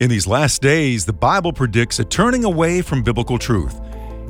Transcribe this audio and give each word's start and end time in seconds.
In 0.00 0.10
these 0.10 0.26
last 0.26 0.60
days, 0.60 1.06
the 1.06 1.12
Bible 1.12 1.52
predicts 1.52 2.00
a 2.00 2.04
turning 2.04 2.44
away 2.44 2.82
from 2.82 3.04
biblical 3.04 3.38
truth. 3.38 3.80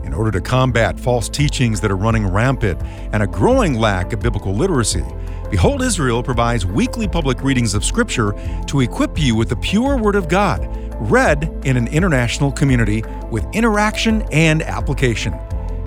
In 0.05 0.13
order 0.13 0.31
to 0.31 0.43
combat 0.43 1.01
false 1.01 1.27
teachings 1.27 1.81
that 1.81 1.91
are 1.91 1.97
running 1.97 2.27
rampant 2.27 2.83
and 3.15 3.23
a 3.23 3.27
growing 3.27 3.73
lack 3.73 4.13
of 4.13 4.21
biblical 4.21 4.53
literacy, 4.53 5.03
Behold 5.51 5.81
Israel 5.81 6.23
provides 6.23 6.67
weekly 6.67 7.09
public 7.09 7.43
readings 7.43 7.73
of 7.73 7.83
Scripture 7.83 8.35
to 8.67 8.81
equip 8.81 9.19
you 9.19 9.35
with 9.35 9.49
the 9.49 9.57
pure 9.57 9.97
Word 9.97 10.17
of 10.17 10.29
God, 10.29 10.69
read 11.11 11.51
in 11.65 11.79
an 11.79 11.89
international 11.89 12.53
community 12.53 13.03
with 13.31 13.47
interaction 13.55 14.21
and 14.33 14.61
application. 14.65 15.35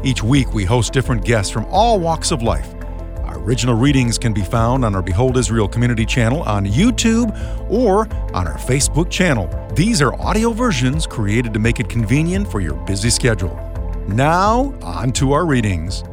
Each 0.03 0.23
week, 0.23 0.55
we 0.55 0.65
host 0.65 0.91
different 0.91 1.23
guests 1.23 1.51
from 1.51 1.65
all 1.65 1.99
walks 1.99 2.31
of 2.31 2.41
life. 2.41 2.76
Original 3.47 3.75
readings 3.75 4.17
can 4.17 4.33
be 4.33 4.43
found 4.43 4.83
on 4.83 4.93
our 4.93 5.01
Behold 5.01 5.37
Israel 5.37 5.69
community 5.69 6.05
channel 6.05 6.41
on 6.43 6.65
YouTube 6.65 7.31
or 7.71 8.01
on 8.35 8.45
our 8.45 8.57
Facebook 8.57 9.09
channel. 9.09 9.47
These 9.73 10.01
are 10.01 10.13
audio 10.15 10.51
versions 10.51 11.07
created 11.07 11.53
to 11.53 11.59
make 11.59 11.79
it 11.79 11.87
convenient 11.87 12.45
for 12.51 12.59
your 12.59 12.73
busy 12.85 13.09
schedule. 13.09 13.55
Now, 14.09 14.77
on 14.81 15.13
to 15.13 15.31
our 15.31 15.45
readings. 15.45 16.03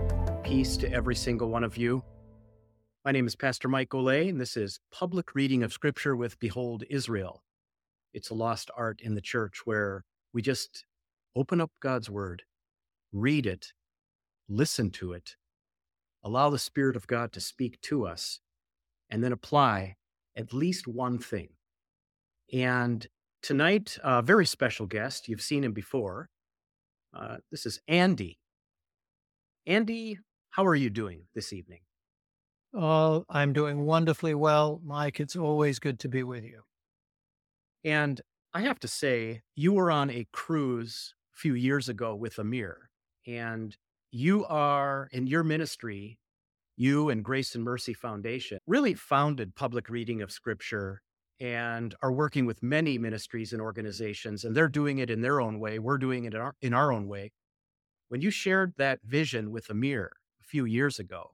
Peace 0.45 0.77
to 0.77 0.93
every 0.93 1.17
single 1.17 1.49
one 1.49 1.65
of 1.65 1.77
you. 1.77 2.05
My 3.05 3.11
name 3.11 3.27
is 3.27 3.35
Pastor 3.35 3.67
Mike 3.67 3.89
Golay, 3.89 4.29
and 4.29 4.41
this 4.41 4.57
is 4.57 4.79
Public 4.93 5.35
Reading 5.35 5.65
of 5.65 5.73
Scripture 5.73 6.15
with 6.15 6.39
Behold 6.39 6.85
Israel. 6.89 7.43
It's 8.13 8.31
a 8.31 8.35
lost 8.35 8.71
art 8.77 9.01
in 9.01 9.17
the 9.17 9.21
church 9.21 9.63
where 9.65 10.05
we 10.33 10.41
just 10.41 10.85
open 11.35 11.61
up 11.61 11.73
God's 11.83 12.09
Word, 12.09 12.45
read 13.13 13.45
it, 13.45 13.73
listen 14.49 14.93
to 14.93 15.13
it, 15.13 15.35
allow 16.25 16.51
the 16.51 16.59
Spirit 16.59 16.97
of 16.97 17.07
God 17.07 17.33
to 17.33 17.41
speak 17.41 17.81
to 17.83 18.07
us, 18.07 18.41
and 19.11 19.23
then 19.23 19.33
apply 19.33 19.97
at 20.37 20.53
least 20.53 20.89
one 20.89 21.19
thing. 21.19 21.51
And 22.53 23.07
tonight, 23.43 23.99
a 24.03 24.23
very 24.23 24.47
special 24.47 24.87
guest. 24.87 25.29
You've 25.29 25.43
seen 25.43 25.63
him 25.63 25.73
before. 25.73 26.31
Uh, 27.17 27.37
this 27.51 27.67
is 27.67 27.81
Andy. 27.87 28.39
Andy, 29.67 30.19
how 30.51 30.67
are 30.67 30.75
you 30.75 30.91
doing 30.91 31.25
this 31.35 31.53
evening? 31.53 31.81
Oh, 32.75 33.25
I'm 33.29 33.53
doing 33.53 33.85
wonderfully 33.85 34.35
well, 34.35 34.81
Mike. 34.85 35.21
It's 35.21 35.37
always 35.37 35.79
good 35.79 36.01
to 36.01 36.09
be 36.09 36.23
with 36.23 36.43
you. 36.43 36.63
And 37.85 38.21
I 38.53 38.63
have 38.63 38.81
to 38.81 38.89
say, 38.89 39.43
you 39.55 39.73
were 39.73 39.91
on 39.91 40.11
a 40.11 40.27
cruise 40.33 41.15
a 41.35 41.39
few 41.39 41.55
years 41.55 41.89
ago 41.89 42.15
with 42.15 42.39
Amir, 42.39 42.91
and 43.27 43.77
you 44.11 44.45
are 44.47 45.09
in 45.13 45.27
your 45.27 45.45
ministry, 45.45 46.19
you 46.77 47.09
and 47.09 47.25
Grace 47.25 47.55
and 47.55 47.65
Mercy 47.65 47.95
Foundation 47.95 48.59
really 48.67 48.95
founded 48.95 49.55
public 49.55 49.89
reading 49.89 50.23
of 50.23 50.33
scripture 50.33 51.01
and 51.41 51.95
are 52.03 52.13
working 52.13 52.47
with 52.47 52.63
many 52.63 52.97
ministries 52.99 53.53
and 53.53 53.61
organizations, 53.61 54.45
and 54.45 54.57
they're 54.57 54.69
doing 54.69 54.99
it 54.99 55.11
in 55.11 55.21
their 55.21 55.41
own 55.41 55.59
way. 55.59 55.79
We're 55.79 55.99
doing 55.99 56.25
it 56.25 56.35
in 56.35 56.41
our, 56.41 56.55
in 56.61 56.75
our 56.75 56.93
own 56.93 57.09
way. 57.09 57.33
When 58.09 58.21
you 58.21 58.31
shared 58.31 58.75
that 58.77 59.01
vision 59.05 59.51
with 59.51 59.69
Amir 59.69 60.13
a 60.41 60.45
few 60.45 60.65
years 60.65 60.99
ago, 60.99 61.33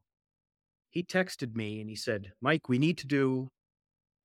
he 0.88 1.02
texted 1.02 1.54
me 1.54 1.80
and 1.80 1.88
he 1.90 1.96
said, 1.96 2.32
Mike, 2.40 2.68
we 2.68 2.78
need 2.78 2.98
to 2.98 3.06
do 3.06 3.48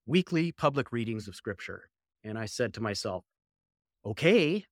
weekly 0.06 0.52
public 0.52 0.92
readings 0.92 1.28
of 1.28 1.36
scripture. 1.36 1.90
And 2.24 2.38
I 2.38 2.46
said 2.46 2.74
to 2.76 2.82
myself, 2.82 3.24
okay, 4.06 4.66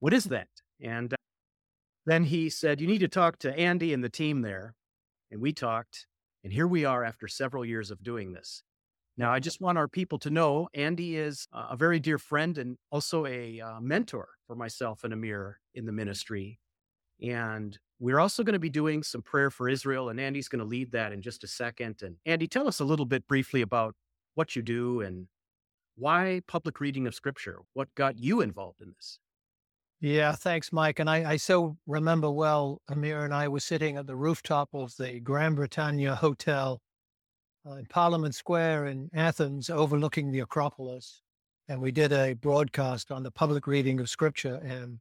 what 0.00 0.14
is 0.14 0.24
that? 0.24 0.48
And 0.80 1.12
uh, 1.12 1.16
then 2.06 2.24
he 2.24 2.48
said, 2.48 2.80
you 2.80 2.86
need 2.86 3.00
to 3.00 3.08
talk 3.08 3.38
to 3.40 3.58
Andy 3.58 3.92
and 3.92 4.04
the 4.04 4.08
team 4.08 4.42
there. 4.42 4.74
And 5.30 5.40
we 5.40 5.52
talked. 5.52 6.06
And 6.44 6.52
here 6.52 6.66
we 6.66 6.84
are 6.84 7.04
after 7.04 7.26
several 7.26 7.64
years 7.64 7.90
of 7.90 8.02
doing 8.02 8.32
this. 8.32 8.62
Now, 9.18 9.32
I 9.32 9.40
just 9.40 9.60
want 9.60 9.78
our 9.78 9.88
people 9.88 10.18
to 10.20 10.30
know 10.30 10.68
Andy 10.74 11.16
is 11.16 11.48
a 11.52 11.76
very 11.76 11.98
dear 11.98 12.18
friend 12.18 12.58
and 12.58 12.76
also 12.92 13.24
a 13.24 13.60
uh, 13.60 13.80
mentor 13.80 14.28
for 14.46 14.54
myself 14.54 15.04
and 15.04 15.12
Amir 15.12 15.58
in 15.74 15.86
the 15.86 15.92
ministry. 15.92 16.60
And 17.22 17.78
we're 17.98 18.20
also 18.20 18.44
going 18.44 18.52
to 18.52 18.58
be 18.58 18.68
doing 18.68 19.02
some 19.02 19.22
prayer 19.22 19.50
for 19.50 19.70
Israel, 19.70 20.10
and 20.10 20.20
Andy's 20.20 20.48
going 20.48 20.60
to 20.60 20.66
lead 20.66 20.92
that 20.92 21.12
in 21.12 21.22
just 21.22 21.44
a 21.44 21.48
second. 21.48 22.02
And 22.02 22.16
Andy, 22.26 22.46
tell 22.46 22.68
us 22.68 22.78
a 22.78 22.84
little 22.84 23.06
bit 23.06 23.26
briefly 23.26 23.62
about 23.62 23.94
what 24.34 24.54
you 24.54 24.60
do 24.60 25.00
and 25.00 25.28
why 25.96 26.42
public 26.46 26.78
reading 26.78 27.06
of 27.06 27.14
scripture? 27.14 27.60
What 27.72 27.94
got 27.94 28.18
you 28.18 28.42
involved 28.42 28.82
in 28.82 28.92
this? 28.94 29.18
Yeah, 30.00 30.32
thanks, 30.32 30.72
Mike. 30.72 30.98
And 30.98 31.08
I, 31.08 31.32
I 31.32 31.36
so 31.36 31.76
remember 31.86 32.30
well, 32.30 32.82
Amir 32.88 33.24
and 33.24 33.32
I 33.32 33.48
were 33.48 33.60
sitting 33.60 33.96
at 33.96 34.06
the 34.06 34.16
rooftop 34.16 34.68
of 34.74 34.94
the 34.98 35.20
Grand 35.20 35.56
Britannia 35.56 36.14
Hotel 36.14 36.82
uh, 37.66 37.76
in 37.76 37.86
Parliament 37.86 38.34
Square 38.34 38.86
in 38.86 39.08
Athens, 39.14 39.70
overlooking 39.70 40.30
the 40.30 40.40
Acropolis. 40.40 41.22
And 41.68 41.80
we 41.80 41.92
did 41.92 42.12
a 42.12 42.34
broadcast 42.34 43.10
on 43.10 43.22
the 43.22 43.30
public 43.30 43.66
reading 43.66 43.98
of 43.98 44.10
scripture. 44.10 44.60
And 44.62 44.98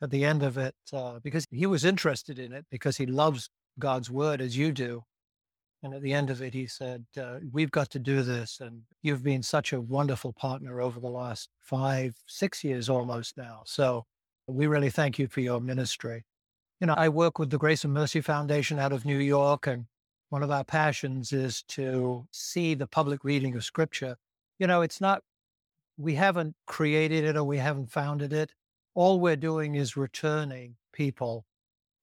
at 0.00 0.10
the 0.10 0.24
end 0.24 0.42
of 0.42 0.56
it 0.58 0.74
uh, 0.92 1.18
because 1.22 1.46
he 1.50 1.66
was 1.66 1.84
interested 1.84 2.38
in 2.38 2.52
it 2.52 2.64
because 2.70 2.96
he 2.96 3.06
loves 3.06 3.50
God's 3.78 4.10
word 4.10 4.40
as 4.40 4.56
you 4.56 4.72
do. 4.72 5.02
And 5.82 5.94
at 5.94 6.02
the 6.02 6.12
end 6.12 6.30
of 6.30 6.42
it, 6.42 6.54
he 6.54 6.66
said, 6.66 7.04
uh, 7.20 7.36
We've 7.52 7.70
got 7.70 7.90
to 7.90 8.00
do 8.00 8.22
this. 8.22 8.58
And 8.60 8.82
you've 9.02 9.22
been 9.22 9.42
such 9.42 9.72
a 9.72 9.80
wonderful 9.80 10.32
partner 10.32 10.80
over 10.80 10.98
the 10.98 11.10
last 11.10 11.50
five, 11.60 12.16
six 12.26 12.64
years 12.64 12.88
almost 12.88 13.36
now. 13.36 13.62
So 13.64 14.04
we 14.48 14.66
really 14.66 14.90
thank 14.90 15.18
you 15.18 15.28
for 15.28 15.40
your 15.40 15.60
ministry. 15.60 16.24
You 16.80 16.86
know, 16.86 16.94
I 16.94 17.08
work 17.08 17.38
with 17.38 17.50
the 17.50 17.58
Grace 17.58 17.84
and 17.84 17.92
Mercy 17.92 18.20
Foundation 18.20 18.78
out 18.78 18.92
of 18.92 19.04
New 19.04 19.18
York, 19.18 19.66
and 19.66 19.86
one 20.30 20.42
of 20.42 20.50
our 20.50 20.64
passions 20.64 21.32
is 21.32 21.62
to 21.68 22.26
see 22.30 22.74
the 22.74 22.86
public 22.86 23.24
reading 23.24 23.54
of 23.56 23.64
scripture. 23.64 24.16
You 24.58 24.66
know, 24.66 24.82
it's 24.82 25.00
not, 25.00 25.22
we 25.96 26.14
haven't 26.14 26.54
created 26.66 27.24
it 27.24 27.36
or 27.36 27.44
we 27.44 27.58
haven't 27.58 27.90
founded 27.90 28.32
it 28.32 28.52
all 28.98 29.20
we're 29.20 29.36
doing 29.36 29.76
is 29.76 29.96
returning 29.96 30.74
people 30.92 31.46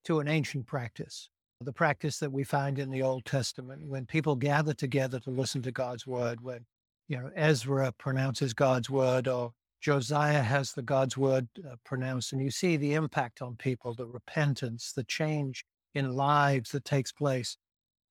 to 0.05 0.21
an 0.21 0.29
ancient 0.29 0.65
practice, 0.65 1.29
the 1.59 1.73
practice 1.73 2.19
that 2.19 2.31
we 2.31 2.45
find 2.45 2.79
in 2.79 2.89
the 2.89 3.01
Old 3.01 3.25
Testament 3.25 3.85
when 3.85 4.05
people 4.05 4.37
gather 4.37 4.73
together 4.73 5.19
to 5.19 5.29
listen 5.29 5.61
to 5.63 5.73
God's 5.73 6.07
word, 6.07 6.39
when 6.39 6.65
you 7.09 7.17
know 7.17 7.29
Ezra 7.35 7.91
pronounces 7.91 8.53
God's 8.53 8.89
word 8.89 9.27
or 9.27 9.51
Josiah 9.85 10.41
has 10.41 10.71
the 10.71 10.81
God's 10.81 11.15
word 11.15 11.47
uh, 11.63 11.75
pronounced, 11.85 12.33
and 12.33 12.41
you 12.41 12.49
see 12.49 12.75
the 12.75 12.95
impact 12.95 13.39
on 13.39 13.55
people, 13.55 13.93
the 13.93 14.07
repentance, 14.07 14.91
the 14.91 15.03
change 15.03 15.63
in 15.93 16.15
lives 16.15 16.71
that 16.71 16.85
takes 16.85 17.11
place 17.11 17.55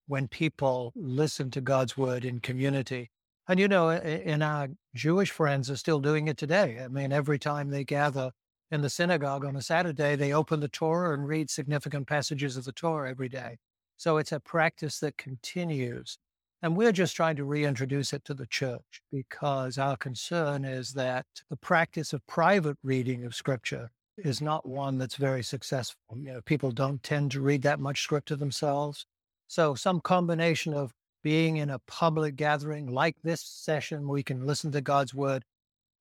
when 0.06 0.28
people 0.28 0.92
listen 0.94 1.50
to 1.50 1.60
God's 1.60 1.96
word 1.96 2.24
in 2.24 2.38
community. 2.38 3.10
And 3.48 3.58
you 3.58 3.66
know, 3.66 3.90
in 3.90 4.40
our 4.40 4.68
Jewish 4.94 5.32
friends 5.32 5.68
are 5.68 5.76
still 5.76 5.98
doing 5.98 6.28
it 6.28 6.36
today. 6.36 6.78
I 6.80 6.86
mean, 6.86 7.10
every 7.10 7.40
time 7.40 7.70
they 7.70 7.82
gather 7.82 8.30
in 8.70 8.80
the 8.80 8.88
synagogue 8.88 9.44
on 9.44 9.56
a 9.56 9.60
Saturday, 9.60 10.14
they 10.14 10.32
open 10.32 10.60
the 10.60 10.68
Torah 10.68 11.12
and 11.12 11.26
read 11.26 11.50
significant 11.50 12.06
passages 12.06 12.56
of 12.56 12.66
the 12.66 12.72
Torah 12.72 13.10
every 13.10 13.28
day. 13.28 13.58
So 13.96 14.18
it's 14.18 14.30
a 14.30 14.38
practice 14.38 15.00
that 15.00 15.18
continues. 15.18 16.18
And 16.64 16.78
we're 16.78 16.92
just 16.92 17.14
trying 17.14 17.36
to 17.36 17.44
reintroduce 17.44 18.14
it 18.14 18.25
to 18.25 18.32
the 18.32 18.47
church 18.47 19.02
because 19.12 19.76
our 19.76 19.98
concern 19.98 20.64
is 20.64 20.94
that 20.94 21.26
the 21.50 21.58
practice 21.58 22.14
of 22.14 22.26
private 22.26 22.78
reading 22.82 23.26
of 23.26 23.34
scripture 23.34 23.91
is 24.16 24.41
not 24.41 24.66
one 24.66 24.97
that's 24.97 25.16
very 25.16 25.42
successful. 25.42 26.16
You 26.16 26.32
know, 26.32 26.41
people 26.41 26.70
don't 26.70 27.02
tend 27.02 27.32
to 27.32 27.42
read 27.42 27.60
that 27.64 27.80
much 27.80 28.00
scripture 28.00 28.36
themselves. 28.36 29.04
So 29.47 29.75
some 29.75 30.00
combination 30.00 30.72
of 30.72 30.94
being 31.22 31.58
in 31.58 31.69
a 31.69 31.80
public 31.80 32.34
gathering 32.34 32.86
like 32.86 33.16
this 33.22 33.42
session, 33.42 34.08
where 34.08 34.14
we 34.14 34.22
can 34.22 34.46
listen 34.46 34.72
to 34.72 34.81
God's 34.81 35.12
word. 35.12 35.44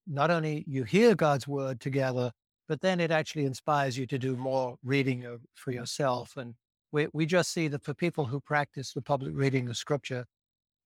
Not 0.07 0.31
only 0.31 0.63
you 0.65 0.85
hear 0.85 1.13
God's 1.13 1.45
word 1.45 1.81
together, 1.81 2.31
but 2.69 2.79
then 2.79 3.01
it 3.01 3.11
actually 3.11 3.43
inspires 3.43 3.97
you 3.97 4.07
to 4.07 4.17
do 4.17 4.37
more 4.37 4.77
reading 4.81 5.25
for 5.55 5.71
yourself. 5.73 6.37
And 6.37 6.55
we, 6.93 7.07
we 7.11 7.25
just 7.25 7.51
see 7.51 7.67
that 7.67 7.83
for 7.83 7.93
people 7.93 8.23
who 8.23 8.39
practice 8.39 8.93
the 8.93 9.01
public 9.01 9.33
reading 9.35 9.67
of 9.67 9.75
scripture, 9.75 10.23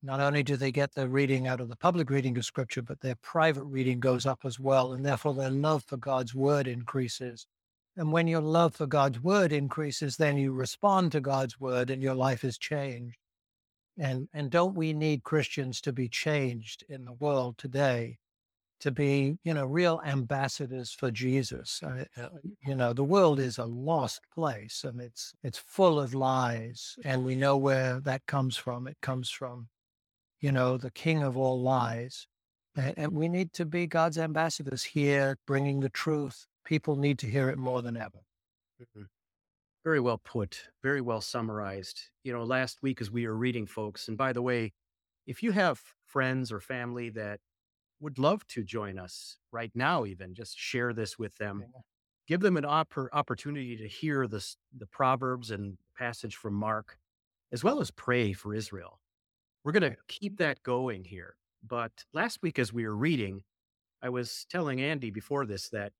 not 0.03 0.19
only 0.19 0.43
do 0.43 0.55
they 0.55 0.71
get 0.71 0.93
the 0.93 1.07
reading 1.07 1.47
out 1.47 1.59
of 1.59 1.69
the 1.69 1.75
public 1.75 2.09
reading 2.09 2.37
of 2.37 2.45
scripture, 2.45 2.81
but 2.81 3.01
their 3.01 3.15
private 3.15 3.63
reading 3.63 3.99
goes 3.99 4.25
up 4.25 4.39
as 4.45 4.59
well. 4.59 4.93
And 4.93 5.05
therefore 5.05 5.33
their 5.33 5.49
love 5.49 5.83
for 5.85 5.97
God's 5.97 6.35
word 6.35 6.67
increases. 6.67 7.47
And 7.95 8.11
when 8.11 8.27
your 8.27 8.41
love 8.41 8.75
for 8.75 8.85
God's 8.85 9.21
word 9.21 9.51
increases, 9.51 10.17
then 10.17 10.37
you 10.37 10.51
respond 10.51 11.11
to 11.13 11.19
God's 11.19 11.59
word 11.59 11.89
and 11.89 12.01
your 12.01 12.13
life 12.13 12.43
is 12.43 12.57
changed. 12.57 13.17
And, 13.97 14.29
and 14.33 14.51
don't 14.51 14.75
we 14.75 14.93
need 14.93 15.23
Christians 15.23 15.81
to 15.81 15.91
be 15.91 16.07
changed 16.07 16.83
in 16.87 17.05
the 17.05 17.13
world 17.13 17.57
today? 17.57 18.19
to 18.79 18.91
be, 18.91 19.37
you 19.43 19.53
know, 19.53 19.65
real 19.65 20.01
ambassadors 20.05 20.91
for 20.91 21.09
Jesus. 21.09 21.81
Uh, 21.83 22.27
you 22.65 22.75
know, 22.75 22.93
the 22.93 23.03
world 23.03 23.39
is 23.39 23.57
a 23.57 23.65
lost 23.65 24.21
place 24.33 24.83
and 24.83 25.01
it's 25.01 25.33
it's 25.43 25.57
full 25.57 25.99
of 25.99 26.13
lies, 26.13 26.95
and 27.03 27.25
we 27.25 27.35
know 27.35 27.57
where 27.57 27.99
that 28.01 28.25
comes 28.27 28.55
from. 28.55 28.87
It 28.87 28.97
comes 29.01 29.29
from, 29.29 29.67
you 30.39 30.51
know, 30.51 30.77
the 30.77 30.91
king 30.91 31.23
of 31.23 31.37
all 31.37 31.61
lies, 31.61 32.27
and, 32.75 32.93
and 32.97 33.11
we 33.13 33.27
need 33.27 33.53
to 33.53 33.65
be 33.65 33.87
God's 33.87 34.17
ambassadors 34.17 34.83
here, 34.83 35.37
bringing 35.47 35.79
the 35.79 35.89
truth. 35.89 36.45
People 36.65 36.95
need 36.95 37.17
to 37.19 37.27
hear 37.27 37.49
it 37.49 37.57
more 37.57 37.81
than 37.81 37.97
ever. 37.97 38.23
Mm-hmm. 38.81 39.03
Very 39.83 39.99
well 39.99 40.19
put. 40.23 40.69
Very 40.83 41.01
well 41.01 41.21
summarized. 41.21 42.09
You 42.23 42.33
know, 42.33 42.43
last 42.43 42.79
week 42.81 43.01
as 43.01 43.09
we 43.09 43.25
were 43.25 43.35
reading, 43.35 43.65
folks, 43.65 44.07
and 44.07 44.17
by 44.17 44.33
the 44.33 44.41
way, 44.41 44.73
if 45.25 45.41
you 45.41 45.51
have 45.51 45.81
friends 46.05 46.51
or 46.51 46.59
family 46.59 47.09
that 47.11 47.39
would 47.99 48.19
love 48.19 48.45
to 48.47 48.63
join 48.63 48.99
us 48.99 49.37
right 49.51 49.71
now, 49.73 50.05
even 50.05 50.33
just 50.33 50.57
share 50.57 50.93
this 50.93 51.17
with 51.17 51.37
them, 51.37 51.65
give 52.27 52.41
them 52.41 52.57
an 52.57 52.63
oppor- 52.63 53.07
opportunity 53.11 53.75
to 53.75 53.87
hear 53.87 54.27
this, 54.27 54.57
the 54.77 54.85
Proverbs 54.85 55.51
and 55.51 55.77
passage 55.97 56.35
from 56.35 56.53
Mark, 56.53 56.97
as 57.51 57.63
well 57.63 57.79
as 57.81 57.89
pray 57.91 58.33
for 58.33 58.53
Israel. 58.53 58.99
We're 59.63 59.71
going 59.73 59.91
to 59.91 59.97
keep 60.07 60.37
that 60.37 60.63
going 60.63 61.03
here. 61.03 61.35
But 61.67 61.91
last 62.13 62.39
week, 62.41 62.59
as 62.59 62.71
we 62.71 62.85
were 62.85 62.95
reading, 62.95 63.43
I 64.01 64.09
was 64.09 64.45
telling 64.49 64.79
Andy 64.79 65.09
before 65.09 65.45
this 65.45 65.69
that 65.69 65.91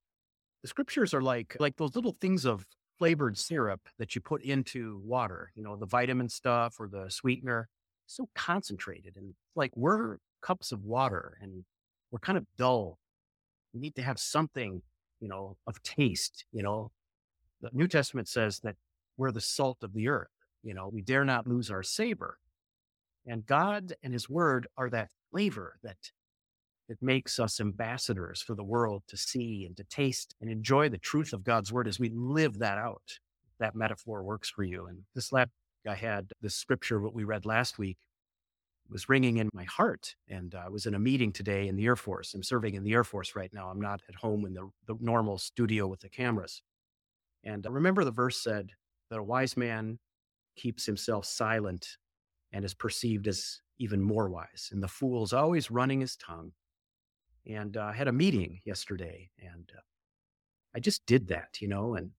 the 0.62 0.68
scriptures 0.68 1.14
are 1.14 1.22
like 1.22 1.58
like 1.60 1.76
those 1.78 1.96
little 1.96 2.14
things 2.14 2.46
of 2.46 2.66
flavored 2.98 3.38
syrup 3.38 3.82
that 4.00 4.16
you 4.16 4.22
put 4.22 4.44
into 4.44 5.02
water, 5.04 5.52
you 5.56 5.64
know, 5.64 5.76
the 5.76 5.86
vitamin 5.86 6.30
stuff 6.30 6.80
or 6.80 6.88
the 6.88 7.10
sweetener, 7.10 7.70
so 8.06 8.30
concentrated. 8.36 9.16
And 9.18 9.34
like 9.56 9.72
we're 9.76 10.18
cups 10.42 10.72
of 10.72 10.84
water 10.84 11.38
and 11.42 11.64
we're 12.12 12.20
kind 12.20 12.38
of 12.38 12.46
dull. 12.58 13.00
We 13.74 13.80
need 13.80 13.96
to 13.96 14.02
have 14.02 14.20
something, 14.20 14.82
you 15.20 15.28
know, 15.28 15.58
of 15.68 15.82
taste, 15.84 16.46
you 16.52 16.64
know. 16.64 16.92
The 17.62 17.70
New 17.74 17.88
Testament 17.88 18.28
says 18.28 18.60
that 18.60 18.76
we're 19.18 19.32
the 19.32 19.42
salt 19.42 19.80
of 19.82 19.94
the 19.94 20.08
earth, 20.08 20.30
you 20.64 20.74
know, 20.74 20.90
we 20.92 21.02
dare 21.02 21.26
not 21.26 21.48
lose 21.48 21.72
our 21.72 21.84
savor. 21.84 22.38
And 23.28 23.46
God 23.46 23.94
and 24.02 24.14
his 24.14 24.30
word 24.30 24.68
are 24.78 24.90
that 24.90 25.12
flavor 25.32 25.78
that 25.84 25.98
it 26.90 26.98
makes 27.02 27.40
us 27.40 27.60
ambassadors 27.60 28.42
for 28.42 28.56
the 28.56 28.64
world 28.64 29.04
to 29.10 29.18
see 29.18 29.66
and 29.66 29.76
to 29.76 29.84
taste 29.84 30.34
and 30.40 30.50
enjoy 30.50 30.88
the 30.88 30.98
truth 30.98 31.34
of 31.34 31.44
God's 31.44 31.72
word 31.72 31.88
as 31.88 32.00
we 32.00 32.10
live 32.10 32.60
that 32.60 32.78
out. 32.78 33.20
That 33.60 33.76
metaphor 33.76 34.24
works 34.24 34.50
for 34.50 34.64
you. 34.64 34.86
And 34.88 35.00
this 35.14 35.34
last 35.34 35.50
I 35.88 35.96
had 35.96 36.32
this 36.42 36.56
scripture, 36.56 37.00
what 37.00 37.14
we 37.14 37.24
read 37.24 37.46
last 37.46 37.78
week, 37.78 37.98
was 38.90 39.10
ringing 39.10 39.38
in 39.38 39.50
my 39.54 39.64
heart. 39.66 40.16
And 40.30 40.56
I 40.56 40.70
was 40.70 40.86
in 40.86 40.96
a 40.96 41.00
meeting 41.00 41.32
today 41.32 41.68
in 41.68 41.76
the 41.76 41.86
Air 41.86 41.96
Force. 41.96 42.34
I'm 42.34 42.44
serving 42.44 42.76
in 42.76 42.84
the 42.84 42.94
Air 42.94 43.04
Force 43.04 43.36
right 43.36 43.52
now. 43.54 43.70
I'm 43.70 43.82
not 43.82 44.02
at 44.08 44.16
home 44.16 44.46
in 44.46 44.54
the, 44.54 44.70
the 44.86 44.98
normal 45.00 45.38
studio 45.38 45.88
with 45.88 46.00
the 46.02 46.10
cameras. 46.10 46.62
And 47.44 47.66
I 47.66 47.70
remember 47.70 48.04
the 48.04 48.12
verse 48.12 48.42
said 48.42 48.72
that 49.10 49.20
a 49.20 49.24
wise 49.24 49.58
man 49.58 50.00
keeps 50.56 50.86
himself 50.86 51.26
silent 51.26 51.98
and 52.52 52.64
is 52.66 52.74
perceived 52.74 53.28
as 53.28 53.62
even 53.78 54.02
more 54.02 54.30
wise. 54.30 54.70
And 54.72 54.82
the 54.82 54.88
fool's 54.88 55.34
always 55.34 55.70
running 55.70 56.02
his 56.02 56.16
tongue 56.16 56.52
and 57.48 57.78
uh, 57.78 57.86
I 57.86 57.94
had 57.94 58.08
a 58.08 58.14
meeting 58.14 58.60
yesterday, 58.66 59.30
and 59.40 59.72
uh, 59.76 59.82
I 60.76 60.80
just 60.80 61.06
did 61.06 61.28
that, 61.30 61.62
you 61.62 61.68
know. 61.68 61.96
And 61.96 62.12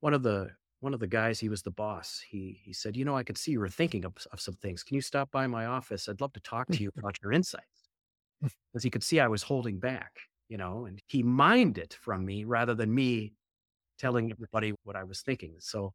one 0.00 0.14
of 0.14 0.22
the 0.22 0.50
one 0.80 0.94
of 0.94 1.00
the 1.00 1.06
guys, 1.06 1.38
he 1.38 1.48
was 1.48 1.62
the 1.62 1.70
boss. 1.70 2.20
He 2.28 2.60
he 2.64 2.72
said, 2.72 2.96
you 2.96 3.04
know, 3.04 3.16
I 3.16 3.22
could 3.22 3.38
see 3.38 3.52
you 3.52 3.60
were 3.60 3.68
thinking 3.68 4.04
of, 4.04 4.14
of 4.32 4.40
some 4.40 4.54
things. 4.54 4.82
Can 4.82 4.96
you 4.96 5.00
stop 5.00 5.30
by 5.30 5.46
my 5.46 5.66
office? 5.66 6.08
I'd 6.08 6.20
love 6.20 6.32
to 6.32 6.40
talk 6.40 6.68
to 6.68 6.82
you 6.82 6.90
about 6.98 7.18
your 7.22 7.32
insights, 7.32 7.88
because 8.40 8.82
he 8.82 8.90
could 8.90 9.04
see 9.04 9.20
I 9.20 9.28
was 9.28 9.42
holding 9.42 9.78
back, 9.78 10.18
you 10.48 10.58
know. 10.58 10.86
And 10.86 11.00
he 11.06 11.22
mined 11.22 11.78
it 11.78 11.96
from 12.00 12.24
me 12.24 12.44
rather 12.44 12.74
than 12.74 12.92
me 12.92 13.32
telling 13.98 14.30
everybody 14.32 14.74
what 14.84 14.96
I 14.96 15.04
was 15.04 15.22
thinking. 15.22 15.54
So. 15.58 15.92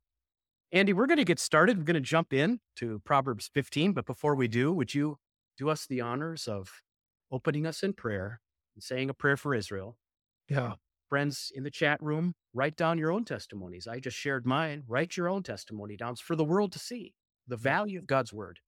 Andy, 0.76 0.92
we're 0.92 1.08
going 1.08 1.20
to 1.20 1.24
get 1.24 1.40
started. 1.40 1.78
We're 1.78 1.86
going 1.86 1.94
to 1.94 2.02
jump 2.02 2.34
in 2.34 2.60
to 2.76 3.00
Proverbs 3.06 3.50
15. 3.54 3.94
But 3.94 4.06
before 4.06 4.36
we 4.36 4.50
do, 4.50 4.74
would 4.74 4.94
you 4.94 5.20
do 5.58 5.70
us 5.70 5.86
the 5.88 6.02
honors 6.02 6.50
of 6.50 6.82
opening 7.32 7.66
us 7.66 7.82
in 7.82 7.94
prayer 7.94 8.42
and 8.76 8.84
saying 8.84 9.10
a 9.10 9.14
prayer 9.14 9.38
for 9.38 9.56
Israel. 9.56 9.98
Yeah. 10.50 10.74
Friends 11.08 11.50
in 11.56 11.64
the 11.64 11.72
chat 11.72 12.02
room, 12.02 12.34
write 12.54 12.76
down 12.76 12.98
your 12.98 13.12
own 13.12 13.24
testimonies. 13.24 13.88
I 13.88 14.00
just 14.00 14.18
shared 14.18 14.46
mine. 14.46 14.84
Write 14.86 15.16
your 15.16 15.30
own 15.30 15.44
testimony 15.44 15.96
down 15.96 16.18
for 16.18 16.36
the 16.36 16.44
world 16.44 16.74
to 16.74 16.80
see 16.80 17.14
the 17.48 17.56
value 17.56 17.98
of 17.98 18.06
God's 18.06 18.34
word. 18.34 18.60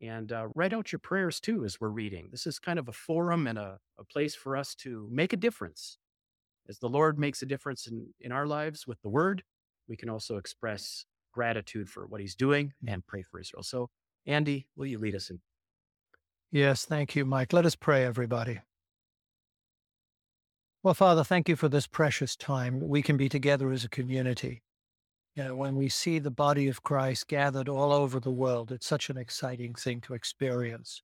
And 0.00 0.30
uh, 0.30 0.48
write 0.54 0.72
out 0.72 0.92
your 0.92 1.00
prayers 1.00 1.40
too 1.40 1.64
as 1.64 1.80
we're 1.80 1.88
reading. 1.88 2.28
This 2.30 2.46
is 2.46 2.60
kind 2.60 2.78
of 2.78 2.86
a 2.86 2.92
forum 2.92 3.48
and 3.48 3.58
a, 3.58 3.78
a 3.98 4.04
place 4.04 4.36
for 4.36 4.56
us 4.56 4.76
to 4.76 5.08
make 5.10 5.32
a 5.32 5.36
difference. 5.36 5.98
As 6.68 6.78
the 6.78 6.88
Lord 6.88 7.18
makes 7.18 7.42
a 7.42 7.46
difference 7.46 7.88
in, 7.88 8.14
in 8.20 8.30
our 8.30 8.46
lives 8.46 8.86
with 8.86 9.02
the 9.02 9.08
word, 9.08 9.42
we 9.88 9.96
can 9.96 10.08
also 10.08 10.36
express 10.36 11.04
gratitude 11.32 11.88
for 11.88 12.06
what 12.06 12.20
he's 12.20 12.34
doing 12.34 12.72
and 12.86 13.06
pray 13.06 13.22
for 13.22 13.40
Israel. 13.40 13.62
So, 13.62 13.90
Andy, 14.26 14.66
will 14.76 14.86
you 14.86 14.98
lead 14.98 15.14
us 15.14 15.30
in? 15.30 15.40
Yes, 16.52 16.84
thank 16.84 17.14
you, 17.14 17.24
Mike. 17.24 17.52
Let 17.52 17.66
us 17.66 17.76
pray, 17.76 18.04
everybody. 18.04 18.60
Well, 20.82 20.94
Father, 20.94 21.24
thank 21.24 21.48
you 21.48 21.56
for 21.56 21.68
this 21.68 21.86
precious 21.86 22.34
time. 22.34 22.80
We 22.80 23.02
can 23.02 23.16
be 23.16 23.28
together 23.28 23.70
as 23.70 23.84
a 23.84 23.88
community. 23.88 24.62
You 25.36 25.44
know, 25.44 25.54
when 25.54 25.76
we 25.76 25.88
see 25.88 26.18
the 26.18 26.30
body 26.30 26.68
of 26.68 26.82
Christ 26.82 27.28
gathered 27.28 27.68
all 27.68 27.92
over 27.92 28.18
the 28.18 28.30
world, 28.30 28.72
it's 28.72 28.86
such 28.86 29.10
an 29.10 29.16
exciting 29.16 29.74
thing 29.74 30.00
to 30.02 30.14
experience. 30.14 31.02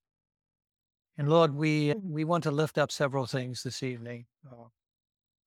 And 1.19 1.29
Lord, 1.29 1.55
we 1.55 1.95
we 2.03 2.25
want 2.25 2.43
to 2.45 2.51
lift 2.51 2.77
up 2.77 2.91
several 2.91 3.27
things 3.27 3.63
this 3.63 3.83
evening. 3.83 4.27
Uh, 4.51 4.69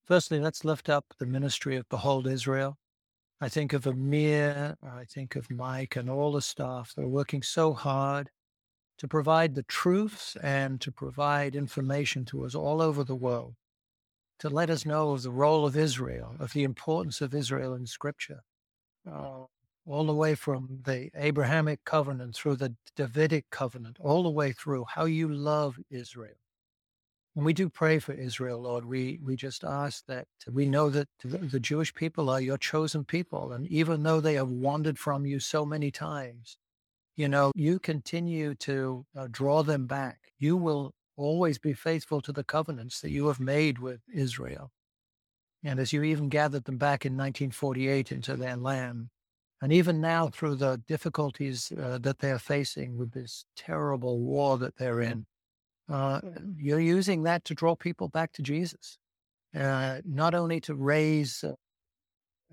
firstly, 0.06 0.40
let's 0.40 0.64
lift 0.64 0.90
up 0.90 1.06
the 1.20 1.26
ministry 1.26 1.76
of 1.76 1.90
Behold 1.90 2.26
Israel. 2.26 2.78
I 3.42 3.50
think 3.50 3.74
of 3.74 3.88
Amir, 3.88 4.78
I 4.84 5.06
think 5.06 5.36
of 5.36 5.50
Mike 5.50 5.96
and 5.96 6.10
all 6.10 6.34
the 6.34 6.42
staff. 6.42 6.94
They're 6.96 7.08
working 7.08 7.42
so 7.44 7.74
hard 7.74 8.30
to 8.98 9.08
provide 9.08 9.56
the 9.56 9.64
truths 9.64 10.36
and 10.44 10.82
to 10.82 10.92
provide 10.92 11.56
information 11.56 12.26
to 12.26 12.46
us 12.46 12.56
all 12.56 12.82
over 12.82 13.04
the 13.04 13.16
world 13.16 13.56
to 14.40 14.50
let 14.50 14.70
us 14.70 14.86
know 14.86 15.12
of 15.12 15.24
the 15.24 15.32
role 15.32 15.66
of 15.66 15.78
Israel, 15.78 16.36
of 16.40 16.54
the 16.54 16.64
importance 16.64 17.22
of 17.22 17.36
Israel 17.36 17.74
in 17.74 17.86
Scripture, 17.86 18.40
uh, 19.10 19.44
all 19.86 20.06
the 20.06 20.14
way 20.14 20.34
from 20.34 20.80
the 20.86 21.10
Abrahamic 21.16 21.84
covenant 21.84 22.36
through 22.36 22.56
the 22.56 22.74
Davidic 22.96 23.46
covenant, 23.52 23.98
all 24.00 24.24
the 24.24 24.30
way 24.30 24.54
through 24.54 24.86
how 24.88 25.06
you 25.06 25.28
love 25.28 25.78
Israel. 25.90 26.36
We 27.44 27.54
do 27.54 27.70
pray 27.70 28.00
for 28.00 28.14
Israel, 28.14 28.62
Lord, 28.62 28.86
we, 28.86 29.20
we 29.24 29.36
just 29.36 29.64
ask 29.64 30.06
that 30.08 30.28
we 30.52 30.66
know 30.66 30.90
that 30.90 31.08
the 31.24 31.60
Jewish 31.60 31.94
people 31.94 32.30
are 32.30 32.42
your 32.42 32.58
chosen 32.58 33.04
people. 33.04 33.52
And 33.52 33.68
even 33.68 34.04
though 34.04 34.20
they 34.20 34.36
have 34.36 34.50
wandered 34.50 34.98
from 34.98 35.26
you 35.26 35.40
so 35.40 35.66
many 35.66 35.92
times, 35.92 36.58
you 37.16 37.28
know, 37.28 37.52
you 37.56 37.80
continue 37.80 38.56
to 38.56 39.06
uh, 39.16 39.28
draw 39.30 39.62
them 39.62 39.88
back. 39.88 40.20
You 40.38 40.58
will 40.58 40.94
always 41.18 41.58
be 41.58 41.74
faithful 41.74 42.22
to 42.22 42.32
the 42.32 42.44
covenants 42.44 43.02
that 43.02 43.12
you 43.12 43.28
have 43.28 43.40
made 43.40 43.80
with 43.80 44.00
Israel. 44.14 44.72
And 45.64 45.80
as 45.80 45.92
you 45.92 46.04
even 46.04 46.30
gathered 46.30 46.64
them 46.64 46.78
back 46.78 47.06
in 47.06 47.14
1948 47.14 48.12
into 48.12 48.38
their 48.38 48.56
land, 48.56 49.10
and 49.62 49.74
even 49.74 50.00
now 50.00 50.30
through 50.30 50.56
the 50.56 50.82
difficulties 50.88 51.72
uh, 51.78 51.98
that 51.98 52.20
they're 52.20 52.40
facing 52.40 52.98
with 52.98 53.12
this 53.12 53.44
terrible 53.58 54.20
war 54.20 54.58
that 54.58 54.78
they're 54.78 55.02
in, 55.02 55.26
uh, 55.90 56.22
you're 56.58 56.80
using 56.80 57.24
that 57.24 57.46
to 57.46 57.56
draw 57.56 57.76
people 57.76 58.08
back 58.08 58.32
to 58.34 58.42
Jesus, 58.42 58.98
uh, 59.58 60.00
not 60.06 60.36
only 60.36 60.60
to 60.62 60.76
raise 60.76 61.44
uh, 61.44 61.54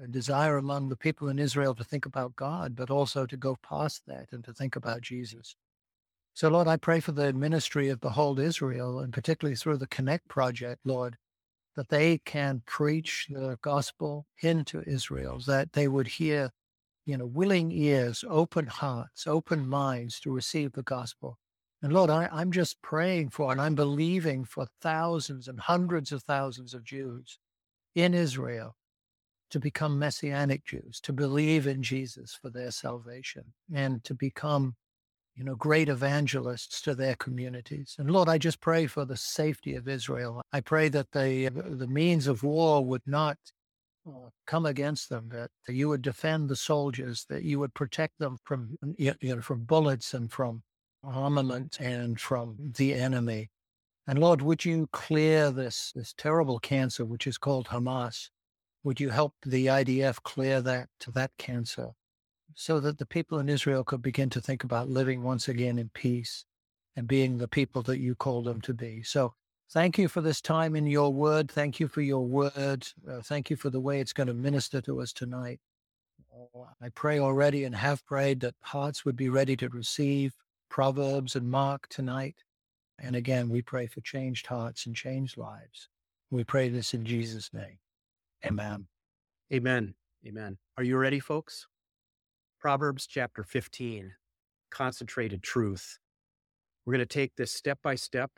a 0.03 0.07
desire 0.07 0.57
among 0.57 0.89
the 0.89 0.97
people 0.97 1.29
in 1.29 1.39
Israel 1.39 1.75
to 1.75 1.85
think 1.85 2.07
about 2.07 2.37
God, 2.37 2.75
but 2.75 2.91
also 2.91 3.27
to 3.27 3.37
go 3.37 3.57
past 3.63 4.03
that 4.07 4.29
and 4.33 4.45
to 4.45 4.53
think 4.53 4.77
about 4.77 5.01
Jesus. 5.01 5.57
So, 6.35 6.49
Lord, 6.49 6.69
I 6.69 6.77
pray 6.77 7.01
for 7.01 7.13
the 7.13 7.33
ministry 7.33 7.89
of 7.89 8.01
Behold 8.01 8.39
Israel, 8.39 9.01
and 9.01 9.13
particularly 9.13 9.57
through 9.57 9.79
the 9.79 9.87
Connect 9.87 10.29
Project, 10.29 10.83
Lord, 10.85 11.17
that 11.77 11.89
they 11.89 12.19
can 12.19 12.63
preach 12.67 13.27
the 13.31 13.59
gospel 13.63 14.27
into 14.43 14.83
Israel, 14.87 15.41
that 15.47 15.73
they 15.73 15.89
would 15.89 16.09
hear, 16.09 16.51
you 17.07 17.17
know, 17.17 17.27
willing 17.27 17.73
ears, 17.73 18.25
open 18.29 18.67
hearts, 18.67 19.27
open 19.27 19.67
minds 19.67 20.21
to 20.21 20.31
receive 20.31 20.73
the 20.73 20.83
gospel. 20.83 21.39
And 21.87 21.95
Lord, 21.95 22.11
I, 22.11 22.29
I'm 22.33 22.51
just 22.51 22.83
praying 22.83 23.31
for 23.31 23.53
and 23.53 23.61
I'm 23.61 23.77
believing 23.77 24.45
for 24.45 24.67
thousands 24.83 25.47
and 25.47 25.61
hundreds 25.61 26.11
of 26.11 26.25
thousands 26.25 26.75
of 26.75 26.83
Jews 26.83 27.39
in 27.95 28.13
Israel 28.13 28.75
to 29.51 29.61
become 29.61 29.97
Messianic 29.97 30.65
Jews, 30.65 30.99
to 31.05 31.13
believe 31.13 31.65
in 31.69 31.85
Jesus 31.85 32.37
for 32.43 32.51
their 32.51 32.73
salvation, 32.73 33.45
and 33.73 34.03
to 34.03 34.15
become 34.15 34.75
you 35.37 35.45
know, 35.45 35.55
great 35.55 35.89
evangelists 35.89 36.83
to 36.83 36.97
their 36.97 37.15
communities. 37.15 37.95
And 38.01 38.11
Lord, 38.11 38.29
I 38.29 38.37
just 38.37 38.61
pray 38.61 38.89
for 38.89 39.05
the 39.05 39.17
safety 39.17 39.77
of 39.77 39.87
Israel. 39.87 40.43
I 40.53 40.63
pray 40.63 40.89
that 40.89 41.13
the 41.13 41.51
the 41.55 41.87
means 41.87 42.27
of 42.27 42.43
war 42.43 42.85
would 42.85 43.07
not 43.07 43.37
uh, 44.09 44.31
come 44.49 44.67
against 44.67 45.09
them, 45.09 45.29
that, 45.29 45.51
that 45.69 45.75
you 45.75 45.89
would 45.89 46.03
defend 46.03 46.49
the 46.49 46.57
soldiers, 46.57 47.27
that 47.29 47.45
you 47.45 47.61
would 47.61 47.75
protect 47.75 48.19
them 48.19 48.39
from 48.43 48.77
you 48.99 49.15
know, 49.23 49.41
from 49.41 49.63
bullets 49.63 50.15
and 50.15 50.33
from 50.33 50.65
armament 51.07 51.79
and 51.81 52.21
from 52.21 52.57
the 52.77 52.95
enemy. 52.95 53.51
And 54.07 54.19
Lord, 54.19 54.43
would 54.43 54.65
you 54.65 54.89
clear 54.93 55.51
this 55.51 55.93
this 55.95 56.15
terrible 56.17 56.59
cancer 56.59 57.05
which 57.05 57.27
is 57.27 57.39
called 57.39 57.69
Hamas? 57.69 58.31
Would 58.85 59.01
you 59.01 59.11
help 59.11 59.35
the 59.45 59.67
IDF 59.67 60.23
clear 60.23 60.61
that 60.63 60.89
that 61.15 61.33
cancer? 61.39 61.93
so 62.55 62.81
that 62.81 62.99
the 62.99 63.07
people 63.07 63.39
in 63.39 63.49
Israel 63.49 63.85
could 63.85 64.03
begin 64.03 64.31
to 64.31 64.41
think 64.41 64.65
about 64.65 64.89
living 64.89 65.23
once 65.23 65.47
again 65.47 65.79
in 65.79 65.91
peace 65.91 66.47
and 66.97 67.07
being 67.07 67.37
the 67.37 67.47
people 67.47 67.83
that 67.83 67.99
you 67.99 68.15
called 68.15 68.47
them 68.47 68.63
to 68.63 68.73
be. 68.73 69.03
So 69.03 69.35
thank 69.71 69.99
you 69.99 70.09
for 70.09 70.23
this 70.23 70.41
time 70.41 70.75
in 70.75 70.87
your 70.87 71.13
word. 71.13 71.51
Thank 71.51 71.79
you 71.79 71.87
for 71.87 72.01
your 72.01 72.25
word. 72.25 72.89
Uh, 73.09 73.21
thank 73.23 73.51
you 73.51 73.57
for 73.57 73.69
the 73.69 73.81
way 73.81 74.01
it's 74.01 74.15
going 74.15 74.29
to 74.29 74.35
minister 74.35 74.81
to 74.81 75.03
us 75.03 75.13
tonight. 75.13 75.61
Uh, 76.35 76.61
I 76.81 76.89
pray 76.89 77.19
already 77.19 77.65
and 77.65 77.75
have 77.75 78.05
prayed 78.07 78.41
that 78.41 78.55
hearts 78.63 79.05
would 79.05 79.17
be 79.17 79.29
ready 79.29 79.55
to 79.59 79.69
receive 79.69 80.33
Proverbs 80.69 81.37
and 81.37 81.51
Mark 81.51 81.89
tonight. 81.89 82.37
And 82.99 83.17
again, 83.17 83.49
we 83.49 83.63
pray 83.63 83.87
for 83.87 84.01
changed 84.01 84.47
hearts 84.47 84.87
and 84.87 84.95
changed 84.95 85.37
lives. 85.37 85.89
We 86.31 86.45
pray 86.45 86.69
this 86.69 86.95
in 86.95 87.05
Jesus' 87.05 87.53
name. 87.53 87.79
Amen. 88.45 88.87
Amen. 89.53 89.95
Amen. 90.27 90.59
Are 90.77 90.85
you 90.85 90.97
ready, 90.97 91.21
folks? 91.21 91.67
Proverbs 92.61 93.07
chapter 93.07 93.45
15, 93.45 94.13
concentrated 94.71 95.43
truth. 95.43 95.99
We're 96.85 96.95
going 96.95 97.07
to 97.07 97.07
take 97.07 97.37
this 97.37 97.53
step 97.53 97.79
by 97.83 97.95
step. 97.95 98.31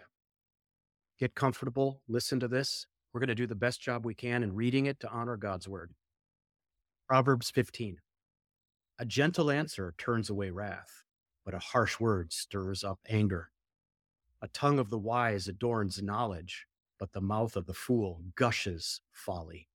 Get 1.19 1.35
comfortable, 1.35 2.03
listen 2.09 2.41
to 2.41 2.49
this. 2.49 2.87
We're 3.13 3.21
going 3.21 3.29
to 3.29 3.35
do 3.35 3.47
the 3.47 3.55
best 3.55 3.81
job 3.81 4.05
we 4.05 4.15
can 4.15 4.43
in 4.43 4.55
reading 4.55 4.87
it 4.87 5.01
to 5.01 5.09
honor 5.09 5.37
God's 5.37 5.67
word. 5.67 5.93
Proverbs 7.09 7.51
15. 7.51 7.99
A 8.99 9.05
gentle 9.05 9.51
answer 9.51 9.95
turns 9.97 10.29
away 10.29 10.51
wrath, 10.51 11.05
but 11.49 11.55
a 11.55 11.59
harsh 11.61 11.99
word 11.99 12.31
stirs 12.31 12.85
up 12.85 12.99
anger. 13.09 13.49
A 14.43 14.49
tongue 14.49 14.79
of 14.79 14.91
the 14.91 14.99
wise 14.99 15.49
adorns 15.49 16.03
knowledge, 16.03 16.67
but 16.99 17.11
the 17.15 17.23
mouth 17.23 17.57
of 17.57 17.65
the 17.65 17.73
fool 17.73 18.21
gushes 18.35 19.01
folly. 19.13 19.67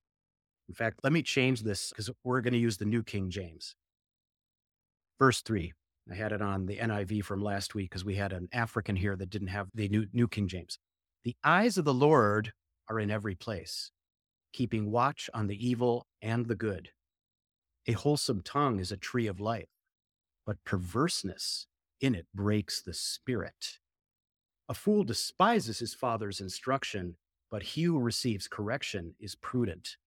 In 0.70 0.76
fact, 0.76 1.00
let 1.04 1.12
me 1.12 1.24
change 1.24 1.64
this 1.64 1.90
because 1.90 2.12
we're 2.24 2.42
going 2.42 2.54
to 2.54 2.60
use 2.60 2.78
the 2.78 2.86
New 2.86 3.02
King 3.02 3.32
James. 3.32 3.74
Verse 5.18 5.42
3. 5.42 5.74
I 6.12 6.14
had 6.14 6.32
it 6.32 6.44
on 6.44 6.68
the 6.68 6.78
NIV 6.78 7.24
from 7.24 7.42
last 7.42 7.74
week 7.74 7.90
because 7.90 8.06
we 8.06 8.18
had 8.18 8.34
an 8.34 8.50
African 8.54 8.96
here 8.96 9.16
that 9.16 9.32
didn't 9.32 9.48
have 9.48 9.70
the 9.74 9.90
New, 9.90 10.06
New 10.14 10.28
King 10.28 10.48
James. 10.48 10.78
The 11.24 11.36
eyes 11.44 11.80
of 11.80 11.86
the 11.86 11.94
Lord 11.94 12.54
are 12.88 13.00
in 13.00 13.10
every 13.10 13.34
place, 13.34 13.90
keeping 14.54 14.92
watch 14.92 15.28
on 15.34 15.48
the 15.48 15.68
evil 15.68 16.06
and 16.22 16.46
the 16.46 16.54
good. 16.54 16.90
A 17.88 17.94
wholesome 17.94 18.44
tongue 18.44 18.80
is 18.80 18.92
a 18.92 18.98
tree 18.98 19.26
of 19.26 19.40
life, 19.40 19.73
but 20.46 20.64
perverseness 20.66 21.68
in 22.02 22.16
it 22.16 22.28
breaks 22.34 22.82
the 22.82 22.94
spirit. 22.94 23.80
A 24.70 24.74
fool 24.74 25.04
despises 25.04 25.80
his 25.80 25.94
father's 25.94 26.42
instruction, 26.42 27.16
but 27.50 27.64
he 27.64 27.84
who 27.84 28.00
receives 28.00 28.48
correction 28.48 29.16
is 29.20 29.36
prudent. 29.36 29.98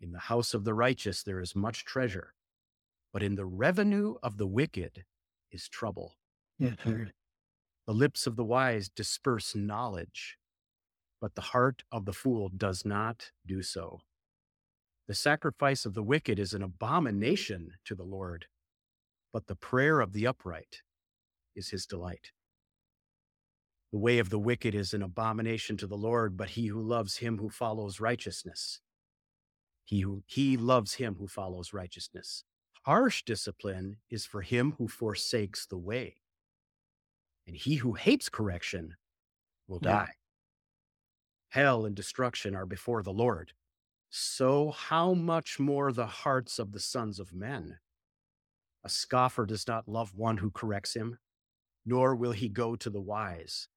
In 0.00 0.12
the 0.12 0.18
house 0.18 0.54
of 0.54 0.64
the 0.64 0.74
righteous 0.74 1.22
there 1.22 1.40
is 1.40 1.54
much 1.56 1.84
treasure, 1.84 2.34
but 3.12 3.22
in 3.22 3.34
the 3.34 3.46
revenue 3.46 4.14
of 4.22 4.38
the 4.38 4.46
wicked 4.46 5.04
is 5.50 5.68
trouble. 5.68 6.16
Yeah. 6.58 6.74
The 6.84 7.94
lips 7.94 8.26
of 8.26 8.36
the 8.36 8.44
wise 8.44 8.88
disperse 8.88 9.54
knowledge, 9.54 10.38
but 11.20 11.34
the 11.34 11.40
heart 11.42 11.82
of 11.90 12.04
the 12.04 12.12
fool 12.12 12.48
does 12.48 12.84
not 12.84 13.32
do 13.46 13.62
so. 13.62 14.00
The 15.08 15.14
sacrifice 15.14 15.84
of 15.84 15.94
the 15.94 16.02
wicked 16.02 16.38
is 16.38 16.54
an 16.54 16.62
abomination 16.62 17.72
to 17.84 17.94
the 17.96 18.04
Lord, 18.04 18.46
but 19.32 19.46
the 19.46 19.56
prayer 19.56 20.00
of 20.00 20.12
the 20.12 20.26
upright 20.26 20.82
is 21.54 21.70
his 21.70 21.86
delight. 21.86 22.32
The 23.92 23.98
way 23.98 24.18
of 24.18 24.30
the 24.30 24.38
wicked 24.38 24.74
is 24.74 24.94
an 24.94 25.02
abomination 25.02 25.76
to 25.78 25.86
the 25.86 25.96
Lord, 25.96 26.36
but 26.36 26.50
he 26.50 26.66
who 26.66 26.80
loves 26.80 27.16
him 27.18 27.38
who 27.38 27.50
follows 27.50 28.00
righteousness. 28.00 28.80
He 29.84 30.00
who 30.00 30.22
he 30.26 30.56
loves 30.56 30.94
him 30.94 31.16
who 31.16 31.26
follows 31.26 31.72
righteousness. 31.72 32.44
Harsh 32.84 33.24
discipline 33.24 33.98
is 34.08 34.24
for 34.24 34.42
him 34.42 34.72
who 34.78 34.88
forsakes 34.88 35.66
the 35.66 35.78
way. 35.78 36.16
And 37.46 37.56
he 37.56 37.76
who 37.76 37.94
hates 37.94 38.28
correction 38.28 38.96
will 39.66 39.80
Yeah. 39.80 40.06
die. 40.06 40.14
Hell 41.48 41.84
and 41.84 41.96
destruction 41.96 42.54
are 42.54 42.66
before 42.66 43.02
the 43.02 43.12
Lord. 43.12 43.52
So 44.08 44.70
how 44.70 45.14
much 45.14 45.58
more 45.58 45.92
the 45.92 46.06
hearts 46.06 46.58
of 46.58 46.72
the 46.72 46.80
sons 46.80 47.18
of 47.18 47.32
men? 47.32 47.80
A 48.82 48.88
scoffer 48.88 49.46
does 49.46 49.66
not 49.66 49.88
love 49.88 50.14
one 50.14 50.38
who 50.38 50.50
corrects 50.50 50.94
him, 50.94 51.18
nor 51.84 52.16
will 52.16 52.32
he 52.32 52.48
go 52.48 52.76
to 52.76 52.90
the 52.90 53.00
wise. 53.00 53.68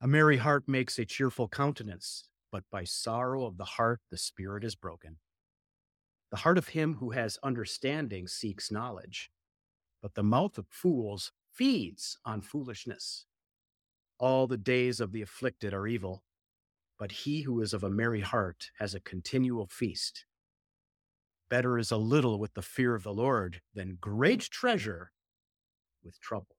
A 0.00 0.06
merry 0.06 0.36
heart 0.36 0.68
makes 0.68 0.98
a 0.98 1.04
cheerful 1.04 1.48
countenance, 1.48 2.28
but 2.50 2.64
by 2.70 2.84
sorrow 2.84 3.44
of 3.44 3.58
the 3.58 3.64
heart 3.64 4.00
the 4.10 4.16
spirit 4.16 4.64
is 4.64 4.74
broken. 4.74 5.16
The 6.30 6.38
heart 6.38 6.58
of 6.58 6.68
him 6.68 6.94
who 6.94 7.10
has 7.10 7.38
understanding 7.42 8.28
seeks 8.28 8.70
knowledge, 8.70 9.30
but 10.00 10.14
the 10.14 10.22
mouth 10.22 10.56
of 10.56 10.66
fools 10.68 11.32
feeds 11.52 12.18
on 12.24 12.40
foolishness. 12.40 13.26
All 14.18 14.46
the 14.46 14.56
days 14.56 15.00
of 15.00 15.12
the 15.12 15.22
afflicted 15.22 15.74
are 15.74 15.86
evil, 15.86 16.22
but 16.98 17.12
he 17.12 17.42
who 17.42 17.60
is 17.60 17.72
of 17.72 17.82
a 17.82 17.90
merry 17.90 18.20
heart 18.20 18.70
has 18.78 18.94
a 18.94 19.00
continual 19.00 19.66
feast. 19.66 20.26
Better 21.50 21.78
is 21.78 21.90
a 21.90 21.96
little 21.96 22.38
with 22.38 22.54
the 22.54 22.62
fear 22.62 22.94
of 22.94 23.02
the 23.02 23.12
Lord 23.12 23.60
than 23.74 23.98
great 24.00 24.42
treasure 24.42 25.12
with 26.04 26.20
trouble. 26.20 26.56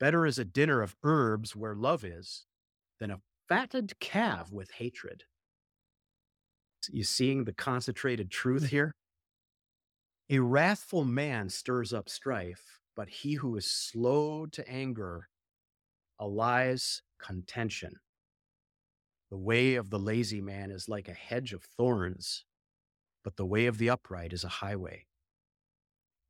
Better 0.00 0.26
is 0.26 0.38
a 0.38 0.44
dinner 0.44 0.82
of 0.82 0.96
herbs 1.02 1.54
where 1.54 1.74
love 1.74 2.04
is 2.04 2.46
than 2.98 3.10
a 3.10 3.20
fatted 3.48 3.98
calf 4.00 4.50
with 4.50 4.70
hatred. 4.72 5.24
You 6.90 7.04
seeing 7.04 7.44
the 7.44 7.52
concentrated 7.52 8.30
truth 8.30 8.68
here? 8.68 8.94
A 10.30 10.38
wrathful 10.38 11.04
man 11.04 11.48
stirs 11.48 11.92
up 11.92 12.08
strife, 12.08 12.80
but 12.96 13.08
he 13.08 13.34
who 13.34 13.56
is 13.56 13.66
slow 13.66 14.46
to 14.46 14.68
anger 14.68 15.28
allies 16.20 17.02
contention. 17.18 17.94
The 19.30 19.36
way 19.36 19.74
of 19.74 19.90
the 19.90 19.98
lazy 19.98 20.40
man 20.40 20.70
is 20.70 20.88
like 20.88 21.08
a 21.08 21.14
hedge 21.14 21.52
of 21.52 21.62
thorns, 21.62 22.44
but 23.24 23.36
the 23.36 23.46
way 23.46 23.66
of 23.66 23.78
the 23.78 23.90
upright 23.90 24.32
is 24.32 24.44
a 24.44 24.48
highway. 24.48 25.06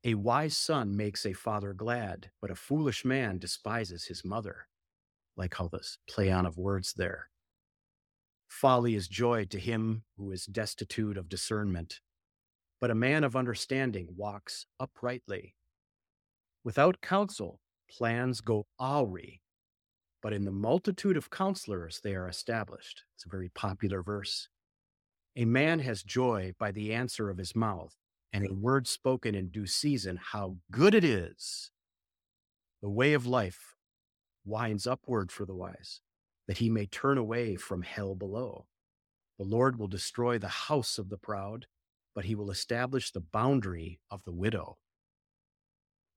A 0.04 0.14
wise 0.14 0.56
son 0.56 0.96
makes 0.96 1.26
a 1.26 1.32
father 1.32 1.72
glad, 1.72 2.30
but 2.40 2.50
a 2.50 2.54
foolish 2.54 3.04
man 3.04 3.38
despises 3.38 4.06
his 4.06 4.24
mother. 4.24 4.68
Like 5.36 5.60
all 5.60 5.68
this 5.68 5.98
play 6.08 6.30
on 6.30 6.46
of 6.46 6.56
words 6.56 6.94
there. 6.94 7.28
Folly 8.46 8.94
is 8.94 9.08
joy 9.08 9.46
to 9.46 9.58
him 9.58 10.04
who 10.16 10.30
is 10.30 10.46
destitute 10.46 11.16
of 11.16 11.28
discernment, 11.28 12.00
but 12.80 12.90
a 12.90 12.94
man 12.94 13.24
of 13.24 13.34
understanding 13.34 14.08
walks 14.16 14.66
uprightly. 14.78 15.54
Without 16.62 17.00
counsel, 17.00 17.60
plans 17.90 18.40
go 18.40 18.66
awry, 18.80 19.40
but 20.22 20.32
in 20.32 20.44
the 20.44 20.52
multitude 20.52 21.16
of 21.16 21.30
counselors 21.30 22.00
they 22.04 22.14
are 22.14 22.28
established. 22.28 23.04
It's 23.16 23.26
a 23.26 23.30
very 23.30 23.48
popular 23.48 24.02
verse. 24.02 24.48
A 25.36 25.44
man 25.44 25.80
has 25.80 26.02
joy 26.02 26.54
by 26.58 26.70
the 26.70 26.94
answer 26.94 27.28
of 27.28 27.38
his 27.38 27.56
mouth, 27.56 27.96
and 28.32 28.46
a 28.46 28.54
word 28.54 28.86
spoken 28.86 29.34
in 29.34 29.48
due 29.48 29.66
season, 29.66 30.16
how 30.16 30.58
good 30.70 30.94
it 30.94 31.04
is. 31.04 31.70
The 32.82 32.90
way 32.90 33.14
of 33.14 33.26
life 33.26 33.74
winds 34.44 34.86
upward 34.86 35.32
for 35.32 35.44
the 35.44 35.54
wise, 35.54 36.00
that 36.46 36.58
he 36.58 36.68
may 36.68 36.86
turn 36.86 37.18
away 37.18 37.56
from 37.56 37.82
hell 37.82 38.14
below. 38.14 38.66
The 39.38 39.44
Lord 39.44 39.78
will 39.78 39.88
destroy 39.88 40.38
the 40.38 40.48
house 40.48 40.98
of 40.98 41.08
the 41.08 41.18
proud, 41.18 41.66
but 42.14 42.26
he 42.26 42.36
will 42.36 42.50
establish 42.50 43.10
the 43.10 43.20
boundary 43.20 43.98
of 44.10 44.22
the 44.24 44.32
widow. 44.32 44.78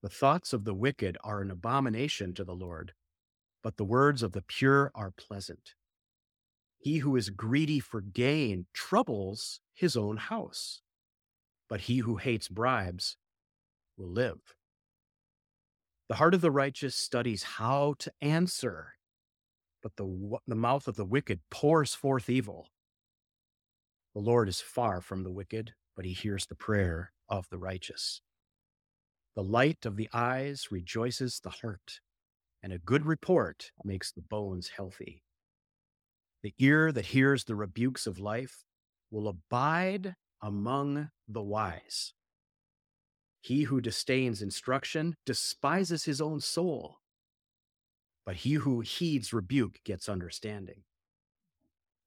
The 0.03 0.09
thoughts 0.09 0.53
of 0.53 0.63
the 0.63 0.75
wicked 0.75 1.17
are 1.24 1.41
an 1.41 1.50
abomination 1.50 2.36
to 2.36 2.43
the 2.43 2.53
Lord, 2.53 2.93
but 3.63 3.77
the 3.77 3.86
words 3.86 4.21
of 4.21 4.33
the 4.33 4.43
pure 4.43 4.91
are 4.93 5.09
pleasant. 5.09 5.74
He 6.77 7.00
who 7.00 7.15
is 7.15 7.29
greedy 7.29 7.79
for 7.79 8.01
gain 8.01 8.67
troubles 8.74 9.62
his 9.74 9.98
own 9.98 10.17
house, 10.17 10.81
but 11.67 11.81
he 11.81 12.00
who 12.00 12.17
hates 12.17 12.48
bribes 12.48 13.17
will 13.98 14.12
live. 14.12 14.55
The 16.10 16.15
heart 16.15 16.34
of 16.34 16.41
the 16.41 16.51
righteous 16.51 16.96
studies 16.96 17.43
how 17.43 17.96
to 18.00 18.12
answer, 18.22 18.93
but 19.81 19.96
the, 19.98 20.38
the 20.48 20.55
mouth 20.55 20.88
of 20.88 20.96
the 20.96 21.05
wicked 21.05 21.41
pours 21.50 21.93
forth 21.93 22.29
evil. 22.29 22.69
The 24.13 24.22
Lord 24.22 24.48
is 24.48 24.62
far 24.62 25.01
from 25.01 25.24
the 25.24 25.31
wicked, 25.31 25.74
but 25.96 26.05
he 26.05 26.13
hears 26.13 26.46
the 26.46 26.55
prayer 26.55 27.12
of 27.27 27.50
the 27.50 27.57
righteous. 27.57 28.22
The 29.36 29.43
light 29.43 29.86
of 29.86 29.98
the 29.98 30.10
eyes 30.13 30.69
rejoices 30.72 31.39
the 31.39 31.50
heart, 31.50 32.00
and 32.63 32.74
a 32.74 32.79
good 32.79 33.05
report 33.05 33.72
makes 33.84 34.12
the 34.12 34.22
bones 34.22 34.69
healthy. 34.69 35.24
The 36.44 36.53
ear 36.60 36.91
that 36.91 37.08
hears 37.08 37.44
the 37.44 37.56
rebukes 37.56 38.08
of 38.08 38.20
life 38.20 38.63
will 39.12 39.27
abide 39.27 40.15
among 40.41 41.10
the 41.27 41.41
wise. 41.41 42.13
He 43.41 43.63
who 43.63 43.82
disdains 43.82 44.41
instruction 44.41 45.15
despises 45.25 46.03
his 46.03 46.22
own 46.22 46.41
soul, 46.41 46.98
but 48.25 48.38
he 48.38 48.53
who 48.53 48.82
heeds 48.82 49.34
rebuke 49.34 49.79
gets 49.84 50.10
understanding. 50.10 50.84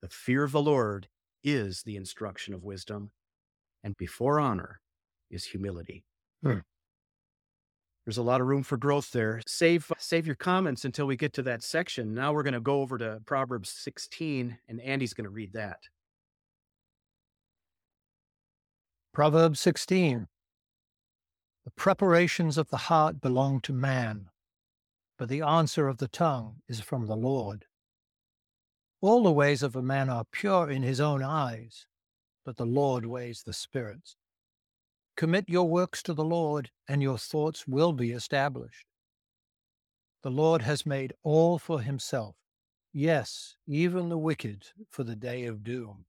The 0.03 0.09
fear 0.09 0.45
of 0.45 0.53
the 0.53 0.63
Lord 0.63 1.09
is 1.43 1.83
the 1.83 1.97
instruction 1.97 2.55
of 2.55 2.63
wisdom, 2.63 3.11
and 3.83 3.97
before 3.97 4.39
honor 4.39 4.81
is 5.31 5.45
humility. 5.45 6.05
Hmm. 6.43 6.59
There's 8.05 8.19
a 8.19 8.23
lot 8.23 8.41
of 8.41 8.47
room 8.47 8.63
for 8.63 8.77
growth 8.77 9.11
there. 9.13 9.41
Save 9.47 9.91
uh, 9.91 9.95
save 9.99 10.27
your 10.27 10.37
comments 10.37 10.85
until 10.85 11.07
we 11.07 11.17
get 11.17 11.33
to 11.35 11.43
that 11.43 11.63
section. 11.63 12.15
Now 12.15 12.33
we're 12.33 12.43
going 12.43 12.55
to 12.55 12.61
go 12.61 12.81
over 12.81 12.99
to 12.99 13.21
Proverbs 13.27 13.71
16 13.71 14.59
and 14.69 14.81
Andy's 14.81 15.15
going 15.15 15.25
to 15.25 15.31
read 15.31 15.53
that. 15.53 15.81
Proverbs 19.13 19.61
16. 19.61 20.29
The 21.65 21.71
preparations 21.73 22.57
of 22.57 22.71
the 22.71 22.77
heart 22.77 23.21
belong 23.21 23.61
to 23.63 23.73
man, 23.73 24.31
but 25.19 25.29
the 25.29 25.43
answer 25.43 25.89
of 25.89 25.99
the 25.99 26.09
tongue 26.09 26.63
is 26.69 26.81
from 26.81 27.07
the 27.07 27.17
Lord. 27.17 27.67
All 29.03 29.23
the 29.23 29.33
ways 29.33 29.63
of 29.63 29.77
a 29.77 29.83
man 29.83 30.09
are 30.09 30.25
pure 30.31 30.71
in 30.71 30.83
his 30.83 31.01
own 31.01 31.23
eyes, 31.23 31.87
but 32.45 32.57
the 32.57 32.67
Lord 32.67 33.05
weighs 33.05 33.43
the 33.43 33.53
spirits. 33.53 34.17
Commit 35.17 35.49
your 35.49 35.69
works 35.69 36.03
to 36.05 36.15
the 36.15 36.25
Lord, 36.25 36.71
and 36.89 37.03
your 37.03 37.19
thoughts 37.19 37.67
will 37.67 37.93
be 37.93 38.13
established. 38.13 38.87
The 40.23 40.31
Lord 40.31 40.63
has 40.63 40.85
made 40.85 41.15
all 41.23 41.59
for 41.59 41.81
himself, 41.81 42.37
yes, 42.93 43.57
even 43.67 44.09
the 44.09 44.19
wicked 44.19 44.67
for 44.89 45.05
the 45.05 45.17
day 45.17 45.45
of 45.45 45.65
doom. 45.65 46.05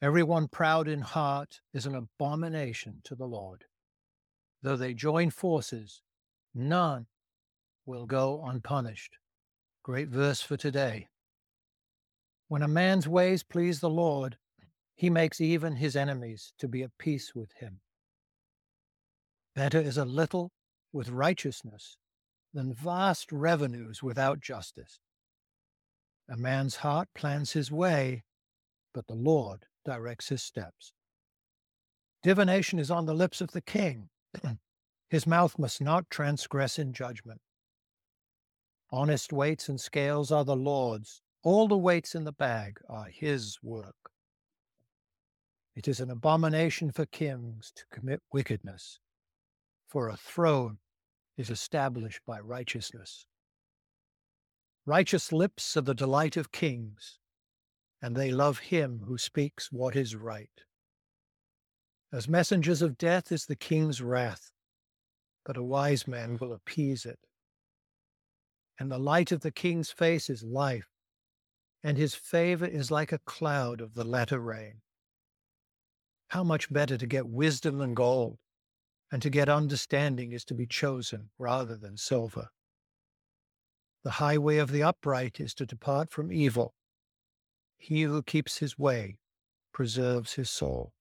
Everyone 0.00 0.48
proud 0.48 0.86
in 0.86 1.00
heart 1.00 1.60
is 1.74 1.84
an 1.84 1.94
abomination 1.94 3.00
to 3.04 3.14
the 3.14 3.26
Lord. 3.26 3.64
Though 4.62 4.76
they 4.76 4.94
join 4.94 5.30
forces, 5.30 6.02
none 6.54 7.06
will 7.84 8.06
go 8.06 8.44
unpunished. 8.44 9.18
Great 9.82 10.08
verse 10.08 10.40
for 10.40 10.56
today. 10.56 11.08
When 12.48 12.62
a 12.62 12.68
man's 12.68 13.08
ways 13.08 13.42
please 13.42 13.80
the 13.80 13.90
Lord, 13.90 14.38
he 14.98 15.08
makes 15.08 15.40
even 15.40 15.76
his 15.76 15.94
enemies 15.94 16.52
to 16.58 16.66
be 16.66 16.82
at 16.82 16.90
peace 16.98 17.32
with 17.32 17.52
him. 17.52 17.78
Better 19.54 19.78
is 19.78 19.96
a 19.96 20.04
little 20.04 20.50
with 20.92 21.08
righteousness 21.08 21.96
than 22.52 22.74
vast 22.74 23.30
revenues 23.30 24.02
without 24.02 24.40
justice. 24.40 24.98
A 26.28 26.36
man's 26.36 26.76
heart 26.76 27.08
plans 27.14 27.52
his 27.52 27.70
way, 27.70 28.24
but 28.92 29.06
the 29.06 29.14
Lord 29.14 29.66
directs 29.84 30.30
his 30.30 30.42
steps. 30.42 30.92
Divination 32.24 32.80
is 32.80 32.90
on 32.90 33.06
the 33.06 33.14
lips 33.14 33.40
of 33.40 33.52
the 33.52 33.60
king. 33.60 34.08
his 35.10 35.28
mouth 35.28 35.60
must 35.60 35.80
not 35.80 36.10
transgress 36.10 36.76
in 36.76 36.92
judgment. 36.92 37.40
Honest 38.90 39.32
weights 39.32 39.68
and 39.68 39.80
scales 39.80 40.32
are 40.32 40.44
the 40.44 40.56
Lord's. 40.56 41.22
All 41.44 41.68
the 41.68 41.78
weights 41.78 42.16
in 42.16 42.24
the 42.24 42.32
bag 42.32 42.80
are 42.88 43.06
his 43.06 43.58
work. 43.62 43.94
It 45.78 45.86
is 45.86 46.00
an 46.00 46.10
abomination 46.10 46.90
for 46.90 47.06
kings 47.06 47.70
to 47.76 47.84
commit 47.92 48.20
wickedness, 48.32 48.98
for 49.86 50.08
a 50.08 50.16
throne 50.16 50.78
is 51.36 51.50
established 51.50 52.20
by 52.26 52.40
righteousness. 52.40 53.28
Righteous 54.84 55.30
lips 55.30 55.76
are 55.76 55.82
the 55.82 55.94
delight 55.94 56.36
of 56.36 56.50
kings, 56.50 57.20
and 58.02 58.16
they 58.16 58.32
love 58.32 58.58
him 58.58 59.02
who 59.06 59.18
speaks 59.18 59.70
what 59.70 59.94
is 59.94 60.16
right. 60.16 60.50
As 62.12 62.28
messengers 62.28 62.82
of 62.82 62.98
death 62.98 63.30
is 63.30 63.46
the 63.46 63.54
king's 63.54 64.02
wrath, 64.02 64.50
but 65.46 65.56
a 65.56 65.62
wise 65.62 66.08
man 66.08 66.38
will 66.40 66.52
appease 66.52 67.06
it. 67.06 67.20
And 68.80 68.90
the 68.90 68.98
light 68.98 69.30
of 69.30 69.42
the 69.42 69.52
king's 69.52 69.92
face 69.92 70.28
is 70.28 70.42
life, 70.42 70.88
and 71.84 71.96
his 71.96 72.16
favor 72.16 72.66
is 72.66 72.90
like 72.90 73.12
a 73.12 73.20
cloud 73.20 73.80
of 73.80 73.94
the 73.94 74.02
latter 74.02 74.40
rain. 74.40 74.80
How 76.28 76.44
much 76.44 76.70
better 76.70 76.98
to 76.98 77.06
get 77.06 77.26
wisdom 77.26 77.78
than 77.78 77.94
gold, 77.94 78.38
and 79.10 79.22
to 79.22 79.30
get 79.30 79.48
understanding 79.48 80.32
is 80.32 80.44
to 80.46 80.54
be 80.54 80.66
chosen 80.66 81.30
rather 81.38 81.74
than 81.74 81.96
silver. 81.96 82.48
The 84.04 84.12
highway 84.12 84.58
of 84.58 84.70
the 84.70 84.82
upright 84.82 85.40
is 85.40 85.54
to 85.54 85.66
depart 85.66 86.10
from 86.10 86.30
evil. 86.30 86.74
He 87.78 88.02
who 88.02 88.22
keeps 88.22 88.58
his 88.58 88.78
way 88.78 89.18
preserves 89.72 90.34
his 90.34 90.50
soul. 90.50 90.92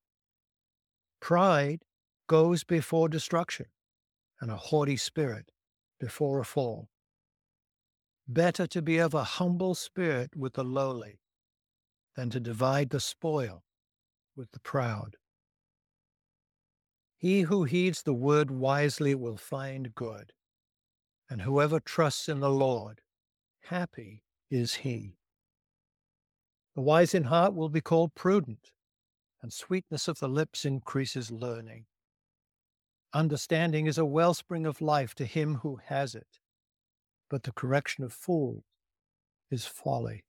Pride 1.20 1.84
goes 2.28 2.64
before 2.64 3.10
destruction, 3.10 3.68
and 4.40 4.50
a 4.50 4.56
haughty 4.58 4.98
spirit 4.98 5.52
before 6.00 6.40
a 6.40 6.46
fall. 6.46 6.90
Better 8.28 8.66
to 8.68 8.82
be 8.82 8.98
of 8.98 9.14
a 9.14 9.24
humble 9.24 9.76
spirit 9.76 10.36
with 10.36 10.54
the 10.54 10.64
lowly 10.64 11.20
than 12.16 12.30
to 12.30 12.40
divide 12.40 12.92
the 12.92 13.00
spoil 13.00 13.64
with 14.38 14.52
the 14.52 14.60
proud. 14.60 15.18
He 17.18 17.42
who 17.42 17.64
heeds 17.64 18.04
the 18.04 18.14
word 18.14 18.52
wisely 18.52 19.16
will 19.16 19.38
find 19.38 19.96
good, 19.96 20.34
and 21.30 21.42
whoever 21.42 21.80
trusts 21.80 22.30
in 22.30 22.40
the 22.40 22.50
Lord, 22.50 23.02
happy 23.64 24.24
is 24.52 24.76
he. 24.76 25.18
The 26.76 26.82
wise 26.82 27.16
in 27.16 27.24
heart 27.24 27.56
will 27.56 27.70
be 27.70 27.82
called 27.82 28.14
prudent, 28.14 28.72
and 29.42 29.52
sweetness 29.52 30.08
of 30.08 30.20
the 30.20 30.30
lips 30.30 30.64
increases 30.64 31.32
learning. 31.32 31.86
Understanding 33.14 33.88
is 33.88 33.98
a 33.98 34.06
wellspring 34.06 34.68
of 34.68 34.80
life 34.80 35.16
to 35.16 35.26
him 35.26 35.56
who 35.56 35.80
has 35.86 36.14
it, 36.14 36.40
but 37.30 37.44
the 37.44 37.52
correction 37.52 38.04
of 38.04 38.14
fools 38.14 38.64
is 39.50 39.66
folly. 39.66 40.24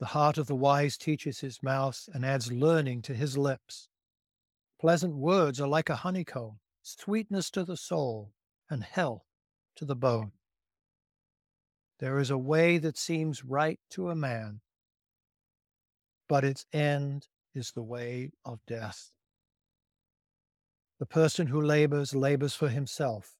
The 0.00 0.06
heart 0.06 0.38
of 0.38 0.46
the 0.46 0.56
wise 0.56 0.96
teaches 0.96 1.40
his 1.40 1.62
mouth 1.62 2.08
and 2.14 2.24
adds 2.24 2.50
learning 2.50 3.02
to 3.02 3.14
his 3.14 3.36
lips. 3.36 3.90
Pleasant 4.80 5.14
words 5.14 5.60
are 5.60 5.68
like 5.68 5.90
a 5.90 5.96
honeycomb, 5.96 6.58
sweetness 6.80 7.50
to 7.50 7.64
the 7.64 7.76
soul 7.76 8.32
and 8.70 8.82
health 8.82 9.26
to 9.76 9.84
the 9.84 9.94
bone. 9.94 10.32
There 11.98 12.18
is 12.18 12.30
a 12.30 12.38
way 12.38 12.78
that 12.78 12.96
seems 12.96 13.44
right 13.44 13.78
to 13.90 14.08
a 14.08 14.14
man, 14.14 14.62
but 16.30 16.44
its 16.44 16.64
end 16.72 17.28
is 17.54 17.72
the 17.72 17.82
way 17.82 18.30
of 18.42 18.64
death. 18.66 19.12
The 20.98 21.04
person 21.04 21.48
who 21.48 21.60
labors 21.60 22.14
labors 22.14 22.54
for 22.54 22.70
himself, 22.70 23.36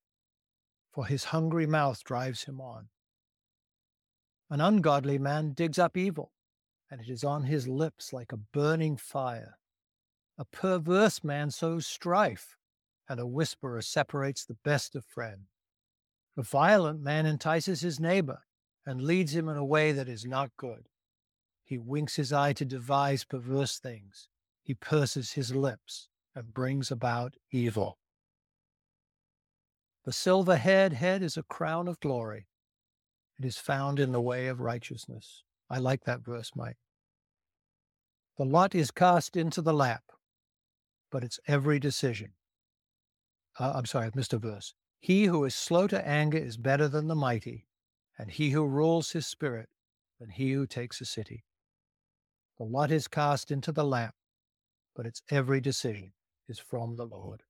for 0.93 1.07
his 1.07 1.25
hungry 1.25 1.67
mouth 1.67 2.05
drives 2.05 2.45
him 2.45 2.61
on. 2.61 2.89
An 4.51 4.61
ungodly 4.61 5.17
man 5.17 5.55
digs 5.55 5.79
up 5.79 5.97
evil, 5.97 6.33
and 6.91 7.01
it 7.01 7.09
is 7.09 7.23
on 7.23 7.45
his 7.45 7.69
lips 7.69 8.13
like 8.13 8.33
a 8.33 8.37
burning 8.37 8.97
fire. 8.97 9.59
A 10.39 10.45
perverse 10.45 11.23
man 11.23 11.51
sows 11.51 11.87
strife, 11.87 12.57
and 13.09 13.21
a 13.21 13.27
whisperer 13.27 13.83
separates 13.83 14.45
the 14.45 14.57
best 14.65 14.97
of 14.97 15.05
friends. 15.05 15.49
A 16.37 16.43
violent 16.43 17.01
man 17.01 17.27
entices 17.27 17.81
his 17.81 18.01
neighbor 18.01 18.41
and 18.87 19.03
leads 19.03 19.35
him 19.35 19.49
in 19.49 19.57
a 19.57 19.65
way 19.65 19.93
that 19.93 20.09
is 20.09 20.25
not 20.25 20.57
good. 20.57 20.89
He 21.65 21.79
winks 21.79 22.17
his 22.17 22.33
eye 22.33 22.53
to 22.55 22.65
devise 22.65 23.25
perverse 23.25 23.79
things. 23.79 24.29
He 24.63 24.75
purses 24.75 25.33
his 25.33 25.55
lips 25.55 26.09
and 26.35 26.55
brings 26.55 26.91
about 26.91 27.35
evil. 27.51 27.99
The 30.05 30.13
silver 30.13 30.57
haired 30.57 30.95
head 30.95 31.23
is 31.23 31.37
a 31.37 31.43
crown 31.43 31.87
of 31.87 32.01
glory. 32.01 32.47
It 33.39 33.45
is 33.45 33.59
found 33.59 34.01
in 34.01 34.13
the 34.13 34.21
way 34.21 34.47
of 34.47 34.61
righteousness. 34.61 35.43
I 35.71 35.79
like 35.79 36.05
that 36.05 36.25
verse, 36.25 36.51
Mike. 36.57 36.79
The 38.37 38.45
lot 38.45 38.75
is 38.75 38.91
cast 38.91 39.37
into 39.37 39.63
the 39.63 39.73
lap, 39.73 40.03
but 41.13 41.23
it's 41.23 41.39
every 41.47 41.79
decision. 41.79 42.33
Uh, 43.59 43.73
I'm 43.77 43.87
sorry, 43.87 44.07
I've 44.07 44.17
missed 44.17 44.33
a 44.33 44.39
verse. 44.39 44.75
He 44.99 45.25
who 45.25 45.45
is 45.45 45.55
slow 45.55 45.87
to 45.87 46.07
anger 46.07 46.39
is 46.39 46.57
better 46.57 46.89
than 46.89 47.07
the 47.07 47.15
mighty, 47.15 47.67
and 48.19 48.31
he 48.31 48.51
who 48.51 48.67
rules 48.67 49.13
his 49.13 49.27
spirit 49.27 49.69
than 50.19 50.31
he 50.31 50.53
who 50.53 50.67
takes 50.67 51.01
a 51.01 51.05
city. 51.05 51.45
The 52.59 52.65
lot 52.65 52.91
is 52.91 53.09
cast 53.09 53.51
into 53.51 53.73
the 53.73 53.85
lap, 53.85 54.15
but 54.95 55.07
its 55.07 55.23
every 55.31 55.61
decision 55.61 56.13
is 56.49 56.59
from 56.59 56.97
the 56.97 57.07
Lord. 57.07 57.43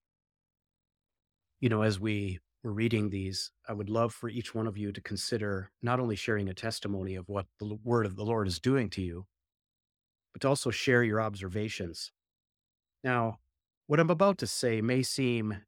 You 1.59 1.69
know, 1.69 1.83
as 1.83 1.99
we 1.99 2.39
were 2.63 2.73
reading 2.73 3.11
these, 3.11 3.51
I 3.69 3.73
would 3.73 3.89
love 3.89 4.13
for 4.13 4.29
each 4.29 4.55
one 4.55 4.67
of 4.67 4.77
you 4.77 4.93
to 4.93 5.01
consider 5.01 5.71
not 5.83 6.01
only 6.01 6.17
sharing 6.17 6.49
a 6.49 6.55
testimony 6.55 7.15
of 7.15 7.29
what 7.29 7.47
the 7.59 7.79
word 7.83 8.07
of 8.07 8.17
the 8.17 8.25
Lord 8.25 8.47
is 8.47 8.61
doing 8.61 8.91
to 8.91 9.03
you, 9.03 9.27
but 10.33 10.43
to 10.43 10.49
also 10.49 10.71
share 10.71 11.03
your 11.03 11.21
observations. 11.21 12.13
Now, 13.03 13.39
what 13.87 13.99
I'm 13.99 14.11
about 14.11 14.39
to 14.39 14.47
say 14.47 14.81
may 14.81 15.03
seem 15.03 15.63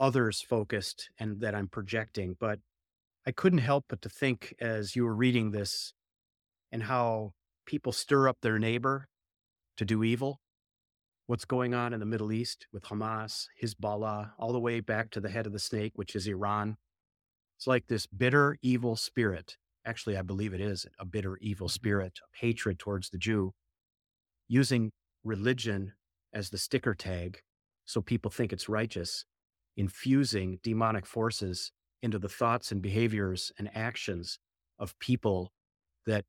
others 0.00 0.40
focused 0.40 1.10
and 1.18 1.40
that 1.40 1.54
I'm 1.54 1.68
projecting, 1.68 2.36
but 2.40 2.58
I 3.26 3.32
couldn't 3.32 3.58
help 3.58 3.84
but 3.88 4.02
to 4.02 4.08
think 4.08 4.54
as 4.60 4.96
you 4.96 5.04
were 5.04 5.14
reading 5.14 5.50
this 5.50 5.92
and 6.72 6.82
how 6.82 7.34
people 7.66 7.92
stir 7.92 8.28
up 8.28 8.38
their 8.40 8.58
neighbor 8.58 9.06
to 9.76 9.84
do 9.84 10.02
evil. 10.02 10.40
What's 11.32 11.46
going 11.46 11.72
on 11.72 11.94
in 11.94 12.00
the 12.00 12.04
Middle 12.04 12.30
East 12.30 12.66
with 12.74 12.82
Hamas, 12.82 13.46
Hezbollah, 13.62 14.32
all 14.38 14.52
the 14.52 14.60
way 14.60 14.80
back 14.80 15.10
to 15.12 15.20
the 15.20 15.30
head 15.30 15.46
of 15.46 15.54
the 15.54 15.58
snake, 15.58 15.92
which 15.94 16.14
is 16.14 16.26
Iran. 16.26 16.76
It's 17.56 17.66
like 17.66 17.86
this 17.86 18.04
bitter, 18.04 18.58
evil 18.60 18.96
spirit. 18.96 19.56
Actually, 19.86 20.18
I 20.18 20.20
believe 20.20 20.52
it 20.52 20.60
is 20.60 20.84
a 20.98 21.06
bitter, 21.06 21.38
evil 21.40 21.68
mm-hmm. 21.68 21.72
spirit 21.72 22.20
of 22.22 22.28
hatred 22.38 22.78
towards 22.78 23.08
the 23.08 23.16
Jew, 23.16 23.54
using 24.46 24.92
religion 25.24 25.94
as 26.34 26.50
the 26.50 26.58
sticker 26.58 26.92
tag 26.94 27.40
so 27.86 28.02
people 28.02 28.30
think 28.30 28.52
it's 28.52 28.68
righteous, 28.68 29.24
infusing 29.74 30.58
demonic 30.62 31.06
forces 31.06 31.72
into 32.02 32.18
the 32.18 32.28
thoughts 32.28 32.70
and 32.70 32.82
behaviors 32.82 33.50
and 33.58 33.70
actions 33.74 34.38
of 34.78 34.98
people 34.98 35.50
that 36.04 36.26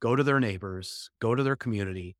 go 0.00 0.16
to 0.16 0.22
their 0.22 0.40
neighbors, 0.40 1.10
go 1.20 1.34
to 1.34 1.42
their 1.42 1.54
community, 1.54 2.16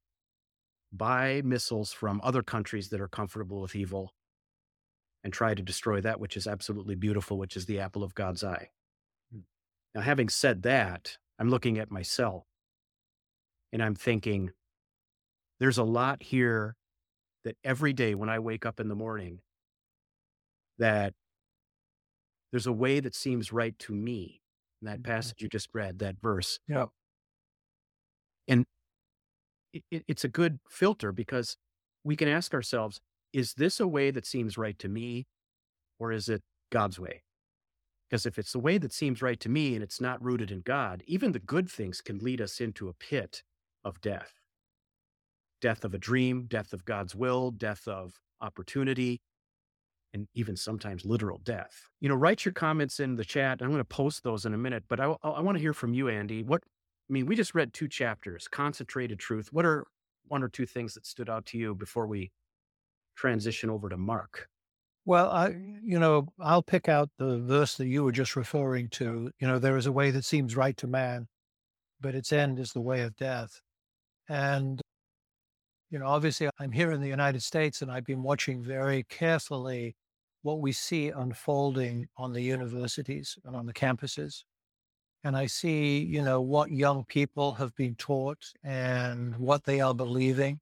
buy 0.96 1.42
missiles 1.44 1.92
from 1.92 2.20
other 2.22 2.42
countries 2.42 2.90
that 2.90 3.00
are 3.00 3.08
comfortable 3.08 3.60
with 3.60 3.74
evil, 3.76 4.14
and 5.24 5.32
try 5.32 5.54
to 5.54 5.62
destroy 5.62 6.00
that 6.00 6.20
which 6.20 6.36
is 6.36 6.46
absolutely 6.46 6.94
beautiful, 6.94 7.38
which 7.38 7.56
is 7.56 7.66
the 7.66 7.80
apple 7.80 8.02
of 8.02 8.14
God's 8.14 8.44
eye. 8.44 8.70
Now, 9.94 10.00
having 10.02 10.28
said 10.28 10.62
that, 10.62 11.18
I'm 11.38 11.48
looking 11.48 11.78
at 11.78 11.90
myself 11.90 12.46
and 13.72 13.82
I'm 13.82 13.94
thinking, 13.94 14.52
there's 15.58 15.78
a 15.78 15.84
lot 15.84 16.22
here 16.22 16.76
that 17.44 17.56
every 17.64 17.92
day 17.92 18.14
when 18.14 18.28
I 18.30 18.38
wake 18.40 18.66
up 18.66 18.80
in 18.80 18.88
the 18.88 18.96
morning, 18.96 19.42
that 20.78 21.14
there's 22.50 22.66
a 22.66 22.72
way 22.72 23.00
that 23.00 23.14
seems 23.14 23.52
right 23.52 23.78
to 23.80 23.94
me. 23.94 24.42
In 24.82 24.86
that 24.86 25.02
Mhm. 25.02 25.02
passage 25.02 25.40
you 25.40 25.48
just 25.48 25.70
read, 25.72 25.98
that 26.00 26.20
verse. 26.20 26.58
Yeah. 26.68 26.86
And 28.48 28.66
it, 29.76 29.84
it- 29.90 30.04
it's 30.08 30.24
a 30.24 30.28
good 30.28 30.60
filter 30.70 31.12
because 31.12 31.56
we 32.04 32.16
can 32.16 32.28
ask 32.28 32.54
ourselves, 32.54 33.00
is 33.32 33.54
this 33.54 33.80
a 33.80 33.88
way 33.88 34.10
that 34.12 34.26
seems 34.26 34.58
right 34.58 34.78
to 34.80 34.88
me 34.88 35.26
or 35.98 36.12
is 36.12 36.28
it 36.28 36.42
God's 36.72 36.98
way? 37.00 37.22
Because 38.10 38.26
if 38.26 38.38
it's 38.38 38.52
the 38.52 38.60
way 38.60 38.78
that 38.78 38.92
seems 38.92 39.22
right 39.22 39.40
to 39.40 39.48
me 39.48 39.74
and 39.74 39.82
it's 39.82 40.00
not 40.00 40.22
rooted 40.22 40.50
in 40.50 40.62
God, 40.62 41.02
even 41.06 41.32
the 41.32 41.40
good 41.40 41.70
things 41.70 42.00
can 42.00 42.18
lead 42.18 42.40
us 42.40 42.60
into 42.60 42.88
a 42.88 42.94
pit 42.94 43.42
of 43.84 44.00
death 44.00 44.32
death 45.62 45.84
of 45.84 45.94
a 45.94 45.98
dream, 45.98 46.46
death 46.48 46.74
of 46.74 46.86
God's 46.86 47.16
will, 47.16 47.52
death 47.52 47.88
of 47.88 48.14
opportunity, 48.42 49.20
and 50.14 50.28
even 50.34 50.56
sometimes 50.56 51.04
literal 51.04 51.40
death. 51.44 51.74
You 52.00 52.08
know, 52.08 52.14
write 52.14 52.44
your 52.44 52.52
comments 52.54 53.00
in 53.00 53.16
the 53.16 53.24
chat. 53.24 53.60
I'm 53.62 53.68
going 53.70 53.78
to 53.80 53.84
post 53.84 54.24
those 54.24 54.46
in 54.46 54.54
a 54.54 54.58
minute, 54.58 54.84
but 54.88 55.00
I, 55.00 55.14
I 55.24 55.40
want 55.42 55.56
to 55.58 55.62
hear 55.62 55.74
from 55.74 55.94
you, 55.94 56.08
Andy. 56.08 56.42
What, 56.42 56.62
I 57.08 57.12
mean, 57.12 57.26
we 57.26 57.36
just 57.36 57.54
read 57.54 57.72
two 57.72 57.88
chapters, 57.88 58.48
concentrated 58.48 59.18
truth. 59.18 59.48
What 59.52 59.64
are 59.64 59.86
one 60.26 60.42
or 60.42 60.48
two 60.48 60.66
things 60.66 60.94
that 60.94 61.06
stood 61.06 61.30
out 61.30 61.46
to 61.46 61.58
you 61.58 61.74
before 61.74 62.06
we 62.06 62.32
transition 63.14 63.70
over 63.70 63.88
to 63.88 63.96
Mark? 63.96 64.48
Well, 65.04 65.30
I, 65.30 65.54
you 65.84 66.00
know, 66.00 66.28
I'll 66.40 66.64
pick 66.64 66.88
out 66.88 67.10
the 67.16 67.38
verse 67.38 67.76
that 67.76 67.86
you 67.86 68.02
were 68.02 68.12
just 68.12 68.34
referring 68.34 68.88
to. 68.90 69.30
You 69.38 69.46
know, 69.46 69.60
there 69.60 69.76
is 69.76 69.86
a 69.86 69.92
way 69.92 70.10
that 70.10 70.24
seems 70.24 70.56
right 70.56 70.76
to 70.78 70.88
man, 70.88 71.28
but 72.00 72.16
its 72.16 72.32
end 72.32 72.58
is 72.58 72.72
the 72.72 72.80
way 72.80 73.02
of 73.02 73.16
death. 73.16 73.60
And, 74.28 74.80
you 75.90 76.00
know, 76.00 76.06
obviously 76.06 76.50
I'm 76.58 76.72
here 76.72 76.90
in 76.90 77.00
the 77.00 77.08
United 77.08 77.44
States 77.44 77.82
and 77.82 77.90
I've 77.90 78.04
been 78.04 78.24
watching 78.24 78.64
very 78.64 79.04
carefully 79.04 79.94
what 80.42 80.60
we 80.60 80.72
see 80.72 81.10
unfolding 81.10 82.08
on 82.16 82.32
the 82.32 82.42
universities 82.42 83.38
and 83.44 83.54
on 83.54 83.66
the 83.66 83.72
campuses. 83.72 84.42
And 85.26 85.36
I 85.36 85.46
see, 85.46 85.98
you 86.04 86.22
know, 86.22 86.40
what 86.40 86.70
young 86.70 87.04
people 87.04 87.54
have 87.54 87.74
been 87.74 87.96
taught 87.96 88.52
and 88.62 89.36
what 89.38 89.64
they 89.64 89.80
are 89.80 89.92
believing. 89.92 90.60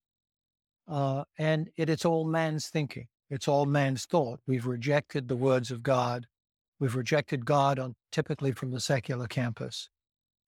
Uh, 0.89 1.25
and 1.37 1.69
it, 1.77 1.91
it's 1.91 2.07
all 2.07 2.25
man's 2.25 2.69
thinking. 2.69 3.09
It's 3.29 3.47
all 3.47 3.67
man's 3.67 4.07
thought. 4.07 4.41
We've 4.47 4.65
rejected 4.65 5.29
the 5.29 5.37
words 5.37 5.71
of 5.71 5.83
God. 5.83 6.25
We've 6.81 6.95
rejected 6.95 7.45
God 7.45 7.79
on 7.79 7.95
typically 8.11 8.53
from 8.53 8.71
the 8.71 8.81
secular 8.81 9.27
campus. 9.27 9.91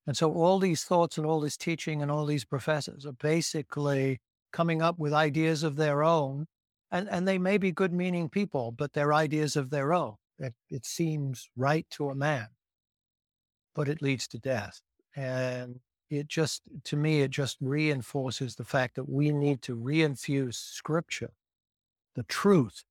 And 0.07 0.17
so 0.17 0.33
all 0.33 0.61
these 0.61 0.83
thoughts 0.83 1.19
and 1.19 1.27
all 1.27 1.41
this 1.41 1.59
teaching 1.59 2.01
and 2.01 2.11
all 2.11 2.25
these 2.25 2.47
professors 2.47 3.05
are 3.05 3.13
basically 3.13 4.23
coming 4.51 4.81
up 4.81 4.99
with 4.99 5.13
ideas 5.13 5.63
of 5.63 5.77
their 5.77 6.03
own. 6.03 6.47
And, 6.91 7.07
and 7.11 7.29
they 7.29 7.37
may 7.37 7.59
be 7.59 7.71
good 7.71 7.93
meaning 7.93 8.31
people, 8.31 8.73
but 8.73 8.95
they're 8.95 9.13
ideas 9.13 9.57
of 9.57 9.69
their 9.69 9.93
own. 9.93 10.15
It, 10.39 10.55
it 10.71 10.87
seems 10.87 11.51
right 11.55 11.87
to 11.91 12.09
a 12.09 12.15
man, 12.15 12.47
but 13.77 13.89
it 13.89 14.03
leads 14.03 14.27
to 14.27 14.39
death. 14.39 14.81
And 15.15 15.79
it 16.11 16.29
just, 16.29 16.63
to 16.85 16.97
me, 16.97 17.21
it 17.21 17.31
just 17.31 17.59
reinforces 17.61 18.57
the 18.57 18.65
fact 18.65 18.97
that 18.97 19.09
we 19.09 19.31
need 19.31 19.61
to 19.63 19.77
reinfuse 19.77 20.55
scripture, 20.55 21.33
the 22.15 22.23
truth, 22.25 22.85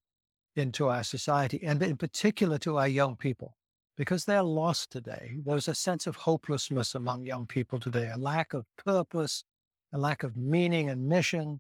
into 0.56 0.88
our 0.88 1.04
society, 1.04 1.60
and 1.64 1.82
in 1.84 1.98
particular 1.98 2.58
to 2.60 2.78
our 2.78 2.88
young 2.88 3.18
people, 3.18 3.58
because 3.98 4.24
they're 4.24 4.44
lost 4.44 4.92
today. 4.92 5.38
There's 5.46 5.68
a 5.68 5.76
sense 5.76 6.08
of 6.08 6.16
hopelessness 6.16 6.96
among 6.96 7.26
young 7.26 7.46
people 7.46 7.80
today, 7.80 8.10
a 8.14 8.18
lack 8.18 8.54
of 8.54 8.66
purpose, 8.78 9.44
a 9.92 9.98
lack 9.98 10.24
of 10.24 10.38
meaning 10.38 10.90
and 10.90 11.10
mission. 11.10 11.60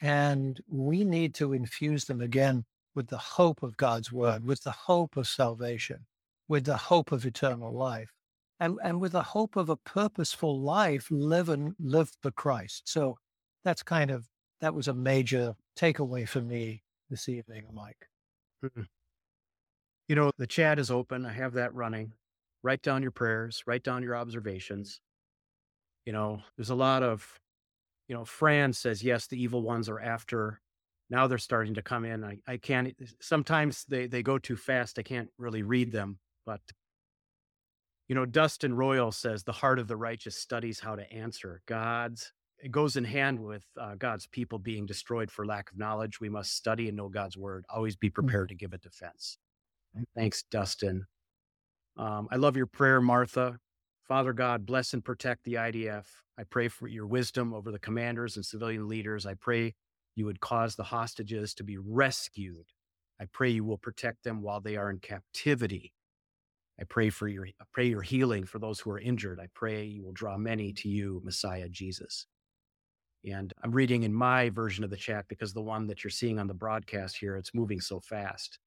And 0.00 0.60
we 0.68 1.02
need 1.04 1.34
to 1.36 1.52
infuse 1.52 2.04
them 2.04 2.20
again 2.20 2.64
with 2.94 3.08
the 3.08 3.18
hope 3.18 3.62
of 3.62 3.76
God's 3.76 4.12
word, 4.12 4.44
with 4.44 4.62
the 4.62 4.70
hope 4.70 5.16
of 5.16 5.26
salvation, 5.26 6.06
with 6.46 6.64
the 6.64 6.76
hope 6.76 7.10
of 7.10 7.26
eternal 7.26 7.72
life 7.72 8.10
and, 8.60 8.78
and 8.84 9.00
with 9.00 9.12
the 9.12 9.22
hope 9.22 9.56
of 9.56 9.68
a 9.68 9.76
purposeful 9.76 10.60
life, 10.60 11.08
live 11.10 11.48
and 11.48 11.74
live 11.80 12.12
for 12.22 12.30
Christ. 12.30 12.82
So 12.84 13.16
that's 13.64 13.82
kind 13.82 14.10
of 14.10 14.28
that 14.60 14.74
was 14.74 14.88
a 14.88 14.94
major 14.94 15.54
takeaway 15.78 16.28
for 16.28 16.40
me 16.40 16.82
this 17.08 17.28
evening, 17.28 17.64
Mike. 17.72 18.06
Mm-mm. 18.64 18.86
You 20.08 20.16
know, 20.16 20.30
the 20.36 20.46
chat 20.46 20.78
is 20.78 20.90
open. 20.90 21.24
I 21.24 21.32
have 21.32 21.54
that 21.54 21.74
running. 21.74 22.12
Write 22.62 22.82
down 22.82 23.00
your 23.00 23.10
prayers, 23.10 23.62
write 23.66 23.82
down 23.82 24.02
your 24.02 24.14
observations. 24.14 25.00
You 26.04 26.12
know, 26.12 26.40
there's 26.56 26.70
a 26.70 26.74
lot 26.74 27.02
of, 27.02 27.40
you 28.08 28.14
know, 28.14 28.24
Fran 28.24 28.72
says, 28.74 29.02
yes, 29.02 29.26
the 29.26 29.42
evil 29.42 29.62
ones 29.62 29.88
are 29.88 30.00
after. 30.00 30.60
Now 31.08 31.26
they're 31.26 31.38
starting 31.38 31.74
to 31.74 31.82
come 31.82 32.04
in. 32.04 32.22
I, 32.22 32.38
I 32.46 32.56
can't, 32.58 32.94
sometimes 33.20 33.84
they, 33.88 34.06
they 34.06 34.22
go 34.22 34.38
too 34.38 34.56
fast. 34.56 34.98
I 34.98 35.02
can't 35.02 35.30
really 35.38 35.62
read 35.62 35.90
them. 35.90 36.18
But, 36.44 36.60
you 38.10 38.16
know, 38.16 38.26
Dustin 38.26 38.74
Royal 38.74 39.12
says, 39.12 39.44
the 39.44 39.52
heart 39.52 39.78
of 39.78 39.86
the 39.86 39.96
righteous 39.96 40.34
studies 40.34 40.80
how 40.80 40.96
to 40.96 41.12
answer 41.12 41.62
God's. 41.66 42.32
It 42.58 42.72
goes 42.72 42.96
in 42.96 43.04
hand 43.04 43.38
with 43.38 43.64
uh, 43.80 43.94
God's 43.94 44.26
people 44.26 44.58
being 44.58 44.84
destroyed 44.84 45.30
for 45.30 45.46
lack 45.46 45.70
of 45.70 45.78
knowledge. 45.78 46.20
We 46.20 46.28
must 46.28 46.56
study 46.56 46.88
and 46.88 46.96
know 46.96 47.08
God's 47.08 47.36
word, 47.36 47.64
always 47.70 47.94
be 47.94 48.10
prepared 48.10 48.48
to 48.48 48.56
give 48.56 48.72
a 48.72 48.78
defense. 48.78 49.38
Thanks, 50.16 50.42
Dustin. 50.50 51.06
Um, 51.96 52.26
I 52.32 52.36
love 52.36 52.56
your 52.56 52.66
prayer, 52.66 53.00
Martha. 53.00 53.60
Father 54.02 54.32
God, 54.32 54.66
bless 54.66 54.92
and 54.92 55.04
protect 55.04 55.44
the 55.44 55.54
IDF. 55.54 56.06
I 56.36 56.42
pray 56.42 56.66
for 56.66 56.88
your 56.88 57.06
wisdom 57.06 57.54
over 57.54 57.70
the 57.70 57.78
commanders 57.78 58.34
and 58.34 58.44
civilian 58.44 58.88
leaders. 58.88 59.24
I 59.24 59.34
pray 59.34 59.74
you 60.16 60.26
would 60.26 60.40
cause 60.40 60.74
the 60.74 60.82
hostages 60.82 61.54
to 61.54 61.62
be 61.62 61.78
rescued. 61.78 62.66
I 63.20 63.26
pray 63.32 63.50
you 63.50 63.62
will 63.62 63.78
protect 63.78 64.24
them 64.24 64.42
while 64.42 64.60
they 64.60 64.74
are 64.74 64.90
in 64.90 64.98
captivity. 64.98 65.92
I 66.80 66.84
pray 66.84 67.10
for 67.10 67.28
your 67.28 67.46
I 67.46 67.64
pray 67.72 67.86
your 67.88 68.02
healing 68.02 68.46
for 68.46 68.58
those 68.58 68.80
who 68.80 68.90
are 68.90 68.98
injured. 68.98 69.38
I 69.40 69.48
pray 69.54 69.84
you 69.84 70.02
will 70.04 70.12
draw 70.12 70.36
many 70.38 70.72
to 70.74 70.88
you, 70.88 71.20
Messiah 71.24 71.68
Jesus. 71.68 72.26
And 73.24 73.52
I'm 73.62 73.72
reading 73.72 74.04
in 74.04 74.14
my 74.14 74.48
version 74.48 74.82
of 74.82 74.90
the 74.90 74.96
chat 74.96 75.26
because 75.28 75.52
the 75.52 75.60
one 75.60 75.86
that 75.88 76.02
you're 76.02 76.10
seeing 76.10 76.38
on 76.38 76.46
the 76.46 76.54
broadcast 76.54 77.18
here, 77.18 77.36
it's 77.36 77.54
moving 77.54 77.80
so 77.80 78.00
fast. 78.00 78.58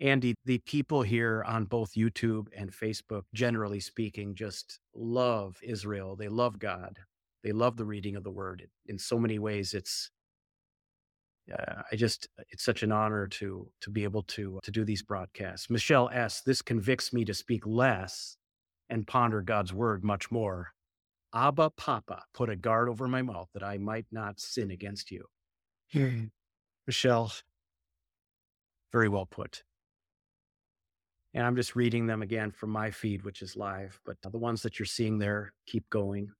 Andy, 0.00 0.34
the 0.44 0.58
people 0.66 1.02
here 1.02 1.42
on 1.46 1.64
both 1.64 1.94
YouTube 1.94 2.48
and 2.56 2.70
Facebook, 2.70 3.22
generally 3.34 3.80
speaking, 3.80 4.34
just 4.34 4.78
love 4.94 5.56
Israel. 5.62 6.16
They 6.16 6.28
love 6.28 6.58
God. 6.58 6.98
They 7.42 7.52
love 7.52 7.76
the 7.76 7.84
reading 7.86 8.14
of 8.14 8.22
the 8.22 8.30
word. 8.30 8.68
In 8.86 8.98
so 8.98 9.18
many 9.18 9.38
ways, 9.38 9.74
it's 9.74 10.10
uh, 11.52 11.82
I 11.90 11.96
just 11.96 12.28
it's 12.50 12.64
such 12.64 12.82
an 12.82 12.92
honor 12.92 13.26
to 13.28 13.68
to 13.80 13.90
be 13.90 14.04
able 14.04 14.22
to 14.24 14.60
to 14.62 14.70
do 14.70 14.84
these 14.84 15.02
broadcasts. 15.02 15.70
Michelle 15.70 16.10
S. 16.12 16.40
This 16.40 16.62
convicts 16.62 17.12
me 17.12 17.24
to 17.24 17.34
speak 17.34 17.66
less 17.66 18.36
and 18.88 19.06
ponder 19.06 19.42
God's 19.42 19.72
word 19.72 20.04
much 20.04 20.30
more. 20.30 20.72
Abba 21.34 21.70
Papa, 21.70 22.22
put 22.32 22.48
a 22.48 22.56
guard 22.56 22.88
over 22.88 23.08
my 23.08 23.22
mouth 23.22 23.48
that 23.52 23.62
I 23.62 23.78
might 23.78 24.06
not 24.10 24.40
sin 24.40 24.70
against 24.70 25.10
you. 25.10 25.26
Michelle, 26.86 27.32
very 28.92 29.08
well 29.08 29.26
put. 29.26 29.62
And 31.34 31.44
I'm 31.44 31.56
just 31.56 31.76
reading 31.76 32.06
them 32.06 32.22
again 32.22 32.50
from 32.50 32.70
my 32.70 32.90
feed, 32.90 33.22
which 33.22 33.42
is 33.42 33.56
live, 33.56 34.00
but 34.06 34.16
the 34.22 34.38
ones 34.38 34.62
that 34.62 34.78
you're 34.78 34.86
seeing 34.86 35.18
there, 35.18 35.52
keep 35.66 35.88
going. 35.90 36.30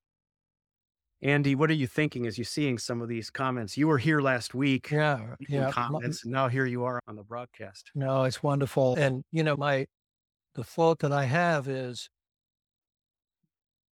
Andy, 1.23 1.55
what 1.55 1.71
are 1.71 1.75
you 1.75 1.87
thinking 1.87 2.27
as 2.27 2.37
you're 2.37 2.45
seeing 2.45 2.79
some 2.79 3.01
of 3.01 3.09
these 3.09 3.31
comments? 3.31 3.77
You 3.77 3.89
were 3.89 3.99
here 3.99 4.21
last 4.21 4.55
week. 4.55 4.91
Yeah, 4.91 5.35
yeah. 5.49 5.71
Comments, 5.71 6.23
and 6.25 6.33
now 6.33 6.49
here 6.49 6.67
you 6.67 6.85
are 6.85 7.01
on 7.09 7.17
the 7.17 7.23
broadcast. 7.23 7.91
No, 7.95 8.25
it's 8.25 8.43
wonderful. 8.43 8.97
And 8.97 9.25
you 9.33 9.43
know, 9.43 9.57
my 9.57 9.87
the 10.55 10.65
thought 10.65 10.99
that 11.01 11.13
I 11.13 11.25
have 11.25 11.69
is 11.69 12.11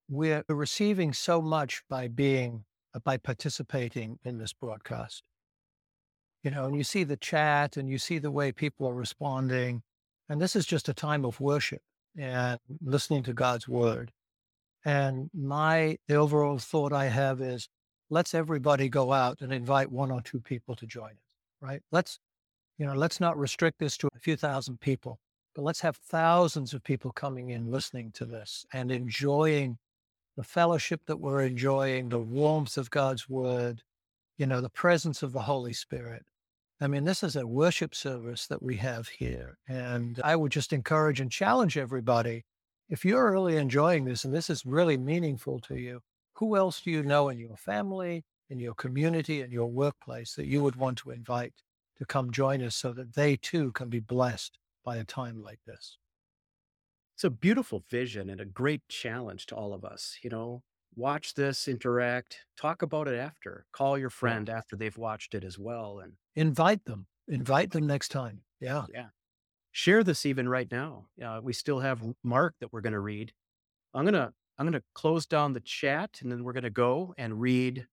we're 0.08 0.44
receiving 0.48 1.12
so 1.12 1.40
much 1.40 1.82
by 1.88 2.08
being 2.08 2.64
uh, 2.94 3.00
by 3.02 3.16
participating 3.16 4.18
in 4.24 4.38
this 4.38 4.52
broadcast. 4.52 5.22
You 6.42 6.50
know, 6.50 6.66
and 6.66 6.76
you 6.76 6.84
see 6.84 7.04
the 7.04 7.16
chat 7.16 7.78
and 7.78 7.88
you 7.88 7.96
see 7.96 8.18
the 8.18 8.30
way 8.30 8.52
people 8.52 8.86
are 8.86 8.94
responding. 8.94 9.82
And 10.28 10.40
this 10.40 10.54
is 10.54 10.66
just 10.66 10.90
a 10.90 10.94
time 10.94 11.24
of 11.24 11.40
worship 11.40 11.80
and 12.18 12.58
listening 12.82 13.22
to 13.24 13.32
God's 13.32 13.66
word. 13.66 14.12
And 14.84 15.30
my 15.32 15.96
the 16.08 16.16
overall 16.16 16.58
thought 16.58 16.92
I 16.92 17.06
have 17.06 17.40
is 17.40 17.68
let's 18.10 18.34
everybody 18.34 18.88
go 18.88 19.12
out 19.12 19.40
and 19.40 19.52
invite 19.52 19.90
one 19.90 20.10
or 20.10 20.20
two 20.20 20.40
people 20.40 20.76
to 20.76 20.86
join 20.86 21.10
us, 21.10 21.16
right? 21.60 21.80
Let's, 21.90 22.18
you 22.78 22.86
know, 22.86 22.94
let's 22.94 23.20
not 23.20 23.38
restrict 23.38 23.78
this 23.78 23.96
to 23.98 24.08
a 24.14 24.18
few 24.18 24.36
thousand 24.36 24.80
people, 24.80 25.18
but 25.54 25.62
let's 25.62 25.80
have 25.80 25.96
thousands 25.96 26.74
of 26.74 26.84
people 26.84 27.12
coming 27.12 27.50
in 27.50 27.70
listening 27.70 28.12
to 28.12 28.24
this 28.24 28.66
and 28.72 28.92
enjoying 28.92 29.78
the 30.36 30.44
fellowship 30.44 31.00
that 31.06 31.20
we're 31.20 31.42
enjoying, 31.42 32.08
the 32.08 32.18
warmth 32.18 32.76
of 32.76 32.90
God's 32.90 33.28
word, 33.28 33.82
you 34.36 34.46
know, 34.46 34.60
the 34.60 34.68
presence 34.68 35.22
of 35.22 35.32
the 35.32 35.42
Holy 35.42 35.72
Spirit. 35.72 36.24
I 36.80 36.88
mean, 36.88 37.04
this 37.04 37.22
is 37.22 37.36
a 37.36 37.46
worship 37.46 37.94
service 37.94 38.46
that 38.48 38.62
we 38.62 38.76
have 38.76 39.08
here. 39.08 39.56
And 39.68 40.20
I 40.24 40.36
would 40.36 40.52
just 40.52 40.72
encourage 40.72 41.20
and 41.20 41.30
challenge 41.30 41.78
everybody 41.78 42.44
if 42.88 43.04
you're 43.04 43.32
really 43.32 43.56
enjoying 43.56 44.04
this 44.04 44.24
and 44.24 44.34
this 44.34 44.50
is 44.50 44.66
really 44.66 44.96
meaningful 44.96 45.58
to 45.60 45.76
you, 45.76 46.00
who 46.34 46.56
else 46.56 46.80
do 46.80 46.90
you 46.90 47.02
know 47.02 47.28
in 47.28 47.38
your 47.38 47.56
family, 47.56 48.24
in 48.50 48.58
your 48.58 48.74
community, 48.74 49.40
in 49.40 49.50
your 49.50 49.70
workplace 49.70 50.34
that 50.34 50.46
you 50.46 50.62
would 50.62 50.76
want 50.76 50.98
to 50.98 51.10
invite 51.10 51.54
to 51.98 52.04
come 52.04 52.30
join 52.30 52.62
us 52.62 52.74
so 52.76 52.92
that 52.92 53.14
they 53.14 53.36
too 53.36 53.72
can 53.72 53.88
be 53.88 54.00
blessed 54.00 54.58
by 54.84 54.96
a 54.96 55.04
time 55.04 55.42
like 55.42 55.60
this? 55.66 55.98
It's 57.14 57.24
a 57.24 57.30
beautiful 57.30 57.84
vision 57.88 58.28
and 58.28 58.40
a 58.40 58.44
great 58.44 58.82
challenge 58.88 59.46
to 59.46 59.54
all 59.54 59.72
of 59.72 59.84
us. 59.84 60.18
You 60.22 60.30
know, 60.30 60.62
watch 60.96 61.34
this, 61.34 61.68
interact, 61.68 62.40
talk 62.56 62.82
about 62.82 63.08
it 63.08 63.16
after, 63.16 63.66
call 63.72 63.96
your 63.96 64.10
friend 64.10 64.50
after 64.50 64.76
they've 64.76 64.98
watched 64.98 65.34
it 65.34 65.44
as 65.44 65.58
well. 65.58 66.00
And 66.00 66.14
invite 66.34 66.84
them, 66.84 67.06
invite 67.28 67.70
them 67.70 67.86
next 67.86 68.08
time. 68.08 68.42
Yeah. 68.60 68.86
Yeah. 68.92 69.06
Share 69.74 70.04
this 70.04 70.24
even 70.24 70.48
right 70.48 70.70
now. 70.70 71.06
Uh, 71.20 71.40
we 71.42 71.52
still 71.52 71.80
have 71.80 72.00
Mark 72.22 72.54
that 72.60 72.72
we're 72.72 72.80
going 72.80 72.92
to 72.92 73.00
read. 73.00 73.32
I'm 73.92 74.04
going 74.04 74.14
to 74.14 74.32
I'm 74.56 74.66
going 74.66 74.80
to 74.80 74.84
close 74.94 75.26
down 75.26 75.52
the 75.52 75.58
chat 75.58 76.20
and 76.22 76.30
then 76.30 76.44
we're 76.44 76.52
going 76.52 76.62
to 76.62 76.70
go 76.70 77.12
and 77.18 77.40
read 77.40 77.88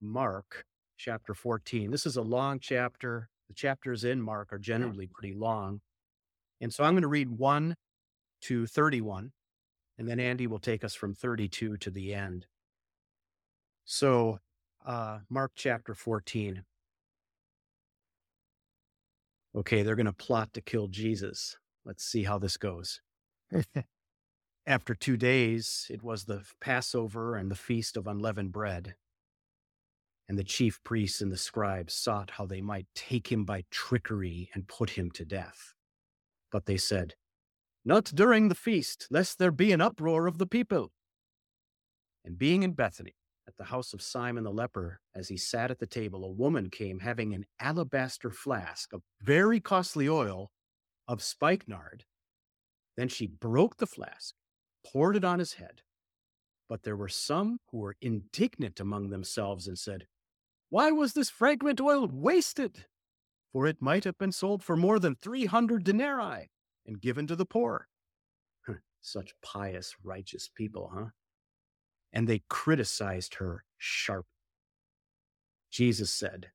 Mark 0.00 0.64
chapter 0.96 1.34
14. 1.34 1.90
This 1.90 2.06
is 2.06 2.16
a 2.16 2.22
long 2.22 2.60
chapter. 2.60 3.28
The 3.48 3.52
chapters 3.52 4.04
in 4.04 4.22
Mark 4.22 4.54
are 4.54 4.58
generally 4.58 5.06
pretty 5.06 5.34
long. 5.34 5.82
And 6.62 6.72
so 6.72 6.82
I'm 6.82 6.94
going 6.94 7.02
to 7.02 7.08
read 7.08 7.28
1 7.28 7.76
to 8.44 8.66
31 8.66 9.32
and 9.98 10.08
then 10.08 10.18
Andy 10.18 10.46
will 10.46 10.58
take 10.58 10.82
us 10.82 10.94
from 10.94 11.14
32 11.14 11.76
to 11.76 11.90
the 11.90 12.14
end. 12.14 12.46
So, 13.84 14.38
uh, 14.86 15.18
Mark 15.28 15.52
chapter 15.54 15.92
14. 15.92 16.64
Okay, 19.58 19.82
they're 19.82 19.96
going 19.96 20.06
to 20.06 20.12
plot 20.12 20.54
to 20.54 20.60
kill 20.60 20.86
Jesus. 20.86 21.56
Let's 21.84 22.04
see 22.04 22.22
how 22.22 22.38
this 22.38 22.56
goes. 22.56 23.00
After 24.68 24.94
two 24.94 25.16
days, 25.16 25.88
it 25.90 26.00
was 26.00 26.24
the 26.24 26.44
Passover 26.60 27.34
and 27.34 27.50
the 27.50 27.56
feast 27.56 27.96
of 27.96 28.06
unleavened 28.06 28.52
bread. 28.52 28.94
And 30.28 30.38
the 30.38 30.44
chief 30.44 30.78
priests 30.84 31.20
and 31.20 31.32
the 31.32 31.36
scribes 31.36 31.92
sought 31.92 32.30
how 32.32 32.46
they 32.46 32.60
might 32.60 32.86
take 32.94 33.32
him 33.32 33.44
by 33.44 33.64
trickery 33.72 34.48
and 34.54 34.68
put 34.68 34.90
him 34.90 35.10
to 35.12 35.24
death. 35.24 35.74
But 36.52 36.66
they 36.66 36.76
said, 36.76 37.16
not 37.84 38.12
during 38.14 38.48
the 38.48 38.54
feast, 38.54 39.08
lest 39.10 39.40
there 39.40 39.50
be 39.50 39.72
an 39.72 39.80
uproar 39.80 40.28
of 40.28 40.38
the 40.38 40.46
people. 40.46 40.92
And 42.24 42.38
being 42.38 42.62
in 42.62 42.74
Bethany, 42.74 43.16
the 43.58 43.64
house 43.64 43.92
of 43.92 44.00
Simon 44.00 44.44
the 44.44 44.52
leper, 44.52 45.00
as 45.14 45.28
he 45.28 45.36
sat 45.36 45.70
at 45.70 45.78
the 45.78 45.86
table, 45.86 46.24
a 46.24 46.30
woman 46.30 46.70
came 46.70 47.00
having 47.00 47.34
an 47.34 47.44
alabaster 47.60 48.30
flask 48.30 48.92
of 48.92 49.02
very 49.20 49.60
costly 49.60 50.08
oil 50.08 50.50
of 51.06 51.22
spikenard. 51.22 52.04
Then 52.96 53.08
she 53.08 53.26
broke 53.26 53.76
the 53.76 53.86
flask, 53.86 54.34
poured 54.86 55.16
it 55.16 55.24
on 55.24 55.38
his 55.38 55.54
head. 55.54 55.82
But 56.68 56.82
there 56.82 56.96
were 56.96 57.08
some 57.08 57.58
who 57.70 57.78
were 57.78 57.96
indignant 58.00 58.80
among 58.80 59.10
themselves 59.10 59.66
and 59.66 59.78
said, 59.78 60.06
Why 60.68 60.90
was 60.90 61.14
this 61.14 61.30
fragrant 61.30 61.80
oil 61.80 62.06
wasted? 62.06 62.86
For 63.52 63.66
it 63.66 63.80
might 63.80 64.04
have 64.04 64.18
been 64.18 64.32
sold 64.32 64.62
for 64.62 64.76
more 64.76 64.98
than 64.98 65.16
300 65.16 65.82
denarii 65.82 66.50
and 66.86 67.00
given 67.00 67.26
to 67.26 67.36
the 67.36 67.46
poor. 67.46 67.88
Such 69.00 69.32
pious, 69.42 69.94
righteous 70.02 70.50
people, 70.54 70.90
huh? 70.92 71.06
And 72.12 72.26
they 72.26 72.42
criticized 72.48 73.34
her 73.34 73.64
sharp. 73.76 74.26
Jesus 75.70 76.10
said, 76.10 76.50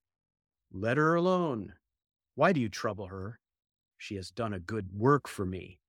Let 0.71 0.97
her 0.97 1.15
alone. 1.15 1.73
Why 2.35 2.51
do 2.51 2.59
you 2.59 2.69
trouble 2.69 3.07
her? 3.07 3.39
She 3.97 4.15
has 4.15 4.31
done 4.31 4.53
a 4.53 4.59
good 4.59 4.89
work 4.93 5.27
for 5.27 5.45
me. 5.45 5.79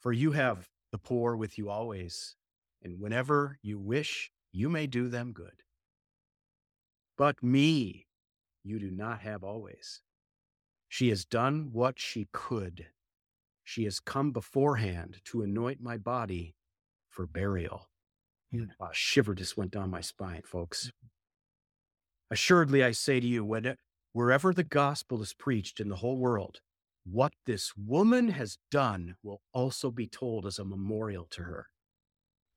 For 0.00 0.12
you 0.12 0.32
have 0.32 0.68
the 0.92 0.98
poor 0.98 1.36
with 1.36 1.58
you 1.58 1.68
always, 1.68 2.36
and 2.82 3.00
whenever 3.00 3.58
you 3.62 3.78
wish, 3.78 4.30
you 4.52 4.68
may 4.68 4.86
do 4.86 5.08
them 5.08 5.32
good. 5.32 5.62
But 7.16 7.42
me 7.42 8.06
you 8.62 8.78
do 8.78 8.90
not 8.90 9.20
have 9.20 9.42
always. 9.42 10.00
She 10.88 11.08
has 11.08 11.24
done 11.24 11.70
what 11.72 11.98
she 11.98 12.28
could 12.32 12.86
she 13.64 13.84
has 13.84 13.98
come 13.98 14.30
beforehand 14.30 15.20
to 15.24 15.42
anoint 15.42 15.80
my 15.80 15.96
body 15.96 16.54
for 17.08 17.26
burial. 17.26 17.88
A 18.54 18.88
shiver 18.92 19.34
just 19.34 19.56
went 19.56 19.72
down 19.72 19.90
my 19.90 20.00
spine, 20.00 20.42
folks. 20.44 20.86
Mm-hmm. 20.86 21.06
Assuredly, 22.30 22.84
I 22.84 22.92
say 22.92 23.20
to 23.20 23.26
you, 23.26 23.44
when, 23.44 23.76
wherever 24.12 24.52
the 24.52 24.64
gospel 24.64 25.22
is 25.22 25.34
preached 25.34 25.80
in 25.80 25.88
the 25.88 25.96
whole 25.96 26.16
world, 26.16 26.60
what 27.04 27.32
this 27.46 27.72
woman 27.76 28.28
has 28.28 28.58
done 28.70 29.16
will 29.22 29.40
also 29.52 29.90
be 29.90 30.06
told 30.06 30.46
as 30.46 30.58
a 30.58 30.64
memorial 30.64 31.26
to 31.30 31.42
her. 31.42 31.66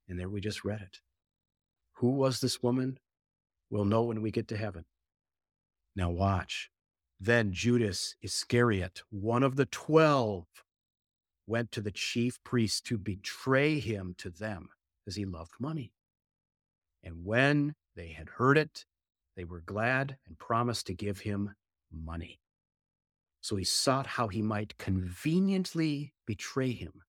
And 0.08 0.20
there 0.20 0.30
we 0.30 0.40
just 0.40 0.64
read 0.64 0.82
it. 0.82 1.00
Who 1.96 2.12
was 2.12 2.40
this 2.40 2.64
woman? 2.64 3.00
We'll 3.70 3.86
know 3.86 4.04
when 4.04 4.22
we 4.22 4.32
get 4.32 4.48
to 4.50 4.58
heaven. 4.58 4.86
Now 5.96 6.10
watch. 6.12 6.70
Then 7.20 7.52
Judas 7.52 8.16
Iscariot, 8.22 9.02
one 9.10 9.44
of 9.44 9.56
the 9.56 9.66
twelve, 9.66 10.46
went 11.46 11.72
to 11.72 11.82
the 11.82 11.92
chief 11.92 12.42
priests 12.44 12.82
to 12.82 12.98
betray 12.98 13.80
him 13.80 14.16
to 14.20 14.30
them 14.30 14.70
because 15.08 15.16
he 15.16 15.24
loved 15.24 15.54
money. 15.58 15.94
And 17.02 17.24
when 17.24 17.76
they 17.96 18.10
had 18.10 18.28
heard 18.28 18.58
it, 18.58 18.84
they 19.38 19.46
were 19.46 19.62
glad 19.62 20.18
and 20.28 20.38
promised 20.38 20.88
to 20.88 20.94
give 20.94 21.20
him 21.20 21.56
money. 21.90 22.42
So 23.40 23.56
he 23.56 23.64
sought 23.64 24.06
how 24.06 24.28
he 24.28 24.42
might 24.42 24.78
conveniently 24.78 26.14
betray 26.26 26.74
him. 26.74 27.04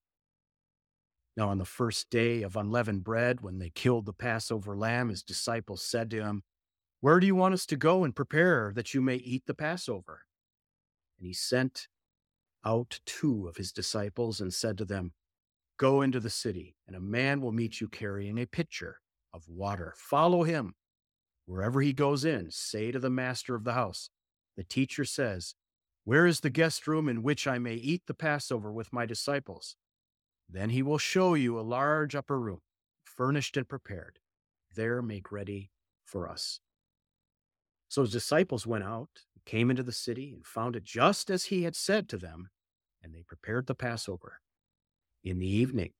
Now, 1.35 1.49
on 1.49 1.57
the 1.57 1.65
first 1.65 2.09
day 2.09 2.41
of 2.41 2.55
unleavened 2.55 3.03
bread, 3.03 3.41
when 3.41 3.59
they 3.59 3.69
killed 3.69 4.05
the 4.05 4.13
Passover 4.13 4.77
lamb, 4.77 5.09
his 5.09 5.21
disciples 5.21 5.81
said 5.81 6.09
to 6.11 6.23
him, 6.23 6.43
Where 7.01 7.19
do 7.19 7.27
you 7.27 7.35
want 7.35 7.53
us 7.53 7.65
to 7.65 7.75
go 7.75 8.05
and 8.05 8.15
prepare 8.15 8.71
that 8.75 8.93
you 8.93 9.01
may 9.01 9.17
eat 9.17 9.43
the 9.45 9.53
Passover? 9.53 10.21
And 11.17 11.27
he 11.27 11.33
sent 11.33 11.89
out 12.65 13.01
two 13.05 13.49
of 13.49 13.57
his 13.57 13.73
disciples 13.73 14.39
and 14.39 14.53
said 14.53 14.77
to 14.77 14.85
them, 14.85 15.11
Go 15.79 16.01
into 16.01 16.19
the 16.19 16.29
city, 16.29 16.75
and 16.85 16.95
a 16.95 16.99
man 16.99 17.41
will 17.41 17.51
meet 17.51 17.81
you 17.81 17.87
carrying 17.87 18.37
a 18.37 18.45
pitcher 18.45 18.99
of 19.33 19.47
water. 19.47 19.95
Follow 19.97 20.43
him. 20.43 20.75
Wherever 21.45 21.81
he 21.81 21.93
goes 21.93 22.23
in, 22.25 22.51
say 22.51 22.91
to 22.91 22.99
the 22.99 23.09
master 23.09 23.55
of 23.55 23.63
the 23.63 23.73
house, 23.73 24.11
The 24.55 24.63
teacher 24.63 25.05
says, 25.05 25.55
Where 26.03 26.27
is 26.27 26.41
the 26.41 26.51
guest 26.51 26.85
room 26.85 27.09
in 27.09 27.23
which 27.23 27.47
I 27.47 27.57
may 27.57 27.75
eat 27.75 28.03
the 28.05 28.13
Passover 28.13 28.71
with 28.71 28.93
my 28.93 29.07
disciples? 29.07 29.75
Then 30.47 30.69
he 30.69 30.83
will 30.83 30.97
show 30.99 31.33
you 31.33 31.57
a 31.57 31.61
large 31.61 32.13
upper 32.13 32.39
room, 32.39 32.61
furnished 33.03 33.57
and 33.57 33.67
prepared. 33.67 34.19
There 34.75 35.01
make 35.01 35.31
ready 35.31 35.71
for 36.03 36.29
us. 36.29 36.59
So 37.87 38.01
his 38.01 38.11
disciples 38.11 38.67
went 38.67 38.83
out 38.83 39.09
came 39.49 39.71
into 39.71 39.81
the 39.81 39.91
city 39.91 40.31
and 40.35 40.45
found 40.45 40.75
it 40.75 40.83
just 40.83 41.31
as 41.31 41.45
he 41.45 41.63
had 41.63 41.75
said 41.75 42.07
to 42.07 42.17
them, 42.17 42.49
and 43.01 43.15
they 43.15 43.23
prepared 43.23 43.65
the 43.65 43.73
Passover. 43.73 44.41
In 45.23 45.39
the 45.39 45.47
evening, 45.49 45.91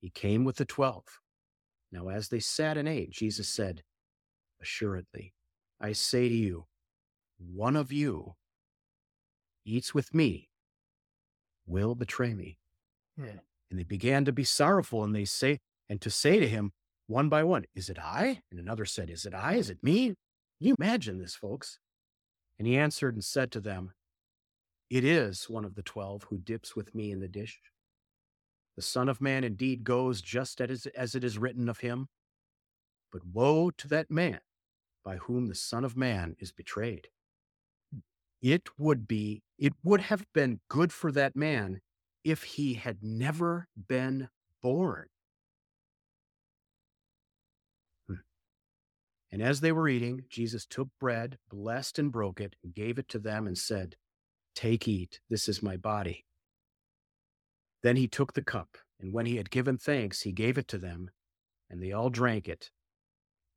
he 0.00 0.10
came 0.10 0.44
with 0.44 0.56
the 0.56 0.64
twelve. 0.64 1.04
Now, 1.90 2.08
as 2.08 2.28
they 2.28 2.40
sat 2.40 2.76
and 2.76 2.88
ate, 2.88 3.10
Jesus 3.10 3.48
said, 3.48 3.82
Assuredly, 4.60 5.32
I 5.80 5.92
say 5.92 6.28
to 6.28 6.34
you, 6.34 6.66
one 7.38 7.76
of 7.76 7.92
you 7.92 8.34
eats 9.64 9.94
with 9.94 10.14
me, 10.14 10.48
will 11.66 11.94
betray 11.94 12.34
me. 12.34 12.58
Yeah. 13.16 13.40
And 13.70 13.78
they 13.78 13.84
began 13.84 14.24
to 14.24 14.32
be 14.32 14.44
sorrowful, 14.44 15.04
and 15.04 15.14
they 15.14 15.24
say, 15.24 15.58
and 15.88 16.00
to 16.00 16.10
say 16.10 16.38
to 16.38 16.48
him 16.48 16.72
one 17.06 17.28
by 17.28 17.44
one, 17.44 17.64
Is 17.74 17.88
it 17.88 17.98
I? 17.98 18.40
And 18.50 18.60
another 18.60 18.84
said, 18.84 19.10
Is 19.10 19.24
it 19.24 19.34
I? 19.34 19.54
Is 19.54 19.70
it 19.70 19.82
me? 19.82 20.08
Can 20.08 20.16
you 20.66 20.76
imagine 20.78 21.18
this, 21.18 21.34
folks? 21.34 21.78
And 22.58 22.66
he 22.66 22.76
answered 22.76 23.14
and 23.14 23.24
said 23.24 23.50
to 23.52 23.60
them, 23.60 23.92
It 24.90 25.04
is 25.04 25.48
one 25.48 25.64
of 25.64 25.74
the 25.74 25.82
twelve 25.82 26.24
who 26.24 26.38
dips 26.38 26.74
with 26.74 26.94
me 26.94 27.10
in 27.10 27.20
the 27.20 27.28
dish. 27.28 27.60
The 28.78 28.82
Son 28.82 29.08
of 29.08 29.20
Man 29.20 29.42
indeed 29.42 29.82
goes 29.82 30.22
just 30.22 30.60
as, 30.60 30.86
as 30.94 31.16
it 31.16 31.24
is 31.24 31.36
written 31.36 31.68
of 31.68 31.80
him. 31.80 32.06
But 33.10 33.26
woe 33.26 33.72
to 33.72 33.88
that 33.88 34.08
man 34.08 34.38
by 35.04 35.16
whom 35.16 35.48
the 35.48 35.56
Son 35.56 35.84
of 35.84 35.96
Man 35.96 36.36
is 36.38 36.52
betrayed. 36.52 37.08
It 38.40 38.68
would 38.78 39.08
be, 39.08 39.42
it 39.58 39.72
would 39.82 40.02
have 40.02 40.32
been 40.32 40.60
good 40.68 40.92
for 40.92 41.10
that 41.10 41.34
man 41.34 41.80
if 42.22 42.44
he 42.44 42.74
had 42.74 42.98
never 43.02 43.66
been 43.88 44.28
born. 44.62 45.08
Hmm. 48.06 48.14
And 49.32 49.42
as 49.42 49.58
they 49.58 49.72
were 49.72 49.88
eating, 49.88 50.22
Jesus 50.30 50.64
took 50.64 50.86
bread, 51.00 51.38
blessed 51.50 51.98
and 51.98 52.12
broke 52.12 52.40
it, 52.40 52.54
and 52.62 52.72
gave 52.72 53.00
it 53.00 53.08
to 53.08 53.18
them 53.18 53.48
and 53.48 53.58
said, 53.58 53.96
Take, 54.54 54.86
eat, 54.86 55.18
this 55.28 55.48
is 55.48 55.64
my 55.64 55.76
body. 55.76 56.26
Then 57.82 57.96
he 57.96 58.08
took 58.08 58.32
the 58.32 58.42
cup, 58.42 58.76
and 59.00 59.12
when 59.12 59.26
he 59.26 59.36
had 59.36 59.50
given 59.50 59.78
thanks, 59.78 60.22
he 60.22 60.32
gave 60.32 60.58
it 60.58 60.68
to 60.68 60.78
them, 60.78 61.10
and 61.70 61.82
they 61.82 61.92
all 61.92 62.10
drank 62.10 62.48
it. 62.48 62.70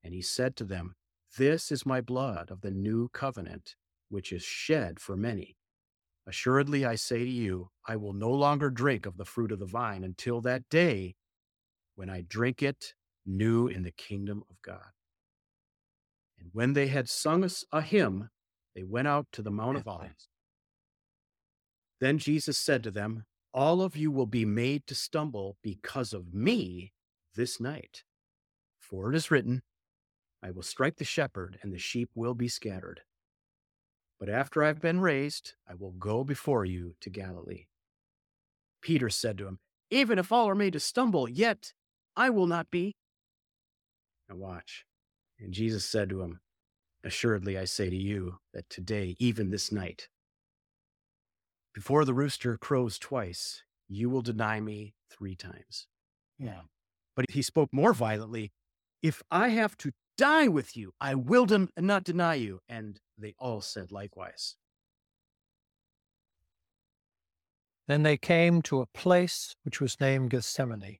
And 0.03 0.13
he 0.13 0.21
said 0.21 0.55
to 0.57 0.63
them, 0.63 0.95
This 1.38 1.71
is 1.71 1.86
my 1.86 2.01
blood 2.01 2.51
of 2.51 2.62
the 2.62 2.71
new 2.71 3.10
covenant, 3.10 3.75
which 4.10 4.31
is 4.31 4.43
shed 4.43 4.99
for 4.99 5.15
many. 5.15 5.57
Assuredly, 6.27 6.86
I 6.86 6.95
say 6.95 7.19
to 7.19 7.29
you, 7.29 7.69
I 7.88 7.95
will 7.95 8.13
no 8.13 8.29
longer 8.29 8.69
drink 8.69 9.05
of 9.05 9.17
the 9.17 9.25
fruit 9.25 9.51
of 9.51 9.60
the 9.60 9.65
vine 9.65 10.03
until 10.03 10.41
that 10.41 10.69
day 10.69 11.15
when 11.95 12.10
I 12.10 12.21
drink 12.21 12.62
it 12.62 12.93
new 13.25 13.67
in 13.67 13.84
the 13.84 13.91
kingdom 13.91 14.43
of 14.49 14.62
God. 14.62 14.91
And 16.39 16.49
when 16.53 16.73
they 16.73 16.88
had 16.88 17.10
sung 17.10 17.47
a 17.71 17.81
hymn, 17.81 18.29
they 18.75 18.84
went 18.84 19.07
out 19.07 19.27
to 19.34 19.41
the 19.41 19.51
Mount 19.51 19.77
of 19.77 19.88
Olives. 19.88 20.29
Then 21.99 22.17
Jesus 22.17 22.57
said 22.57 22.84
to 22.84 22.91
them, 22.91 23.25
All 23.54 23.82
of 23.82 23.98
you 23.98 24.12
will 24.12 24.26
be 24.26 24.46
made 24.46 24.88
to 24.88 24.96
stumble 24.96 25.58
because 25.62 26.14
of 26.14 26.34
me 26.34 26.94
this 27.36 27.60
night. 27.60 28.04
For 28.80 29.12
it 29.12 29.16
is 29.16 29.32
written, 29.32 29.62
I 30.44 30.52
will 30.52 30.64
strike 30.64 30.98
the 30.98 31.06
shepherd, 31.06 31.60
and 31.62 31.74
the 31.74 31.78
sheep 31.78 32.10
will 32.16 32.34
be 32.34 32.48
scattered. 32.48 33.02
But 34.20 34.30
after 34.30 34.64
I've 34.64 34.82
been 34.82 35.00
raised, 35.00 35.54
I 35.70 35.76
will 35.76 35.92
go 35.92 36.24
before 36.24 36.66
you 36.66 36.96
to 37.02 37.10
Galilee. 37.10 37.66
Peter 38.82 39.10
said 39.10 39.38
to 39.38 39.48
him, 39.48 39.60
Even 39.90 40.18
if 40.18 40.32
all 40.32 40.48
are 40.50 40.56
made 40.56 40.74
to 40.74 40.80
stumble, 40.80 41.28
yet 41.30 41.74
I 42.16 42.30
will 42.30 42.48
not 42.48 42.72
be. 42.72 42.96
Now 44.30 44.36
watch. 44.36 44.86
And 45.40 45.54
Jesus 45.54 45.86
said 45.86 46.10
to 46.10 46.22
him, 46.22 46.40
Assuredly, 47.04 47.58
I 47.58 47.66
say 47.66 47.90
to 47.90 47.96
you 47.96 48.38
that 48.54 48.70
today, 48.70 49.16
even 49.20 49.50
this 49.50 49.72
night, 49.72 50.08
before 51.73 52.05
the 52.05 52.13
rooster 52.13 52.57
crows 52.57 52.99
twice, 52.99 53.63
you 53.88 54.10
will 54.10 54.21
deny 54.21 54.60
me 54.60 54.93
three 55.10 55.36
times. 55.36 55.88
Yeah. 56.38 56.62
But 57.15 57.25
he 57.29 57.41
spoke 57.41 57.69
more 57.71 57.93
violently, 57.93 58.51
If 59.01 59.21
I 59.31 59.49
have 59.49 59.77
to 59.77 59.91
die 60.17 60.47
with 60.47 60.75
you, 60.75 60.93
I 60.99 61.15
will 61.15 61.45
den- 61.45 61.69
not 61.77 62.03
deny 62.03 62.36
you. 62.36 62.60
And 62.67 62.99
they 63.17 63.36
all 63.39 63.62
said 63.62 63.91
likewise. 63.91 64.55
Then 67.88 68.03
they 68.03 68.17
came 68.17 68.62
to 68.63 68.81
a 68.81 68.86
place 68.86 69.55
which 69.63 69.81
was 69.81 69.99
named 69.99 70.29
Gethsemane. 70.29 70.99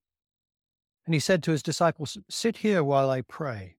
And 1.06 1.14
he 1.14 1.20
said 1.20 1.42
to 1.44 1.52
his 1.52 1.64
disciples, 1.64 2.18
Sit 2.30 2.58
here 2.58 2.84
while 2.84 3.10
I 3.10 3.22
pray. 3.22 3.78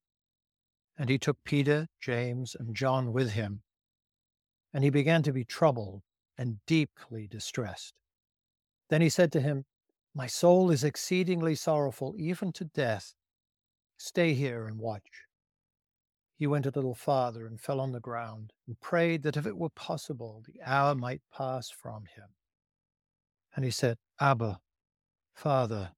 And 0.99 1.09
he 1.09 1.19
took 1.19 1.39
Peter, 1.45 1.89
James, 2.01 2.55
and 2.59 2.75
John 2.75 3.13
with 3.13 3.33
him. 3.33 3.63
And 4.73 4.85
he 4.85 4.91
began 4.91 5.23
to 5.23 5.33
be 5.33 5.45
troubled 5.45 6.03
and 6.43 6.59
deeply 6.67 7.29
distressed. 7.29 7.95
Then 8.91 9.01
he 9.01 9.09
said 9.09 9.31
to 9.31 9.41
him, 9.41 9.65
My 10.13 10.27
soul 10.27 10.73
is 10.73 10.83
exceedingly 10.83 11.55
sorrowful, 11.55 12.17
even 12.19 12.51
to 12.55 12.65
death. 12.65 13.15
Stay 13.97 14.35
here 14.35 14.67
and 14.67 14.81
watch. 14.81 15.29
He 16.35 16.49
went 16.49 16.67
a 16.67 16.73
little 16.75 16.97
farther 16.97 17.47
and 17.47 17.61
fell 17.61 17.79
on 17.79 17.93
the 17.93 18.01
ground 18.01 18.53
and 18.67 18.81
prayed 18.81 19.23
that 19.23 19.37
if 19.37 19.47
it 19.47 19.57
were 19.57 19.71
possible, 19.71 20.43
the 20.45 20.61
hour 20.67 20.97
might 20.97 21.23
pass 21.33 21.71
from 21.71 22.07
him. 22.17 22.31
And 23.55 23.65
he 23.65 23.71
said, 23.71 23.99
Abba, 24.19 24.59
Father, 25.35 25.93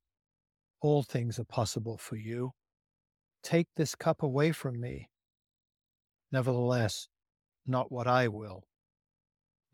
all 0.82 1.02
things 1.02 1.38
are 1.38 1.44
possible 1.44 1.96
for 1.96 2.16
you. 2.16 2.52
Take 3.42 3.68
this 3.76 3.94
cup 3.94 4.22
away 4.22 4.52
from 4.52 4.78
me. 4.78 5.08
Nevertheless, 6.30 7.08
not 7.66 7.90
what 7.90 8.06
I 8.06 8.28
will, 8.28 8.64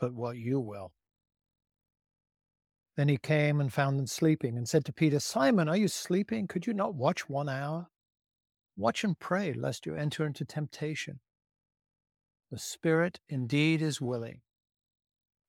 but 0.00 0.14
what 0.14 0.38
you 0.38 0.58
will. 0.58 0.92
Then 2.96 3.08
he 3.08 3.18
came 3.18 3.60
and 3.60 3.72
found 3.72 3.98
them 3.98 4.06
sleeping 4.06 4.56
and 4.56 4.68
said 4.68 4.84
to 4.86 4.92
Peter, 4.92 5.20
Simon, 5.20 5.68
are 5.68 5.76
you 5.76 5.88
sleeping? 5.88 6.48
Could 6.48 6.66
you 6.66 6.74
not 6.74 6.94
watch 6.94 7.28
one 7.28 7.48
hour? 7.48 7.88
Watch 8.76 9.04
and 9.04 9.18
pray, 9.18 9.52
lest 9.52 9.86
you 9.86 9.94
enter 9.94 10.26
into 10.26 10.44
temptation. 10.44 11.20
The 12.50 12.58
spirit 12.58 13.20
indeed 13.28 13.80
is 13.80 14.00
willing, 14.00 14.40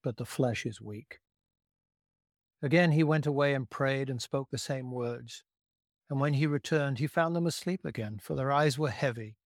but 0.04 0.18
the 0.18 0.26
flesh 0.26 0.66
is 0.66 0.82
weak. 0.82 1.20
Again 2.62 2.92
he 2.92 3.04
went 3.04 3.26
away 3.26 3.56
and 3.56 3.70
prayed 3.70 4.10
and 4.10 4.22
spoke 4.22 4.50
the 4.52 4.58
same 4.58 4.92
words. 4.92 5.44
And 6.10 6.20
when 6.20 6.34
he 6.34 6.46
returned, 6.46 7.00
he 7.00 7.08
found 7.08 7.36
them 7.36 7.48
asleep 7.48 7.86
again, 7.86 8.20
for 8.22 8.36
their 8.36 8.52
eyes 8.52 8.78
were 8.78 8.90
heavy, 8.92 9.38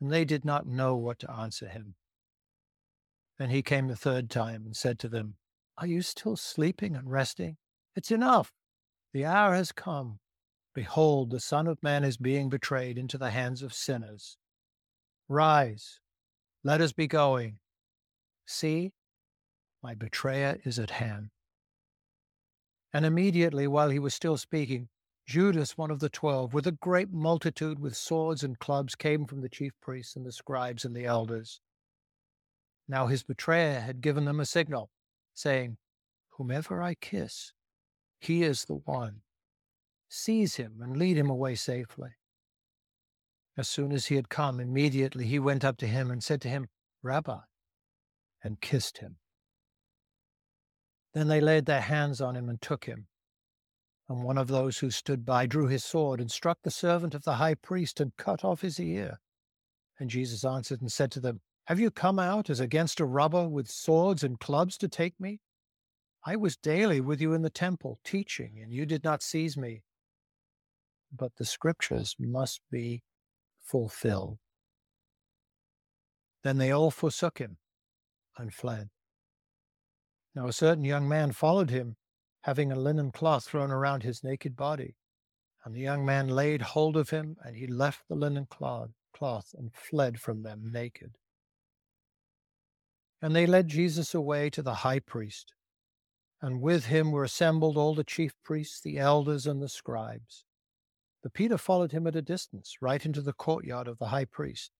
and 0.00 0.10
they 0.10 0.24
did 0.24 0.44
not 0.44 0.66
know 0.66 0.96
what 0.96 1.18
to 1.18 1.30
answer 1.30 1.68
him. 1.68 1.96
Then 3.40 3.48
he 3.48 3.62
came 3.62 3.88
the 3.88 3.96
third 3.96 4.28
time 4.28 4.66
and 4.66 4.76
said 4.76 4.98
to 4.98 5.08
them, 5.08 5.36
Are 5.78 5.86
you 5.86 6.02
still 6.02 6.36
sleeping 6.36 6.94
and 6.94 7.10
resting? 7.10 7.56
It's 7.96 8.10
enough. 8.10 8.52
The 9.14 9.24
hour 9.24 9.54
has 9.54 9.72
come. 9.72 10.18
Behold, 10.74 11.30
the 11.30 11.40
Son 11.40 11.66
of 11.66 11.82
Man 11.82 12.04
is 12.04 12.18
being 12.18 12.50
betrayed 12.50 12.98
into 12.98 13.16
the 13.16 13.30
hands 13.30 13.62
of 13.62 13.72
sinners. 13.72 14.36
Rise, 15.26 16.00
let 16.64 16.82
us 16.82 16.92
be 16.92 17.06
going. 17.06 17.60
See, 18.46 18.92
my 19.82 19.94
betrayer 19.94 20.58
is 20.64 20.78
at 20.78 20.90
hand. 20.90 21.30
And 22.92 23.06
immediately, 23.06 23.66
while 23.66 23.88
he 23.88 23.98
was 23.98 24.12
still 24.12 24.36
speaking, 24.36 24.90
Judas, 25.26 25.78
one 25.78 25.90
of 25.90 26.00
the 26.00 26.10
twelve, 26.10 26.52
with 26.52 26.66
a 26.66 26.72
great 26.72 27.10
multitude 27.10 27.78
with 27.78 27.96
swords 27.96 28.44
and 28.44 28.58
clubs, 28.58 28.94
came 28.94 29.24
from 29.24 29.40
the 29.40 29.48
chief 29.48 29.72
priests 29.80 30.14
and 30.14 30.26
the 30.26 30.32
scribes 30.32 30.84
and 30.84 30.94
the 30.94 31.06
elders. 31.06 31.62
Now 32.90 33.06
his 33.06 33.22
betrayer 33.22 33.78
had 33.78 34.00
given 34.00 34.24
them 34.24 34.40
a 34.40 34.44
signal, 34.44 34.90
saying, 35.32 35.76
Whomever 36.30 36.82
I 36.82 36.94
kiss, 36.94 37.52
he 38.18 38.42
is 38.42 38.64
the 38.64 38.74
one. 38.74 39.20
Seize 40.08 40.56
him 40.56 40.80
and 40.82 40.96
lead 40.96 41.16
him 41.16 41.30
away 41.30 41.54
safely. 41.54 42.10
As 43.56 43.68
soon 43.68 43.92
as 43.92 44.06
he 44.06 44.16
had 44.16 44.28
come, 44.28 44.58
immediately 44.58 45.24
he 45.24 45.38
went 45.38 45.64
up 45.64 45.76
to 45.76 45.86
him 45.86 46.10
and 46.10 46.20
said 46.20 46.40
to 46.40 46.48
him, 46.48 46.66
Rabbi, 47.00 47.38
and 48.42 48.60
kissed 48.60 48.98
him. 48.98 49.18
Then 51.14 51.28
they 51.28 51.40
laid 51.40 51.66
their 51.66 51.82
hands 51.82 52.20
on 52.20 52.34
him 52.34 52.48
and 52.48 52.60
took 52.60 52.86
him. 52.86 53.06
And 54.08 54.24
one 54.24 54.36
of 54.36 54.48
those 54.48 54.78
who 54.78 54.90
stood 54.90 55.24
by 55.24 55.46
drew 55.46 55.68
his 55.68 55.84
sword 55.84 56.20
and 56.20 56.28
struck 56.28 56.58
the 56.64 56.72
servant 56.72 57.14
of 57.14 57.22
the 57.22 57.34
high 57.34 57.54
priest 57.54 58.00
and 58.00 58.16
cut 58.16 58.44
off 58.44 58.62
his 58.62 58.80
ear. 58.80 59.20
And 60.00 60.10
Jesus 60.10 60.44
answered 60.44 60.80
and 60.80 60.90
said 60.90 61.12
to 61.12 61.20
them, 61.20 61.40
Have 61.70 61.78
you 61.78 61.92
come 61.92 62.18
out 62.18 62.50
as 62.50 62.58
against 62.58 62.98
a 62.98 63.04
robber 63.04 63.46
with 63.46 63.70
swords 63.70 64.24
and 64.24 64.40
clubs 64.40 64.76
to 64.78 64.88
take 64.88 65.14
me? 65.20 65.38
I 66.26 66.34
was 66.34 66.56
daily 66.56 67.00
with 67.00 67.20
you 67.20 67.32
in 67.32 67.42
the 67.42 67.48
temple, 67.48 68.00
teaching, 68.02 68.58
and 68.60 68.72
you 68.72 68.84
did 68.84 69.04
not 69.04 69.22
seize 69.22 69.56
me. 69.56 69.84
But 71.16 71.36
the 71.36 71.44
scriptures 71.44 72.16
must 72.18 72.60
be 72.72 73.04
fulfilled. 73.62 74.38
Then 76.42 76.58
they 76.58 76.72
all 76.72 76.90
forsook 76.90 77.38
him 77.38 77.58
and 78.36 78.52
fled. 78.52 78.88
Now 80.34 80.48
a 80.48 80.52
certain 80.52 80.82
young 80.82 81.08
man 81.08 81.30
followed 81.30 81.70
him 81.70 81.94
having 82.40 82.72
a 82.72 82.76
linen 82.80 83.12
cloth 83.12 83.44
thrown 83.44 83.70
around 83.70 84.02
his 84.02 84.24
naked 84.24 84.56
body. 84.56 84.96
And 85.64 85.72
the 85.72 85.82
young 85.82 86.04
man 86.04 86.26
laid 86.26 86.62
hold 86.62 86.96
of 86.96 87.10
him, 87.10 87.36
and 87.44 87.54
he 87.54 87.68
left 87.68 88.08
the 88.08 88.16
linen 88.16 88.48
cloth, 88.50 89.54
and 89.56 89.72
fled 89.72 90.20
from 90.20 90.42
them 90.42 90.72
naked. 90.72 91.12
And 93.22 93.36
they 93.36 93.46
led 93.46 93.68
Jesus 93.68 94.14
away 94.14 94.48
to 94.50 94.62
the 94.62 94.76
high 94.76 95.00
priest, 95.00 95.52
and 96.40 96.60
with 96.62 96.86
him 96.86 97.10
were 97.12 97.24
assembled 97.24 97.76
all 97.76 97.94
the 97.94 98.04
chief 98.04 98.32
priests, 98.42 98.80
the 98.80 98.98
elders, 98.98 99.46
and 99.46 99.60
the 99.60 99.68
scribes. 99.68 100.44
But 101.22 101.34
Peter 101.34 101.58
followed 101.58 101.92
him 101.92 102.06
at 102.06 102.16
a 102.16 102.22
distance, 102.22 102.76
right 102.80 103.04
into 103.04 103.20
the 103.20 103.34
courtyard 103.34 103.88
of 103.88 103.98
the 103.98 104.06
high 104.06 104.24
priest, 104.24 104.70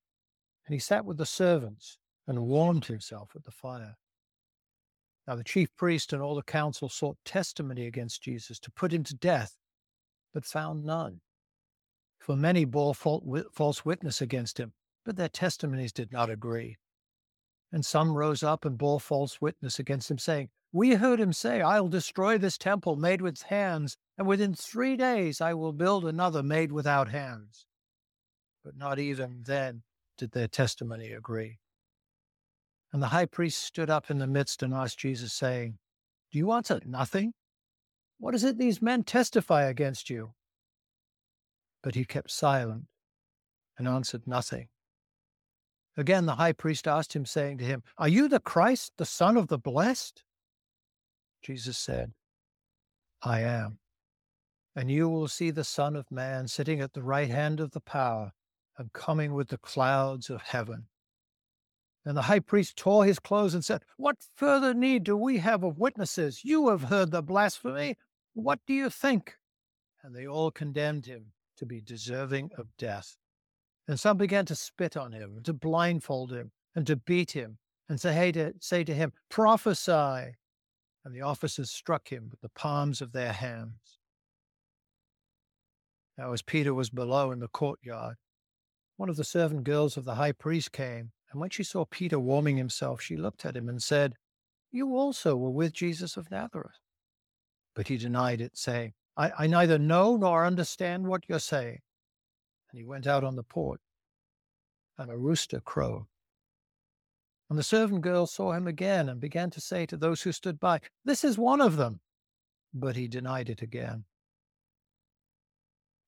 and 0.66 0.72
he 0.72 0.79
sat 0.79 1.05
with 1.05 1.18
the 1.18 1.26
servants 1.26 1.98
and 2.26 2.46
warmed 2.46 2.87
himself 2.87 3.33
at 3.37 3.44
the 3.44 3.50
fire. 3.50 3.96
Now 5.26 5.37
the 5.37 5.44
chief 5.44 5.68
priest 5.76 6.12
and 6.12 6.22
all 6.22 6.35
the 6.35 6.42
council 6.42 6.88
sought 6.88 7.18
testimony 7.24 7.87
against 7.87 8.22
Jesus 8.22 8.59
to 8.61 8.70
put 8.70 8.92
him 8.92 9.05
to 9.05 9.14
death, 9.14 9.55
but 10.33 10.46
found 10.46 10.85
none. 10.85 11.20
For 12.18 12.37
many 12.37 12.64
bore 12.64 12.94
false 12.94 13.85
witness 13.85 14.22
against 14.22 14.59
him, 14.59 14.72
but 15.05 15.16
their 15.16 15.29
testimonies 15.29 15.92
did 15.92 16.11
not 16.11 16.31
agree. 16.31 16.79
And 17.72 17.85
some 17.85 18.14
rose 18.14 18.42
up 18.42 18.64
and 18.64 18.76
bore 18.76 19.00
false 19.00 19.40
witness 19.40 19.78
against 19.78 20.11
him, 20.11 20.18
saying, 20.18 20.48
We 20.73 20.94
heard 20.94 21.21
him 21.21 21.33
say, 21.33 21.60
I'll 21.60 21.88
destroy 21.88 22.37
this 22.37 22.58
temple 22.58 22.96
made 22.96 23.23
with 23.23 23.42
hands, 23.42 23.96
and 24.18 24.27
within 24.27 24.54
three 24.54 24.96
days 24.96 25.40
I 25.40 25.54
will 25.54 25.73
build 25.73 26.04
another 26.04 26.42
made 26.42 26.73
without 26.73 27.08
hands. 27.08 27.66
But 28.64 28.77
not 28.77 28.98
even 28.98 29.42
then 29.46 29.83
did 30.18 30.33
their 30.33 30.48
testimony 30.48 31.12
agree. 31.12 31.58
And 32.92 33.02
the 33.02 33.08
high 33.08 33.27
priest 33.27 33.62
stood 33.62 33.88
up 33.88 34.10
in 34.10 34.18
the 34.18 34.27
midst 34.27 34.62
and 34.62 34.75
asked 34.75 34.98
Jesus, 34.98 35.33
saying, 35.33 35.79
Do 36.33 36.38
you 36.38 36.50
answer 36.52 36.81
nothing? 36.85 37.35
What 38.18 38.35
is 38.35 38.44
it 38.44 38.58
these 38.58 38.83
men 38.83 39.04
testify 39.04 39.62
against 39.62 40.10
you? 40.10 40.35
But 41.83 41.94
he 41.94 42.04
kept 42.04 42.31
silent 42.31 42.87
and 43.79 43.88
answered 43.88 44.27
nothing. 44.27 44.68
Again, 45.97 46.27
the 46.27 46.37
high 46.37 46.53
priest 46.53 46.87
asked 46.87 47.15
him, 47.15 47.27
saying 47.27 47.59
to 47.59 47.65
him, 47.65 47.83
Are 47.99 48.09
you 48.09 48.29
the 48.29 48.41
Christ, 48.41 48.93
the 48.97 49.05
Son 49.05 49.37
of 49.37 49.49
the 49.49 49.59
Blessed? 49.59 50.23
Jesus 51.43 51.79
said, 51.79 52.13
I 53.23 53.41
am. 53.41 53.79
And 54.77 54.91
you 54.91 55.09
will 55.09 55.29
see 55.29 55.51
the 55.51 55.65
Son 55.65 55.97
of 55.97 56.11
Man 56.11 56.47
sitting 56.47 56.81
at 56.81 56.93
the 56.93 57.03
right 57.03 57.29
hand 57.29 57.61
of 57.61 57.73
the 57.73 57.81
power 57.81 58.33
and 58.79 58.93
coming 58.93 59.35
with 59.35 59.49
the 59.49 59.59
clouds 59.59 60.31
of 60.31 60.43
heaven. 60.43 60.87
And 62.05 62.17
the 62.17 62.23
high 62.23 62.41
priest 62.41 62.77
tore 62.77 63.05
his 63.05 63.19
clothes 63.19 63.53
and 63.53 63.65
said, 63.65 63.83
What 63.97 64.17
further 64.35 64.73
need 64.73 65.05
do 65.05 65.17
we 65.17 65.38
have 65.38 65.65
of 65.65 65.79
witnesses? 65.79 66.45
You 66.45 66.69
have 66.69 66.85
heard 66.85 67.11
the 67.11 67.23
blasphemy. 67.23 67.97
What 68.33 68.61
do 68.67 68.73
you 68.73 68.88
think? 68.88 69.37
And 70.03 70.15
they 70.15 70.27
all 70.27 70.51
condemned 70.51 71.05
him 71.05 71.33
to 71.59 71.67
be 71.67 71.81
deserving 71.81 72.53
of 72.57 72.69
death. 72.79 73.17
And 73.88 73.98
some 73.98 74.16
began 74.16 74.46
to 74.46 74.54
spit 74.54 74.96
on 74.96 75.12
him, 75.12 75.40
to 75.44 75.52
blindfold 75.52 76.33
him, 76.33 76.52
and 76.74 76.87
to 76.87 76.96
beat 76.96 77.33
him, 77.33 77.58
and 77.88 78.00
say, 78.00 78.12
hey, 78.12 78.33
to, 78.33 78.54
say 78.60 78.85
to 78.85 78.94
him, 78.94 79.12
Prophesy. 79.28 80.37
And 81.04 81.14
the 81.14 81.22
officers 81.22 81.70
struck 81.70 82.08
him 82.08 82.28
with 82.31 82.40
the 82.40 82.50
palms 82.50 83.00
of 83.00 83.12
their 83.12 83.33
hands. 83.33 83.98
Now, 86.18 86.33
as 86.33 86.42
Peter 86.42 86.74
was 86.74 86.90
below 86.90 87.33
in 87.33 87.40
the 87.40 87.48
courtyard, 87.48 88.16
one 88.98 89.08
of 89.08 89.16
the 89.16 89.24
servant 89.24 89.64
girls 89.64 89.96
of 89.96 90.04
the 90.04 90.16
high 90.16 90.33
priest 90.33 90.72
came, 90.72 91.12
and 91.33 91.40
when 91.40 91.48
she 91.48 91.62
saw 91.62 91.87
Peter 91.87 92.18
warming 92.18 92.58
himself, 92.58 93.00
she 93.00 93.16
looked 93.16 93.46
at 93.46 93.56
him 93.56 93.68
and 93.68 93.83
said, 93.83 94.14
You 94.70 94.96
also 94.96 95.37
were 95.37 95.50
with 95.50 95.72
Jesus 95.72 96.18
of 96.18 96.31
Nazareth. 96.31 96.78
But 97.74 97.88
he 97.88 97.96
denied 97.96 98.42
it, 98.42 98.58
saying, 98.58 98.92
I, 99.16 99.33
I 99.38 99.46
neither 99.46 99.78
know 99.78 100.16
nor 100.16 100.44
understand 100.44 101.06
what 101.06 101.24
you're 101.28 101.38
saying. 101.38 101.78
And 102.71 102.79
he 102.79 102.85
went 102.85 103.06
out 103.06 103.25
on 103.25 103.37
the 103.37 103.42
porch, 103.42 103.81
and 104.96 105.10
a 105.10 105.16
rooster 105.16 105.60
crowed. 105.60 106.06
And 107.48 107.58
the 107.58 107.64
servant 107.64 108.02
girl 108.02 108.27
saw 108.27 108.52
him 108.52 108.68
again 108.68 109.08
and 109.08 109.21
began 109.21 109.50
to 109.50 109.60
say 109.60 109.85
to 109.87 109.96
those 109.96 110.23
who 110.23 110.31
stood 110.31 110.60
by, 110.60 110.81
This 111.04 111.25
is 111.25 111.37
one 111.37 111.60
of 111.60 111.77
them. 111.77 112.00
But 112.73 112.94
he 112.94 113.08
denied 113.08 113.50
it 113.50 113.60
again. 113.60 114.04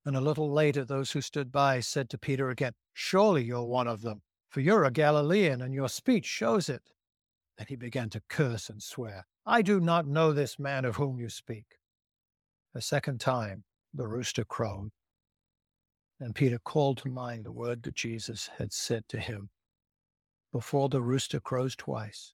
And 0.04 0.16
a 0.16 0.20
little 0.20 0.52
later, 0.52 0.84
those 0.84 1.10
who 1.10 1.20
stood 1.20 1.50
by 1.50 1.80
said 1.80 2.08
to 2.10 2.18
Peter 2.18 2.50
again, 2.50 2.74
Surely 2.92 3.42
you're 3.42 3.64
one 3.64 3.88
of 3.88 4.02
them, 4.02 4.22
for 4.50 4.60
you're 4.60 4.84
a 4.84 4.90
Galilean, 4.92 5.62
and 5.62 5.74
your 5.74 5.88
speech 5.88 6.26
shows 6.26 6.68
it. 6.68 6.92
Then 7.58 7.66
he 7.68 7.76
began 7.76 8.08
to 8.10 8.22
curse 8.28 8.68
and 8.70 8.82
swear, 8.82 9.26
I 9.44 9.62
do 9.62 9.80
not 9.80 10.06
know 10.06 10.32
this 10.32 10.58
man 10.58 10.84
of 10.84 10.96
whom 10.96 11.18
you 11.18 11.28
speak. 11.28 11.78
A 12.74 12.80
second 12.80 13.20
time, 13.20 13.64
the 13.92 14.06
rooster 14.06 14.44
crowed. 14.44 14.90
And 16.22 16.36
Peter 16.36 16.60
called 16.60 16.98
to 16.98 17.08
mind 17.08 17.44
the 17.44 17.50
word 17.50 17.82
that 17.82 17.96
Jesus 17.96 18.48
had 18.56 18.72
said 18.72 19.08
to 19.08 19.18
him 19.18 19.50
Before 20.52 20.88
the 20.88 21.02
rooster 21.02 21.40
crows 21.40 21.74
twice, 21.74 22.32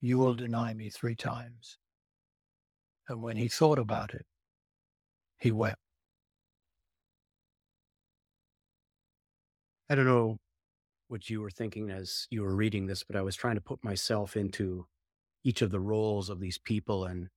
you 0.00 0.16
will 0.16 0.34
deny 0.34 0.74
me 0.74 0.90
three 0.90 1.16
times. 1.16 1.76
And 3.08 3.20
when 3.20 3.36
he 3.36 3.48
thought 3.48 3.80
about 3.80 4.14
it, 4.14 4.26
he 5.40 5.50
wept. 5.50 5.80
I 9.88 9.96
don't 9.96 10.06
know 10.06 10.36
what 11.08 11.28
you 11.28 11.40
were 11.40 11.50
thinking 11.50 11.90
as 11.90 12.28
you 12.30 12.42
were 12.42 12.54
reading 12.54 12.86
this, 12.86 13.02
but 13.02 13.16
I 13.16 13.22
was 13.22 13.34
trying 13.34 13.56
to 13.56 13.60
put 13.60 13.82
myself 13.82 14.36
into 14.36 14.86
each 15.42 15.62
of 15.62 15.72
the 15.72 15.80
roles 15.80 16.30
of 16.30 16.38
these 16.38 16.58
people. 16.58 17.06
And 17.06 17.28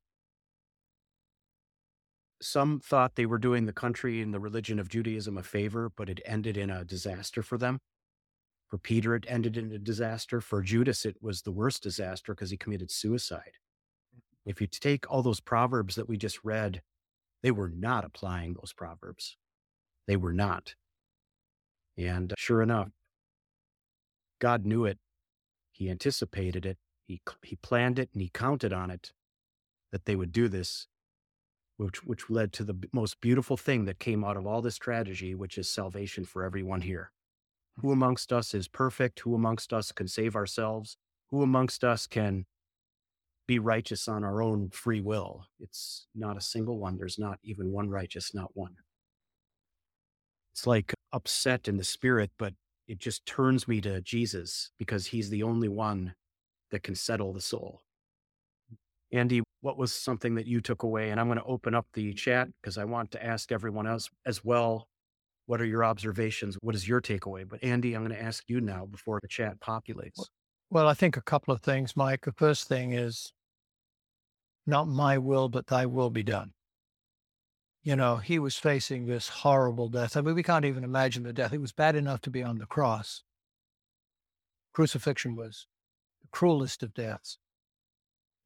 some 2.44 2.80
thought 2.80 3.16
they 3.16 3.26
were 3.26 3.38
doing 3.38 3.66
the 3.66 3.74
country 3.74 4.22
and 4.22 4.34
the 4.34 4.40
religion 4.40 4.80
of 4.80 4.90
Judaism 4.90 5.38
a 5.38 5.44
favor, 5.44 5.92
but 5.96 6.10
it 6.10 6.22
ended 6.26 6.58
in 6.58 6.70
a 6.70 6.84
disaster 6.86 7.42
for 7.42 7.58
them. 7.58 7.80
For 8.70 8.78
Peter, 8.78 9.16
it 9.16 9.26
ended 9.28 9.58
in 9.58 9.72
a 9.72 9.78
disaster. 9.78 10.42
For 10.42 10.62
Judas, 10.62 11.06
it 11.06 11.18
was 11.22 11.42
the 11.42 11.52
worst 11.52 11.84
disaster 11.84 12.34
because 12.34 12.50
he 12.50 12.58
committed 12.58 12.92
suicide. 12.92 13.54
If 14.46 14.60
you 14.60 14.68
take 14.68 15.10
all 15.10 15.22
those 15.22 15.40
proverbs 15.40 15.96
that 15.96 16.10
we 16.10 16.18
just 16.18 16.44
read, 16.44 16.82
they 17.42 17.52
were 17.52 17.70
not 17.70 18.04
applying 18.04 18.54
those 18.54 18.74
proverbs. 18.74 19.38
They 20.08 20.16
were 20.16 20.34
not. 20.34 20.76
And 21.98 22.32
uh, 22.32 22.36
sure 22.38 22.62
enough, 22.62 22.90
God 24.40 24.66
knew 24.66 24.86
it. 24.86 24.98
He 25.72 25.90
anticipated 25.90 26.66
it. 26.66 26.78
He, 27.06 27.22
he 27.44 27.56
planned 27.58 28.00
it 28.00 28.10
and 28.14 28.22
he 28.22 28.30
counted 28.30 28.74
on 28.74 28.90
it 28.90 29.12
that 29.92 30.06
they 30.06 30.16
would 30.16 30.32
do 30.32 30.48
this, 30.48 30.88
which, 31.78 32.04
which 32.04 32.30
led 32.30 32.54
to 32.54 32.64
the 32.64 32.76
most 32.94 33.20
beautiful 33.22 33.58
thing 33.58 33.86
that 33.86 34.00
came 34.00 34.24
out 34.24 34.38
of 34.38 34.46
all 34.46 34.62
this 34.62 34.78
tragedy, 34.78 35.36
which 35.36 35.58
is 35.58 35.70
salvation 35.70 36.26
for 36.26 36.44
everyone 36.44 36.82
here. 36.82 37.12
Who 37.78 37.88
mm-hmm. 37.88 37.94
amongst 37.94 38.32
us 38.32 38.54
is 38.54 38.68
perfect? 38.68 39.20
Who 39.22 39.36
amongst 39.36 39.74
us 39.74 39.92
can 39.92 40.08
save 40.08 40.36
ourselves? 40.36 40.98
Who 41.32 41.42
amongst 41.42 41.84
us 41.84 42.06
can 42.08 42.46
be 43.48 43.60
righteous 43.60 44.08
on 44.08 44.24
our 44.24 44.42
own 44.42 44.70
free 44.70 45.02
will? 45.02 45.46
It's 45.60 46.08
not 46.14 46.38
a 46.38 46.42
single 46.42 46.78
one. 46.78 46.98
There's 46.98 47.20
not 47.20 47.40
even 47.44 47.72
one 47.72 47.90
righteous, 47.90 48.34
not 48.34 48.52
one. 48.54 48.76
It's 50.52 50.68
like 50.68 50.94
upset 51.12 51.68
in 51.68 51.78
the 51.78 51.84
spirit, 51.84 52.32
but 52.38 52.54
it 52.88 53.00
just 53.00 53.26
turns 53.26 53.68
me 53.68 53.82
to 53.82 54.02
Jesus 54.02 54.72
because 54.78 55.08
he's 55.08 55.30
the 55.30 55.44
only 55.44 55.68
one 55.68 56.14
that 56.70 56.84
can 56.84 56.96
settle 56.96 57.34
the 57.34 57.42
soul. 57.42 57.82
Andy, 59.12 59.42
what 59.64 59.78
was 59.78 59.92
something 59.92 60.36
that 60.36 60.46
you 60.46 60.62
took 60.62 60.84
away? 60.84 61.10
And 61.10 61.20
I'm 61.20 61.28
going 61.28 61.40
to 61.40 61.46
open 61.46 61.74
up 61.74 61.88
the 61.94 62.14
chat 62.14 62.50
because 62.62 62.78
I 62.78 62.86
want 62.86 63.12
to 63.12 63.26
ask 63.26 63.52
everyone 63.52 63.88
else 63.88 64.10
as 64.26 64.44
well. 64.44 64.88
What 65.46 65.60
are 65.60 65.66
your 65.66 65.84
observations? 65.84 66.58
What 66.62 66.76
is 66.76 66.88
your 66.88 67.02
takeaway? 67.02 67.48
But 67.48 67.64
Andy, 67.64 67.94
I'm 67.94 68.06
going 68.06 68.16
to 68.16 68.24
ask 68.24 68.44
you 68.48 68.62
now 68.62 68.86
before 68.86 69.20
the 69.22 69.28
chat 69.28 69.60
populates. 69.60 70.20
Well, 70.70 70.88
I 70.88 70.94
think 70.94 71.18
a 71.18 71.22
couple 71.22 71.54
of 71.54 71.62
things, 71.62 71.96
Mike. 71.96 72.26
The 72.26 72.32
first 72.32 72.68
thing 72.68 72.94
is 72.94 73.34
not 74.66 74.88
my 74.88 75.18
will, 75.18 75.50
but 75.50 75.68
thy 75.68 75.86
will 75.86 76.10
be 76.10 76.24
done 76.24 76.54
you 77.84 77.98
know, 77.98 78.16
he 78.16 78.40
was 78.40 78.56
facing 78.56 79.06
this 79.06 79.28
horrible 79.28 79.90
death. 79.90 80.16
I 80.16 80.22
mean, 80.22 80.36
we 80.36 80.44
can't 80.44 80.64
even 80.64 80.86
imagine 80.86 81.24
the 81.24 81.34
death. 81.34 81.52
It 81.52 81.60
was 81.62 81.74
bad 81.74 81.98
enough 81.98 82.22
to 82.22 82.30
be 82.30 82.42
on 82.42 82.58
the 82.58 82.66
cross. 82.66 83.24
Crucifixion 84.72 85.36
was 85.36 85.68
the 86.22 86.30
cruelest 86.32 86.82
of 86.82 86.94
deaths, 86.94 87.38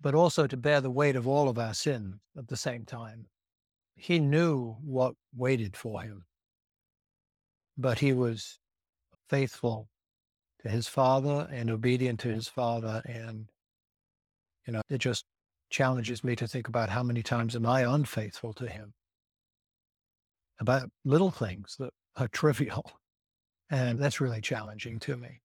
but 0.01 0.15
also 0.15 0.47
to 0.47 0.57
bear 0.57 0.81
the 0.81 0.91
weight 0.91 1.15
of 1.15 1.27
all 1.27 1.49
of 1.49 1.57
our 1.57 1.73
sin 1.73 2.19
at 2.37 2.47
the 2.47 2.57
same 2.57 2.85
time. 2.85 3.25
He 3.95 4.19
knew 4.19 4.75
what 4.83 5.15
waited 5.35 5.75
for 5.75 6.01
him, 6.01 6.25
but 7.77 7.99
he 7.99 8.13
was 8.13 8.59
faithful 9.29 9.89
to 10.61 10.69
his 10.69 10.87
father 10.87 11.47
and 11.51 11.69
obedient 11.69 12.19
to 12.21 12.29
his 12.29 12.47
father. 12.47 13.01
And, 13.05 13.47
you 14.65 14.73
know, 14.73 14.81
it 14.89 14.99
just 14.99 15.25
challenges 15.69 16.23
me 16.23 16.35
to 16.35 16.47
think 16.47 16.67
about 16.67 16.89
how 16.89 17.03
many 17.03 17.23
times 17.23 17.55
am 17.55 17.65
I 17.65 17.81
unfaithful 17.81 18.53
to 18.53 18.67
him? 18.67 18.93
about 20.59 20.89
little 21.05 21.31
things 21.31 21.75
that 21.79 21.91
are 22.15 22.27
trivial. 22.31 22.91
And 23.69 23.99
that's 23.99 24.21
really 24.21 24.41
challenging 24.41 24.99
to 24.99 25.17
me. 25.17 25.41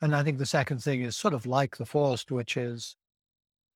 And 0.00 0.16
I 0.16 0.22
think 0.22 0.38
the 0.38 0.46
second 0.46 0.82
thing 0.82 1.02
is 1.02 1.16
sort 1.16 1.34
of 1.34 1.46
like 1.46 1.76
the 1.76 1.86
first, 1.86 2.32
which 2.32 2.56
is 2.56 2.96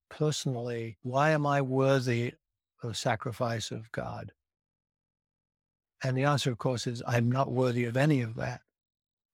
personally, 0.09 0.99
why 1.03 1.31
am 1.31 1.47
I 1.47 1.63
worthy 1.63 2.35
of 2.83 2.97
sacrifice 2.97 3.71
of 3.71 3.91
God? 3.93 4.33
And 6.03 6.17
the 6.17 6.25
answer, 6.25 6.51
of 6.51 6.59
course, 6.59 6.87
is 6.87 7.03
I'm 7.07 7.31
not 7.31 7.51
worthy 7.51 7.85
of 7.85 7.97
any 7.97 8.21
of 8.21 8.35
that, 8.37 8.61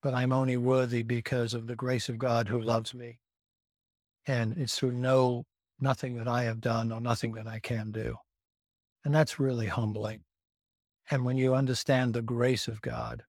but 0.02 0.14
I'm 0.14 0.32
only 0.32 0.56
worthy 0.56 1.02
because 1.02 1.54
of 1.54 1.66
the 1.66 1.76
grace 1.76 2.08
of 2.08 2.18
God 2.18 2.48
who 2.48 2.60
loves 2.60 2.94
me. 2.94 3.18
And 4.26 4.56
it's 4.56 4.78
through 4.78 4.92
no, 4.92 5.44
nothing 5.80 6.16
that 6.16 6.28
I 6.28 6.44
have 6.44 6.60
done 6.60 6.92
or 6.92 7.00
nothing 7.00 7.32
that 7.32 7.46
I 7.46 7.58
can 7.58 7.90
do. 7.90 8.16
And 9.04 9.14
that's 9.14 9.40
really 9.40 9.66
humbling. 9.66 10.22
And 11.10 11.24
when 11.24 11.36
you 11.36 11.54
understand 11.54 12.14
the 12.14 12.22
grace 12.22 12.68
of 12.68 12.80
God 12.80 13.24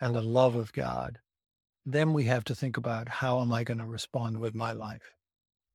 and 0.00 0.14
the 0.14 0.22
love 0.22 0.54
of 0.54 0.72
God, 0.72 1.18
then 1.86 2.14
we 2.14 2.24
have 2.24 2.44
to 2.44 2.54
think 2.54 2.76
about 2.76 3.08
how 3.08 3.40
am 3.40 3.52
I 3.52 3.62
going 3.64 3.78
to 3.78 3.84
respond 3.84 4.40
with 4.40 4.54
my 4.54 4.72
life? 4.72 5.13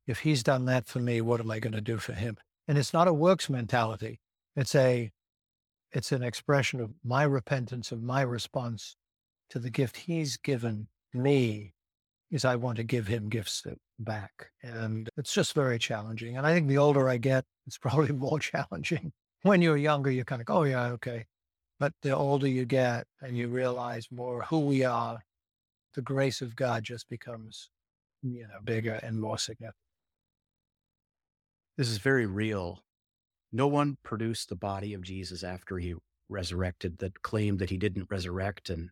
If 0.10 0.22
he's 0.22 0.42
done 0.42 0.66
that 0.66 0.88
for 0.88 0.98
me, 0.98 1.22
what 1.22 1.40
am 1.40 1.52
I 1.52 1.60
going 1.60 1.74
to 1.74 1.82
do 1.82 1.98
for 1.98 2.14
him? 2.14 2.38
And 2.68 2.80
it's 2.80 2.94
not 2.94 3.08
a 3.08 3.14
works 3.14 3.48
mentality. 3.48 4.20
It's 4.56 4.74
a, 4.74 5.12
it's 5.92 6.12
an 6.12 6.24
expression 6.24 6.82
of 6.82 6.90
my 7.06 7.22
repentance, 7.22 7.92
of 7.92 8.02
my 8.02 8.22
response 8.22 8.96
to 9.52 9.60
the 9.60 9.70
gift 9.70 9.98
he's 9.98 10.36
given 10.36 10.88
me 11.14 11.74
is 12.32 12.44
I 12.44 12.56
want 12.56 12.78
to 12.78 12.84
give 12.84 13.06
him 13.06 13.30
gifts 13.30 13.68
back. 14.00 14.50
And 14.64 15.08
it's 15.16 15.32
just 15.32 15.54
very 15.54 15.78
challenging. 15.78 16.38
And 16.38 16.48
I 16.48 16.56
think 16.56 16.68
the 16.68 16.80
older 16.80 17.08
I 17.08 17.18
get, 17.18 17.46
it's 17.68 17.78
probably 17.86 18.12
more 18.12 18.40
challenging 18.40 19.14
when 19.44 19.62
you're 19.62 19.78
younger, 19.78 20.10
you're 20.10 20.26
kind 20.26 20.42
of, 20.42 20.50
oh, 20.50 20.64
yeah, 20.64 20.88
okay. 20.88 21.28
But 21.80 21.94
the 22.02 22.16
older 22.16 22.48
you 22.48 22.66
get 22.66 23.06
and 23.22 23.38
you 23.38 23.48
realize 23.48 24.08
more 24.10 24.42
who 24.42 24.62
we 24.62 24.84
are, 24.84 25.20
the 25.94 26.02
grace 26.02 26.42
of 26.42 26.56
God 26.56 26.84
just 26.84 27.08
becomes, 27.10 27.70
you 28.24 28.48
know, 28.48 28.60
bigger 28.64 29.00
and 29.04 29.22
more 29.22 29.38
significant. 29.38 29.76
This 31.80 31.88
is 31.88 32.00
very 32.00 32.26
real. 32.26 32.84
No 33.54 33.66
one 33.66 34.00
produced 34.04 34.50
the 34.50 34.58
body 34.58 34.94
of 34.94 35.02
Jesus 35.02 35.46
after 35.46 35.78
he 35.78 35.96
resurrected 36.28 36.98
that 36.98 37.22
claimed 37.22 37.60
that 37.60 37.70
he 37.70 37.78
didn't 37.78 38.10
resurrect. 38.12 38.70
And 38.70 38.90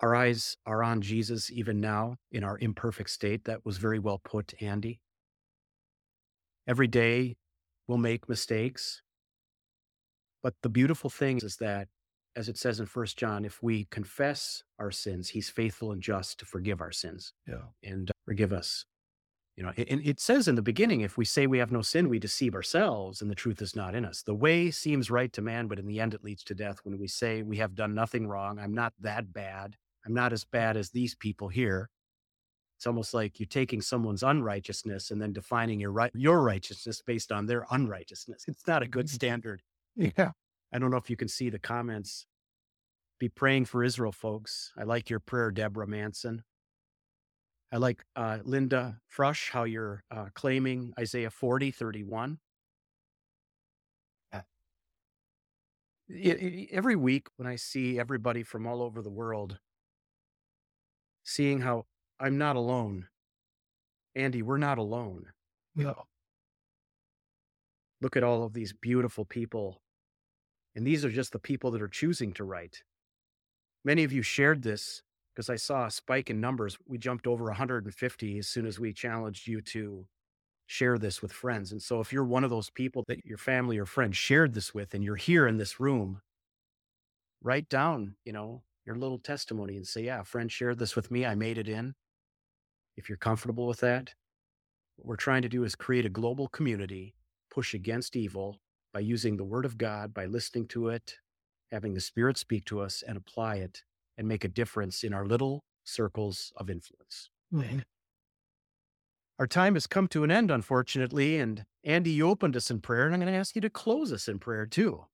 our 0.00 0.14
eyes 0.14 0.58
are 0.66 0.82
on 0.82 1.00
Jesus 1.00 1.50
even 1.50 1.80
now 1.80 2.16
in 2.30 2.44
our 2.44 2.58
imperfect 2.58 3.08
state. 3.08 3.44
That 3.44 3.64
was 3.64 3.78
very 3.78 3.98
well 3.98 4.20
put, 4.22 4.52
Andy. 4.60 5.00
Every 6.66 6.88
day, 6.88 7.38
we'll 7.88 7.96
make 7.96 8.28
mistakes. 8.28 9.00
But 10.42 10.52
the 10.62 10.68
beautiful 10.68 11.08
thing 11.08 11.38
is 11.42 11.56
that 11.56 11.88
as 12.36 12.50
it 12.50 12.58
says 12.58 12.80
in 12.80 12.84
First 12.84 13.16
John, 13.16 13.46
if 13.46 13.62
we 13.62 13.86
confess 13.90 14.62
our 14.78 14.90
sins, 14.90 15.30
he's 15.30 15.48
faithful 15.48 15.90
and 15.90 16.02
just 16.02 16.38
to 16.40 16.44
forgive 16.44 16.82
our 16.82 16.92
sins 16.92 17.32
Yeah. 17.46 17.68
and 17.82 18.10
forgive 18.26 18.52
us. 18.52 18.84
You 19.60 19.66
know, 19.66 19.72
and 19.76 20.00
it 20.06 20.18
says 20.20 20.48
in 20.48 20.54
the 20.54 20.62
beginning, 20.62 21.02
if 21.02 21.18
we 21.18 21.26
say 21.26 21.46
we 21.46 21.58
have 21.58 21.70
no 21.70 21.82
sin, 21.82 22.08
we 22.08 22.18
deceive 22.18 22.54
ourselves 22.54 23.20
and 23.20 23.30
the 23.30 23.34
truth 23.34 23.60
is 23.60 23.76
not 23.76 23.94
in 23.94 24.06
us. 24.06 24.22
The 24.22 24.34
way 24.34 24.70
seems 24.70 25.10
right 25.10 25.30
to 25.34 25.42
man, 25.42 25.66
but 25.66 25.78
in 25.78 25.86
the 25.86 26.00
end, 26.00 26.14
it 26.14 26.24
leads 26.24 26.42
to 26.44 26.54
death 26.54 26.78
when 26.82 26.98
we 26.98 27.06
say 27.06 27.42
we 27.42 27.58
have 27.58 27.74
done 27.74 27.94
nothing 27.94 28.26
wrong. 28.26 28.58
I'm 28.58 28.72
not 28.72 28.94
that 29.00 29.34
bad. 29.34 29.76
I'm 30.06 30.14
not 30.14 30.32
as 30.32 30.44
bad 30.46 30.78
as 30.78 30.88
these 30.88 31.14
people 31.14 31.48
here. 31.48 31.90
It's 32.78 32.86
almost 32.86 33.12
like 33.12 33.38
you're 33.38 33.48
taking 33.48 33.82
someone's 33.82 34.22
unrighteousness 34.22 35.10
and 35.10 35.20
then 35.20 35.34
defining 35.34 35.78
your 35.78 35.92
right, 35.92 36.10
your 36.14 36.40
righteousness 36.42 37.02
based 37.06 37.30
on 37.30 37.44
their 37.44 37.66
unrighteousness. 37.70 38.44
It's 38.48 38.66
not 38.66 38.82
a 38.82 38.88
good 38.88 39.08
Mhm. 39.08 39.10
standard. 39.10 39.62
Yeah. 39.94 40.32
I 40.72 40.78
don't 40.78 40.90
know 40.90 40.96
if 40.96 41.10
you 41.10 41.18
can 41.18 41.28
see 41.28 41.50
the 41.50 41.58
comments. 41.58 42.24
Be 43.18 43.28
praying 43.28 43.66
for 43.66 43.84
Israel, 43.84 44.12
folks. 44.12 44.72
I 44.78 44.84
like 44.84 45.10
your 45.10 45.20
prayer, 45.20 45.50
Deborah 45.50 45.86
Manson. 45.86 46.44
I 47.72 47.76
like 47.76 48.04
uh, 48.16 48.38
Linda 48.42 49.00
Frush, 49.14 49.50
how 49.50 49.64
you're 49.64 50.02
uh, 50.10 50.30
claiming 50.34 50.92
Isaiah 50.98 51.30
40, 51.30 51.70
31. 51.70 52.38
Uh, 54.32 54.40
i- 56.10 56.12
i- 56.12 56.68
every 56.72 56.96
week 56.96 57.28
when 57.36 57.46
I 57.46 57.56
see 57.56 57.98
everybody 57.98 58.42
from 58.42 58.66
all 58.66 58.82
over 58.82 59.02
the 59.02 59.10
world 59.10 59.60
seeing 61.22 61.60
how 61.60 61.86
I'm 62.18 62.38
not 62.38 62.56
alone. 62.56 63.08
Andy, 64.16 64.42
we're 64.42 64.58
not 64.58 64.78
alone. 64.78 65.32
Yeah. 65.76 65.94
Look 68.00 68.16
at 68.16 68.24
all 68.24 68.42
of 68.42 68.52
these 68.52 68.72
beautiful 68.72 69.24
people. 69.24 69.80
And 70.74 70.86
these 70.86 71.04
are 71.04 71.10
just 71.10 71.32
the 71.32 71.38
people 71.38 71.70
that 71.70 71.82
are 71.82 71.88
choosing 71.88 72.32
to 72.34 72.44
write. 72.44 72.82
Many 73.84 74.04
of 74.04 74.12
you 74.12 74.22
shared 74.22 74.62
this 74.62 75.02
because 75.34 75.48
I 75.48 75.56
saw 75.56 75.86
a 75.86 75.90
spike 75.90 76.30
in 76.30 76.40
numbers. 76.40 76.76
We 76.86 76.98
jumped 76.98 77.26
over 77.26 77.44
150 77.44 78.38
as 78.38 78.48
soon 78.48 78.66
as 78.66 78.78
we 78.78 78.92
challenged 78.92 79.46
you 79.46 79.60
to 79.62 80.06
share 80.66 80.98
this 80.98 81.22
with 81.22 81.32
friends. 81.32 81.72
And 81.72 81.82
so 81.82 82.00
if 82.00 82.12
you're 82.12 82.24
one 82.24 82.44
of 82.44 82.50
those 82.50 82.70
people 82.70 83.04
that 83.08 83.24
your 83.24 83.38
family 83.38 83.78
or 83.78 83.86
friends 83.86 84.16
shared 84.16 84.54
this 84.54 84.72
with 84.74 84.94
and 84.94 85.02
you're 85.02 85.16
here 85.16 85.46
in 85.46 85.56
this 85.56 85.80
room, 85.80 86.20
write 87.42 87.68
down, 87.68 88.14
you 88.24 88.32
know, 88.32 88.62
your 88.86 88.96
little 88.96 89.18
testimony 89.18 89.76
and 89.76 89.86
say, 89.86 90.02
yeah, 90.02 90.20
a 90.20 90.24
friend 90.24 90.50
shared 90.50 90.78
this 90.78 90.96
with 90.96 91.10
me. 91.10 91.26
I 91.26 91.34
made 91.34 91.58
it 91.58 91.68
in. 91.68 91.94
If 92.96 93.08
you're 93.08 93.18
comfortable 93.18 93.66
with 93.66 93.80
that, 93.80 94.14
what 94.96 95.06
we're 95.06 95.16
trying 95.16 95.42
to 95.42 95.48
do 95.48 95.64
is 95.64 95.74
create 95.74 96.06
a 96.06 96.10
global 96.10 96.48
community, 96.48 97.14
push 97.50 97.74
against 97.74 98.16
evil 98.16 98.60
by 98.92 99.00
using 99.00 99.36
the 99.36 99.44
word 99.44 99.64
of 99.64 99.78
God, 99.78 100.12
by 100.12 100.26
listening 100.26 100.66
to 100.68 100.88
it, 100.88 101.16
having 101.70 101.94
the 101.94 102.00
Spirit 102.00 102.36
speak 102.36 102.64
to 102.66 102.80
us 102.80 103.02
and 103.06 103.16
apply 103.16 103.56
it 103.56 103.82
and 104.20 104.28
make 104.28 104.44
a 104.44 104.48
difference 104.48 105.02
in 105.02 105.14
our 105.14 105.24
little 105.24 105.64
circles 105.82 106.52
of 106.56 106.68
influence. 106.68 107.30
Mhm. 107.50 107.82
Our 109.38 109.46
time 109.46 109.72
has 109.74 109.86
come 109.86 110.08
to 110.08 110.24
an 110.24 110.30
end, 110.30 110.50
unfortunately. 110.50 111.38
And 111.38 111.64
Andy, 111.82 112.10
you 112.10 112.28
opened 112.28 112.54
us 112.54 112.70
in 112.70 112.82
prayer, 112.82 113.06
and 113.06 113.14
I'm 113.14 113.20
going 113.20 113.32
to 113.32 113.38
ask 113.38 113.54
you 113.54 113.62
to 113.62 113.70
close 113.70 114.12
us 114.12 114.28
in 114.28 114.38
prayer 114.38 114.66
too. 114.66 115.06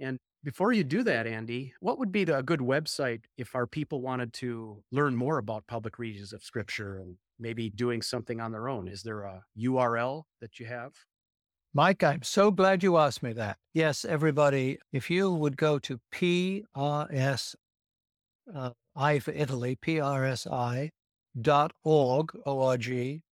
And 0.00 0.18
before 0.42 0.72
you 0.72 0.82
do 0.82 1.04
that, 1.04 1.28
Andy, 1.28 1.74
what 1.78 2.00
would 2.00 2.10
be 2.10 2.24
the, 2.24 2.36
a 2.36 2.42
good 2.42 2.58
website 2.58 3.26
if 3.36 3.54
our 3.54 3.68
people 3.68 4.02
wanted 4.02 4.32
to 4.34 4.82
learn 4.90 5.14
more 5.14 5.38
about 5.38 5.68
public 5.68 6.00
readings 6.00 6.32
of 6.32 6.42
Scripture 6.42 6.98
and 6.98 7.16
maybe 7.38 7.70
doing 7.70 8.02
something 8.02 8.40
on 8.40 8.50
their 8.50 8.68
own? 8.68 8.88
Is 8.88 9.04
there 9.04 9.22
a 9.22 9.44
URL 9.56 10.24
that 10.40 10.58
you 10.58 10.66
have? 10.66 11.06
Mike, 11.72 12.02
I'm 12.02 12.22
so 12.22 12.50
glad 12.50 12.82
you 12.82 12.96
asked 12.98 13.22
me 13.22 13.32
that. 13.34 13.58
Yes, 13.72 14.04
everybody, 14.04 14.78
if 14.92 15.08
you 15.08 15.32
would 15.32 15.56
go 15.56 15.78
to 15.78 16.00
PRS, 16.12 17.54
uh, 18.52 18.70
I 18.96 19.18
for 19.18 19.32
Italy, 19.32 19.76
PRSI 19.76 20.90
dot 21.40 21.72
org, 21.82 22.30
O-R-G. 22.46 23.22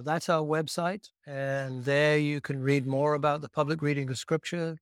That's 0.00 0.28
our 0.28 0.42
website. 0.42 1.08
And 1.26 1.84
there 1.84 2.18
you 2.18 2.40
can 2.40 2.60
read 2.62 2.86
more 2.86 3.14
about 3.14 3.40
the 3.40 3.48
public 3.48 3.82
reading 3.82 4.08
of 4.10 4.18
scripture. 4.18 4.76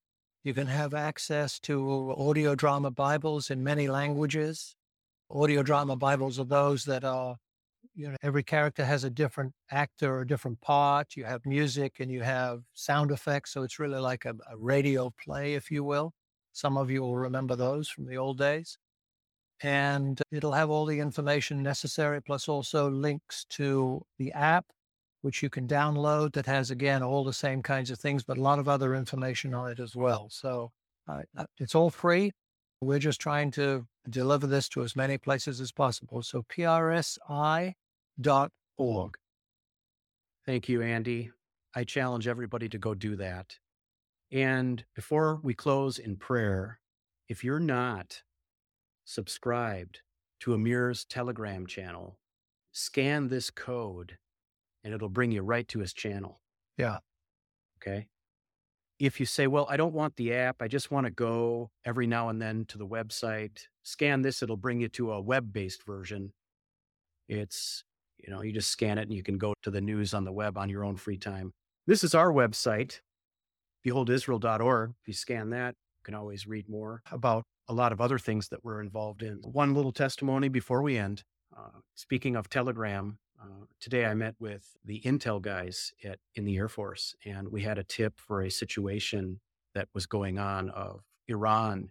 You 0.45 0.55
can 0.55 0.67
have 0.67 0.95
access 0.95 1.59
to 1.61 2.15
audio 2.17 2.55
drama 2.55 2.91
Bibles 2.91 3.51
in 3.51 3.65
many 3.65 3.89
languages. 3.89 4.75
Audio 5.31 5.63
drama 5.63 5.97
Bibles 5.97 6.39
are 6.39 6.45
those 6.45 6.85
that 6.85 7.05
are 7.05 7.37
you 7.95 8.11
know 8.11 8.17
every 8.23 8.43
character 8.43 8.85
has 8.85 9.05
a 9.05 9.11
different 9.11 9.53
actor 9.71 10.17
or 10.17 10.21
a 10.21 10.27
different 10.27 10.61
part 10.61 11.17
you 11.17 11.25
have 11.25 11.45
music 11.47 11.95
and 11.99 12.11
you 12.11 12.21
have 12.23 12.61
sound 12.75 13.11
effects 13.11 13.53
so 13.53 13.63
it's 13.63 13.79
really 13.79 13.99
like 13.99 14.27
a, 14.27 14.35
a 14.53 14.57
radio 14.57 15.11
play 15.25 15.55
if 15.55 15.71
you 15.71 15.83
will 15.83 16.13
some 16.53 16.77
of 16.77 16.91
you 16.91 17.01
will 17.01 17.17
remember 17.17 17.57
those 17.57 17.89
from 17.89 18.05
the 18.07 18.17
old 18.17 18.37
days 18.39 18.77
and 19.63 20.21
it'll 20.31 20.53
have 20.53 20.71
all 20.71 20.85
the 20.85 21.01
information 21.01 21.63
necessary 21.63 22.21
plus 22.21 22.49
also 22.49 22.91
links 22.91 23.45
to 23.49 24.03
the 24.19 24.33
app 24.33 24.67
which 25.23 25.43
you 25.43 25.49
can 25.51 25.67
download 25.67 26.33
that 26.33 26.47
has 26.47 26.71
again 26.71 27.03
all 27.03 27.25
the 27.25 27.33
same 27.33 27.63
kinds 27.63 27.91
of 27.91 27.99
things 27.99 28.23
but 28.23 28.37
a 28.37 28.43
lot 28.43 28.59
of 28.59 28.69
other 28.69 28.95
information 28.95 29.55
on 29.55 29.71
it 29.71 29.81
as 29.81 29.97
well 29.97 30.29
so 30.31 30.71
uh, 31.09 31.23
uh, 31.37 31.47
it's 31.59 31.75
all 31.75 31.91
free 31.91 32.31
we're 32.83 32.99
just 32.99 33.21
trying 33.21 33.51
to 33.51 33.87
deliver 34.11 34.47
this 34.47 34.69
to 34.69 34.83
as 34.83 34.95
many 34.95 35.17
places 35.17 35.61
as 35.61 35.73
possible 35.73 36.23
so 36.23 36.43
prsi 36.43 37.73
dot 38.21 38.51
org. 38.77 39.17
Thank 40.45 40.69
you, 40.69 40.83
Andy. 40.83 41.31
I 41.75 41.85
challenge 41.85 42.29
everybody 42.29 42.69
to 42.69 42.79
go 42.79 42.95
do 42.95 43.17
that. 43.17 43.59
And 44.33 44.85
before 44.95 45.41
we 45.43 45.55
close 45.55 45.99
in 45.99 46.17
prayer, 46.17 46.81
if 47.29 47.45
you're 47.45 47.61
not 47.61 48.23
subscribed 49.07 50.01
to 50.41 50.53
Amir's 50.53 51.07
Telegram 51.07 51.67
channel, 51.67 52.19
scan 52.73 53.29
this 53.29 53.49
code 53.49 54.19
and 54.85 54.93
it'll 54.93 55.09
bring 55.09 55.33
you 55.33 55.41
right 55.41 55.67
to 55.69 55.79
his 55.79 55.95
channel. 55.95 56.41
Yeah. 56.77 56.99
Okay. 57.81 58.09
If 58.99 59.21
you 59.21 59.27
say, 59.27 59.47
well, 59.47 59.67
I 59.71 59.77
don't 59.77 59.95
want 59.95 60.17
the 60.17 60.35
app, 60.35 60.61
I 60.61 60.69
just 60.69 60.91
want 60.91 61.07
to 61.07 61.11
go 61.11 61.71
every 61.85 62.07
now 62.07 62.29
and 62.29 62.41
then 62.41 62.65
to 62.67 62.79
the 62.79 62.87
website, 62.87 63.61
scan 63.83 64.23
this, 64.23 64.43
it'll 64.43 64.57
bring 64.57 64.81
you 64.81 64.89
to 64.91 65.13
a 65.13 65.21
web 65.21 65.53
based 65.53 65.85
version. 65.85 66.33
It's, 67.29 67.85
you 68.19 68.33
know, 68.33 68.43
you 68.43 68.53
just 68.53 68.71
scan 68.71 68.99
it 68.99 69.03
and 69.03 69.13
you 69.13 69.23
can 69.23 69.39
go 69.39 69.55
to 69.63 69.71
the 69.71 69.81
news 69.81 70.15
on 70.15 70.25
the 70.25 70.33
web 70.33 70.57
on 70.57 70.69
your 70.69 70.85
own 70.85 70.97
free 70.97 71.19
time. 71.19 71.53
This 71.87 72.05
is 72.05 72.15
our 72.15 72.33
website, 72.33 73.01
beholdisrael.org. 73.87 74.95
If 75.03 75.09
you 75.09 75.15
scan 75.15 75.51
that, 75.51 75.75
can 76.07 76.15
always 76.15 76.47
read 76.47 76.69
more 76.69 77.03
about 77.11 77.45
a 77.69 77.75
lot 77.75 77.93
of 77.93 78.01
other 78.01 78.19
things 78.19 78.49
that 78.49 78.65
we're 78.65 78.81
involved 78.81 79.23
in. 79.25 79.39
One 79.43 79.75
little 79.75 79.93
testimony 79.93 80.49
before 80.49 80.81
we 80.81 80.97
end. 80.97 81.25
Uh, 81.55 81.81
speaking 81.97 82.37
of 82.37 82.49
Telegram, 82.49 83.19
uh, 83.43 83.65
today 83.81 84.07
I 84.07 84.15
met 84.15 84.37
with 84.39 84.77
the 84.85 85.01
Intel 85.05 85.43
guys 85.43 85.93
at, 86.05 86.21
in 86.37 86.45
the 86.45 86.57
Air 86.57 86.69
Force, 86.69 87.17
and 87.25 87.49
we 87.49 87.63
had 87.63 87.77
a 87.77 87.83
tip 87.85 88.21
for 88.21 88.41
a 88.41 88.51
situation 88.51 89.41
that 89.75 89.89
was 89.95 90.07
going 90.07 90.39
on 90.39 90.71
of 90.71 91.03
Iran 91.27 91.91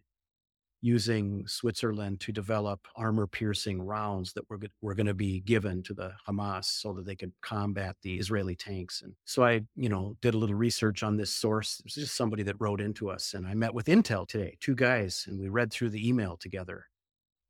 using 0.86 1.48
Switzerland 1.48 2.20
to 2.20 2.32
develop 2.32 2.88
armor 2.96 3.26
piercing 3.26 3.82
rounds 3.82 4.34
that 4.34 4.48
were, 4.48 4.60
were 4.82 4.94
going 4.94 5.08
to 5.08 5.16
be 5.16 5.40
given 5.40 5.82
to 5.82 5.96
the 5.96 6.12
Hamas 6.30 6.66
so 6.66 6.94
that 6.94 7.08
they 7.08 7.16
could 7.16 7.34
combat 7.42 7.96
the 8.04 8.20
Israeli 8.20 8.56
tanks. 8.56 9.02
And 9.02 9.16
so 9.26 9.44
I, 9.44 9.62
you 9.76 9.90
know, 9.90 10.16
did 10.22 10.36
a 10.36 10.38
little 10.38 10.56
research 10.56 11.02
on 11.02 11.18
this 11.18 11.32
source. 11.32 11.80
It 11.80 11.86
was 11.86 11.96
just 11.96 12.16
somebody 12.16 12.44
that 12.44 12.58
wrote 12.60 12.82
into 12.82 13.10
us. 13.10 13.34
And 13.34 13.48
I 13.48 13.56
met 13.56 13.74
with 13.74 13.88
Intel 13.88 14.28
today, 14.28 14.58
two 14.60 14.76
guys, 14.76 15.26
and 15.28 15.40
we 15.40 15.50
read 15.50 15.74
through 15.74 15.90
the 15.90 16.08
email 16.08 16.38
together. 16.38 16.86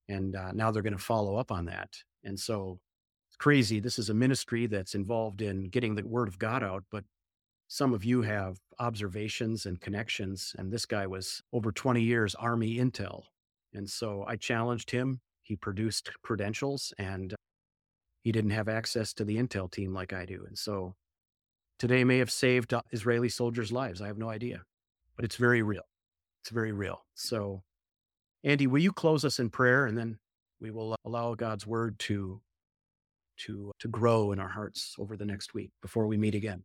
And 0.08 0.38
uh, 0.38 0.54
now 0.54 0.72
they're 0.72 0.82
going 0.82 0.94
to 0.94 1.00
follow 1.00 1.36
up 1.36 1.52
on 1.52 1.66
that. 1.66 1.90
And 2.24 2.40
so 2.40 2.80
it's 3.28 3.36
crazy. 3.36 3.82
This 3.82 4.00
is 4.00 4.10
a 4.10 4.14
ministry 4.14 4.66
that's 4.68 4.96
involved 4.96 5.42
in 5.42 5.68
getting 5.68 5.96
the 5.96 6.08
word 6.08 6.30
of 6.30 6.40
God 6.40 6.64
out, 6.64 6.86
but 6.90 7.04
some 7.68 7.94
of 7.94 8.06
you 8.06 8.22
have 8.22 8.60
observations 8.80 9.66
and 9.66 9.80
connections. 9.82 10.56
And 10.58 10.72
this 10.72 10.86
guy 10.86 11.08
was 11.08 11.42
over 11.52 11.72
20 11.72 12.02
years 12.02 12.36
Army 12.36 12.78
Intel. 12.78 13.24
And 13.74 13.90
so 13.90 14.24
I 14.28 14.36
challenged 14.36 14.92
him. 14.92 15.22
He 15.42 15.56
produced 15.56 16.12
credentials 16.24 16.94
and 16.98 17.34
he 18.22 18.32
didn't 18.32 18.52
have 18.52 18.70
access 18.70 19.14
to 19.14 19.26
the 19.26 19.38
Intel 19.38 19.72
team 19.72 19.94
like 19.94 20.14
I 20.14 20.26
do. 20.26 20.44
And 20.48 20.58
so 20.58 20.96
today 21.78 22.04
may 22.04 22.18
have 22.20 22.32
saved 22.32 22.74
uh, 22.74 22.82
Israeli 22.92 23.30
soldiers' 23.30 23.72
lives. 23.72 24.02
I 24.02 24.08
have 24.08 24.18
no 24.18 24.30
idea, 24.30 24.64
but 25.16 25.26
it's 25.26 25.36
very 25.36 25.62
real. 25.62 25.84
It's 26.42 26.50
very 26.50 26.72
real. 26.72 27.06
So, 27.14 27.64
Andy, 28.44 28.68
will 28.68 28.82
you 28.82 28.92
close 28.92 29.26
us 29.26 29.40
in 29.40 29.50
prayer 29.50 29.86
and 29.86 29.98
then 29.98 30.18
we 30.60 30.72
will 30.72 30.94
uh, 30.94 30.98
allow 31.06 31.36
God's 31.36 31.68
word 31.68 32.00
to 32.00 32.42
to 33.38 33.72
to 33.80 33.88
grow 33.88 34.32
in 34.32 34.40
our 34.40 34.50
hearts 34.50 34.96
over 34.98 35.18
the 35.18 35.26
next 35.26 35.54
week 35.54 35.72
before 35.82 36.08
we 36.08 36.18
meet 36.18 36.36
again. 36.36 36.64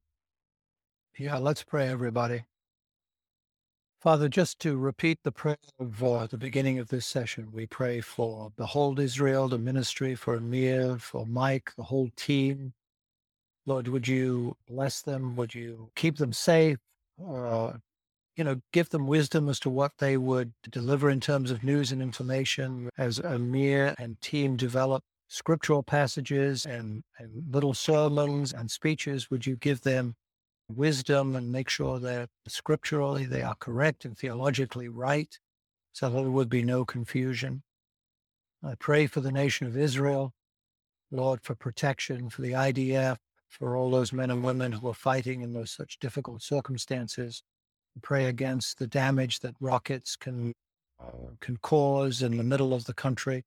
Yeah, 1.20 1.36
let's 1.36 1.62
pray, 1.62 1.86
everybody. 1.86 2.44
Father, 4.00 4.26
just 4.26 4.58
to 4.60 4.78
repeat 4.78 5.18
the 5.22 5.30
prayer 5.30 5.58
of 5.78 6.02
uh, 6.02 6.26
the 6.26 6.38
beginning 6.38 6.78
of 6.78 6.88
this 6.88 7.04
session, 7.04 7.50
we 7.52 7.66
pray 7.66 8.00
for 8.00 8.52
Behold 8.56 8.98
Israel, 8.98 9.46
the 9.46 9.58
ministry, 9.58 10.14
for 10.14 10.34
Amir, 10.34 10.96
for 10.96 11.26
Mike, 11.26 11.72
the 11.76 11.82
whole 11.82 12.08
team. 12.16 12.72
Lord, 13.66 13.86
would 13.88 14.08
you 14.08 14.56
bless 14.66 15.02
them? 15.02 15.36
Would 15.36 15.54
you 15.54 15.90
keep 15.94 16.16
them 16.16 16.32
safe? 16.32 16.78
Uh, 17.22 17.72
you 18.34 18.42
know, 18.42 18.62
give 18.72 18.88
them 18.88 19.06
wisdom 19.06 19.50
as 19.50 19.60
to 19.60 19.68
what 19.68 19.92
they 19.98 20.16
would 20.16 20.54
deliver 20.70 21.10
in 21.10 21.20
terms 21.20 21.50
of 21.50 21.62
news 21.62 21.92
and 21.92 22.00
information 22.00 22.88
as 22.96 23.18
Amir 23.18 23.94
and 23.98 24.18
team 24.22 24.56
develop 24.56 25.04
scriptural 25.28 25.82
passages 25.82 26.64
and, 26.64 27.02
and 27.18 27.44
little 27.52 27.74
sermons 27.74 28.54
and 28.54 28.70
speeches. 28.70 29.30
Would 29.30 29.44
you 29.44 29.56
give 29.56 29.82
them 29.82 30.14
wisdom 30.76 31.36
and 31.36 31.52
make 31.52 31.68
sure 31.68 31.98
that 31.98 32.28
scripturally 32.46 33.24
they 33.24 33.42
are 33.42 33.54
correct 33.54 34.04
and 34.04 34.16
theologically 34.16 34.88
right 34.88 35.38
so 35.92 36.08
that 36.08 36.20
there 36.20 36.30
would 36.30 36.48
be 36.48 36.62
no 36.62 36.84
confusion? 36.84 37.62
I 38.62 38.74
pray 38.74 39.06
for 39.06 39.20
the 39.20 39.32
nation 39.32 39.66
of 39.66 39.76
Israel, 39.76 40.32
Lord, 41.10 41.40
for 41.42 41.54
protection, 41.54 42.28
for 42.28 42.42
the 42.42 42.52
IDF, 42.52 43.16
for 43.48 43.76
all 43.76 43.90
those 43.90 44.12
men 44.12 44.30
and 44.30 44.44
women 44.44 44.72
who 44.72 44.88
are 44.88 44.94
fighting 44.94 45.42
in 45.42 45.52
those 45.52 45.70
such 45.70 45.98
difficult 45.98 46.42
circumstances. 46.42 47.42
I 47.96 48.00
pray 48.02 48.26
against 48.26 48.78
the 48.78 48.86
damage 48.86 49.40
that 49.40 49.54
rockets 49.60 50.14
can 50.16 50.52
uh, 51.00 51.32
can 51.40 51.56
cause 51.56 52.22
in 52.22 52.36
the 52.36 52.44
middle 52.44 52.74
of 52.74 52.84
the 52.84 52.94
country. 52.94 53.44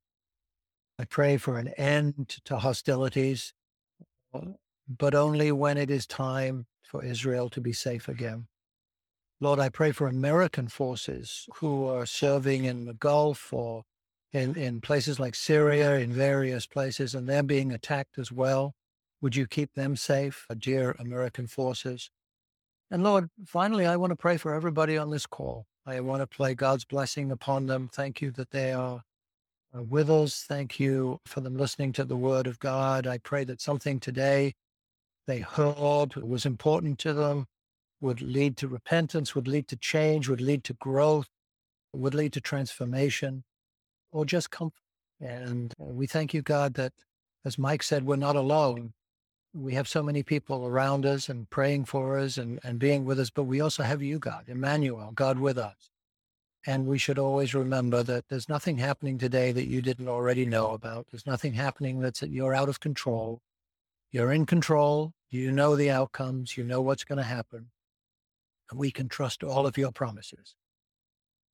I 0.99 1.05
pray 1.05 1.37
for 1.37 1.57
an 1.57 1.69
end 1.69 2.39
to 2.45 2.57
hostilities, 2.57 3.53
but 4.87 5.15
only 5.15 5.51
when 5.51 5.77
it 5.77 5.89
is 5.89 6.05
time 6.05 6.65
for 6.83 7.03
Israel 7.03 7.49
to 7.49 7.61
be 7.61 7.73
safe 7.73 8.07
again. 8.07 8.47
Lord, 9.39 9.59
I 9.59 9.69
pray 9.69 9.91
for 9.91 10.07
American 10.07 10.67
forces 10.67 11.47
who 11.55 11.87
are 11.87 12.05
serving 12.05 12.65
in 12.65 12.85
the 12.85 12.93
Gulf 12.93 13.51
or 13.51 13.83
in, 14.31 14.55
in 14.55 14.81
places 14.81 15.19
like 15.19 15.35
Syria, 15.35 15.97
in 15.99 16.11
various 16.11 16.65
places, 16.65 17.13
and 17.13 17.27
they're 17.27 17.43
being 17.43 17.71
attacked 17.71 18.17
as 18.17 18.31
well. 18.31 18.73
Would 19.21 19.35
you 19.35 19.47
keep 19.47 19.73
them 19.73 19.95
safe, 19.95 20.45
uh, 20.49 20.55
dear 20.57 20.95
American 20.99 21.47
forces? 21.47 22.09
And 22.89 23.03
Lord, 23.03 23.29
finally, 23.45 23.85
I 23.85 23.95
want 23.95 24.11
to 24.11 24.15
pray 24.15 24.37
for 24.37 24.53
everybody 24.53 24.97
on 24.97 25.09
this 25.09 25.25
call. 25.25 25.65
I 25.85 25.99
want 25.99 26.21
to 26.21 26.27
play 26.27 26.55
God's 26.55 26.85
blessing 26.85 27.31
upon 27.31 27.67
them. 27.67 27.89
Thank 27.91 28.21
you 28.21 28.31
that 28.31 28.51
they 28.51 28.71
are 28.71 29.01
uh, 29.75 29.83
with 29.83 30.09
us. 30.09 30.45
Thank 30.47 30.79
you 30.79 31.19
for 31.25 31.41
them 31.41 31.57
listening 31.57 31.91
to 31.93 32.05
the 32.05 32.15
word 32.15 32.47
of 32.47 32.59
God. 32.59 33.07
I 33.07 33.17
pray 33.17 33.43
that 33.45 33.61
something 33.61 33.99
today 33.99 34.53
they 35.27 35.39
heard 35.39 36.15
was 36.15 36.45
important 36.45 36.99
to 36.99 37.13
them, 37.13 37.47
would 38.01 38.21
lead 38.21 38.57
to 38.57 38.67
repentance, 38.67 39.35
would 39.35 39.47
lead 39.47 39.67
to 39.69 39.77
change, 39.77 40.27
would 40.29 40.41
lead 40.41 40.63
to 40.65 40.73
growth, 40.73 41.29
would 41.93 42.13
lead 42.13 42.33
to 42.33 42.41
transformation, 42.41 43.43
or 44.11 44.25
just 44.25 44.51
comfort. 44.51 44.79
And 45.21 45.73
uh, 45.81 45.85
we 45.85 46.07
thank 46.07 46.33
you, 46.33 46.41
God, 46.41 46.73
that 46.75 46.93
as 47.45 47.57
Mike 47.57 47.83
said, 47.83 48.05
we're 48.05 48.15
not 48.17 48.35
alone 48.35 48.93
we 49.53 49.73
have 49.75 49.87
so 49.87 50.01
many 50.01 50.23
people 50.23 50.65
around 50.65 51.05
us 51.05 51.29
and 51.29 51.49
praying 51.49 51.85
for 51.85 52.17
us 52.17 52.37
and, 52.37 52.59
and 52.63 52.79
being 52.79 53.05
with 53.05 53.19
us, 53.19 53.29
but 53.29 53.43
we 53.43 53.61
also 53.61 53.83
have 53.83 54.01
you, 54.01 54.17
God, 54.19 54.45
Emmanuel, 54.47 55.11
God 55.13 55.39
with 55.39 55.57
us. 55.57 55.89
And 56.65 56.87
we 56.87 56.97
should 56.97 57.19
always 57.19 57.53
remember 57.53 58.03
that 58.03 58.29
there's 58.29 58.49
nothing 58.49 58.77
happening 58.77 59.17
today 59.17 59.51
that 59.51 59.67
you 59.67 59.81
didn't 59.81 60.07
already 60.07 60.45
know 60.45 60.71
about. 60.71 61.07
There's 61.11 61.27
nothing 61.27 61.53
happening 61.53 61.99
that's 61.99 62.21
that 62.21 62.31
you're 62.31 62.55
out 62.55 62.69
of 62.69 62.79
control. 62.79 63.41
You're 64.13 64.31
in 64.31 64.45
control. 64.45 65.13
You 65.31 65.51
know 65.51 65.75
the 65.75 65.89
outcomes. 65.89 66.55
You 66.55 66.63
know 66.63 66.81
what's 66.81 67.03
going 67.03 67.17
to 67.17 67.23
happen. 67.23 67.71
And 68.69 68.79
we 68.79 68.91
can 68.91 69.09
trust 69.09 69.43
all 69.43 69.65
of 69.65 69.75
your 69.75 69.91
promises. 69.91 70.55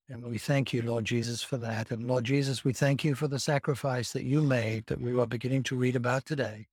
And 0.09 0.25
we 0.25 0.37
thank 0.37 0.73
you, 0.73 0.81
Lord 0.81 1.05
Jesus, 1.05 1.41
for 1.41 1.55
that. 1.57 1.89
And 1.89 2.05
Lord 2.05 2.25
Jesus, 2.25 2.65
we 2.65 2.73
thank 2.73 3.05
you 3.05 3.15
for 3.15 3.29
the 3.29 3.39
sacrifice 3.39 4.11
that 4.11 4.25
you 4.25 4.41
made 4.41 4.87
that 4.87 4.99
we 4.99 5.17
are 5.17 5.25
beginning 5.25 5.63
to 5.63 5.77
read 5.77 5.95
about 5.95 6.25
today. 6.25 6.67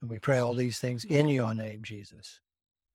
And 0.00 0.08
we 0.08 0.20
pray 0.20 0.38
all 0.38 0.54
these 0.54 0.78
things 0.78 1.04
in 1.04 1.26
your 1.26 1.54
name, 1.54 1.82
Jesus. 1.82 2.40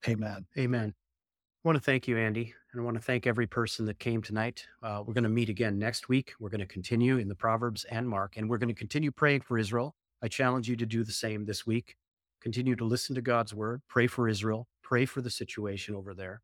Amen. 0.08 0.46
Amen. 0.58 0.94
I 0.96 1.68
want 1.68 1.78
to 1.78 1.84
thank 1.84 2.08
you, 2.08 2.18
Andy. 2.18 2.54
And 2.72 2.82
I 2.82 2.86
want 2.86 2.96
to 2.96 3.04
thank 3.04 3.28
every 3.28 3.48
person 3.48 3.86
that 3.88 4.00
came 4.00 4.22
tonight. 4.22 4.66
Uh, 4.82 5.04
we're 5.06 5.16
going 5.16 5.24
to 5.24 5.30
meet 5.30 5.50
again 5.50 5.78
next 5.78 6.08
week. 6.08 6.32
We're 6.40 6.50
going 6.50 6.60
to 6.62 6.66
continue 6.66 7.18
in 7.18 7.28
the 7.28 7.36
Proverbs 7.36 7.84
and 7.86 8.08
Mark, 8.08 8.38
and 8.38 8.50
we're 8.50 8.60
going 8.60 8.70
to 8.70 8.76
continue 8.76 9.12
praying 9.12 9.42
for 9.42 9.58
Israel. 9.58 9.96
I 10.22 10.28
challenge 10.28 10.70
you 10.70 10.76
to 10.78 10.86
do 10.86 11.04
the 11.04 11.12
same 11.12 11.46
this 11.46 11.66
week. 11.66 11.96
Continue 12.42 12.76
to 12.76 12.86
listen 12.86 13.16
to 13.16 13.22
God's 13.22 13.54
word, 13.54 13.82
pray 13.88 14.08
for 14.08 14.28
Israel, 14.28 14.68
pray 14.82 15.06
for 15.06 15.22
the 15.22 15.30
situation 15.30 15.96
over 15.96 16.14
there, 16.14 16.42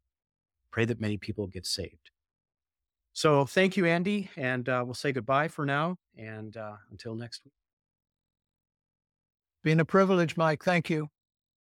pray 0.72 0.86
that 0.86 1.00
many 1.00 1.18
people 1.18 1.48
get 1.48 1.66
saved. 1.66 2.12
So 3.14 3.46
thank 3.46 3.78
you, 3.78 3.86
Andy. 3.86 4.30
And 4.36 4.68
uh, 4.68 4.84
we'll 4.86 4.94
say 4.94 5.14
goodbye 5.14 5.48
for 5.48 5.66
now. 5.66 5.96
And 6.18 6.56
uh, 6.58 6.76
until 6.92 7.16
next 7.16 7.46
week. 7.46 7.54
Been 9.64 9.80
a 9.80 9.86
privilege, 9.86 10.36
Mike. 10.36 10.64
Thank 10.64 10.90
you. 10.90 11.10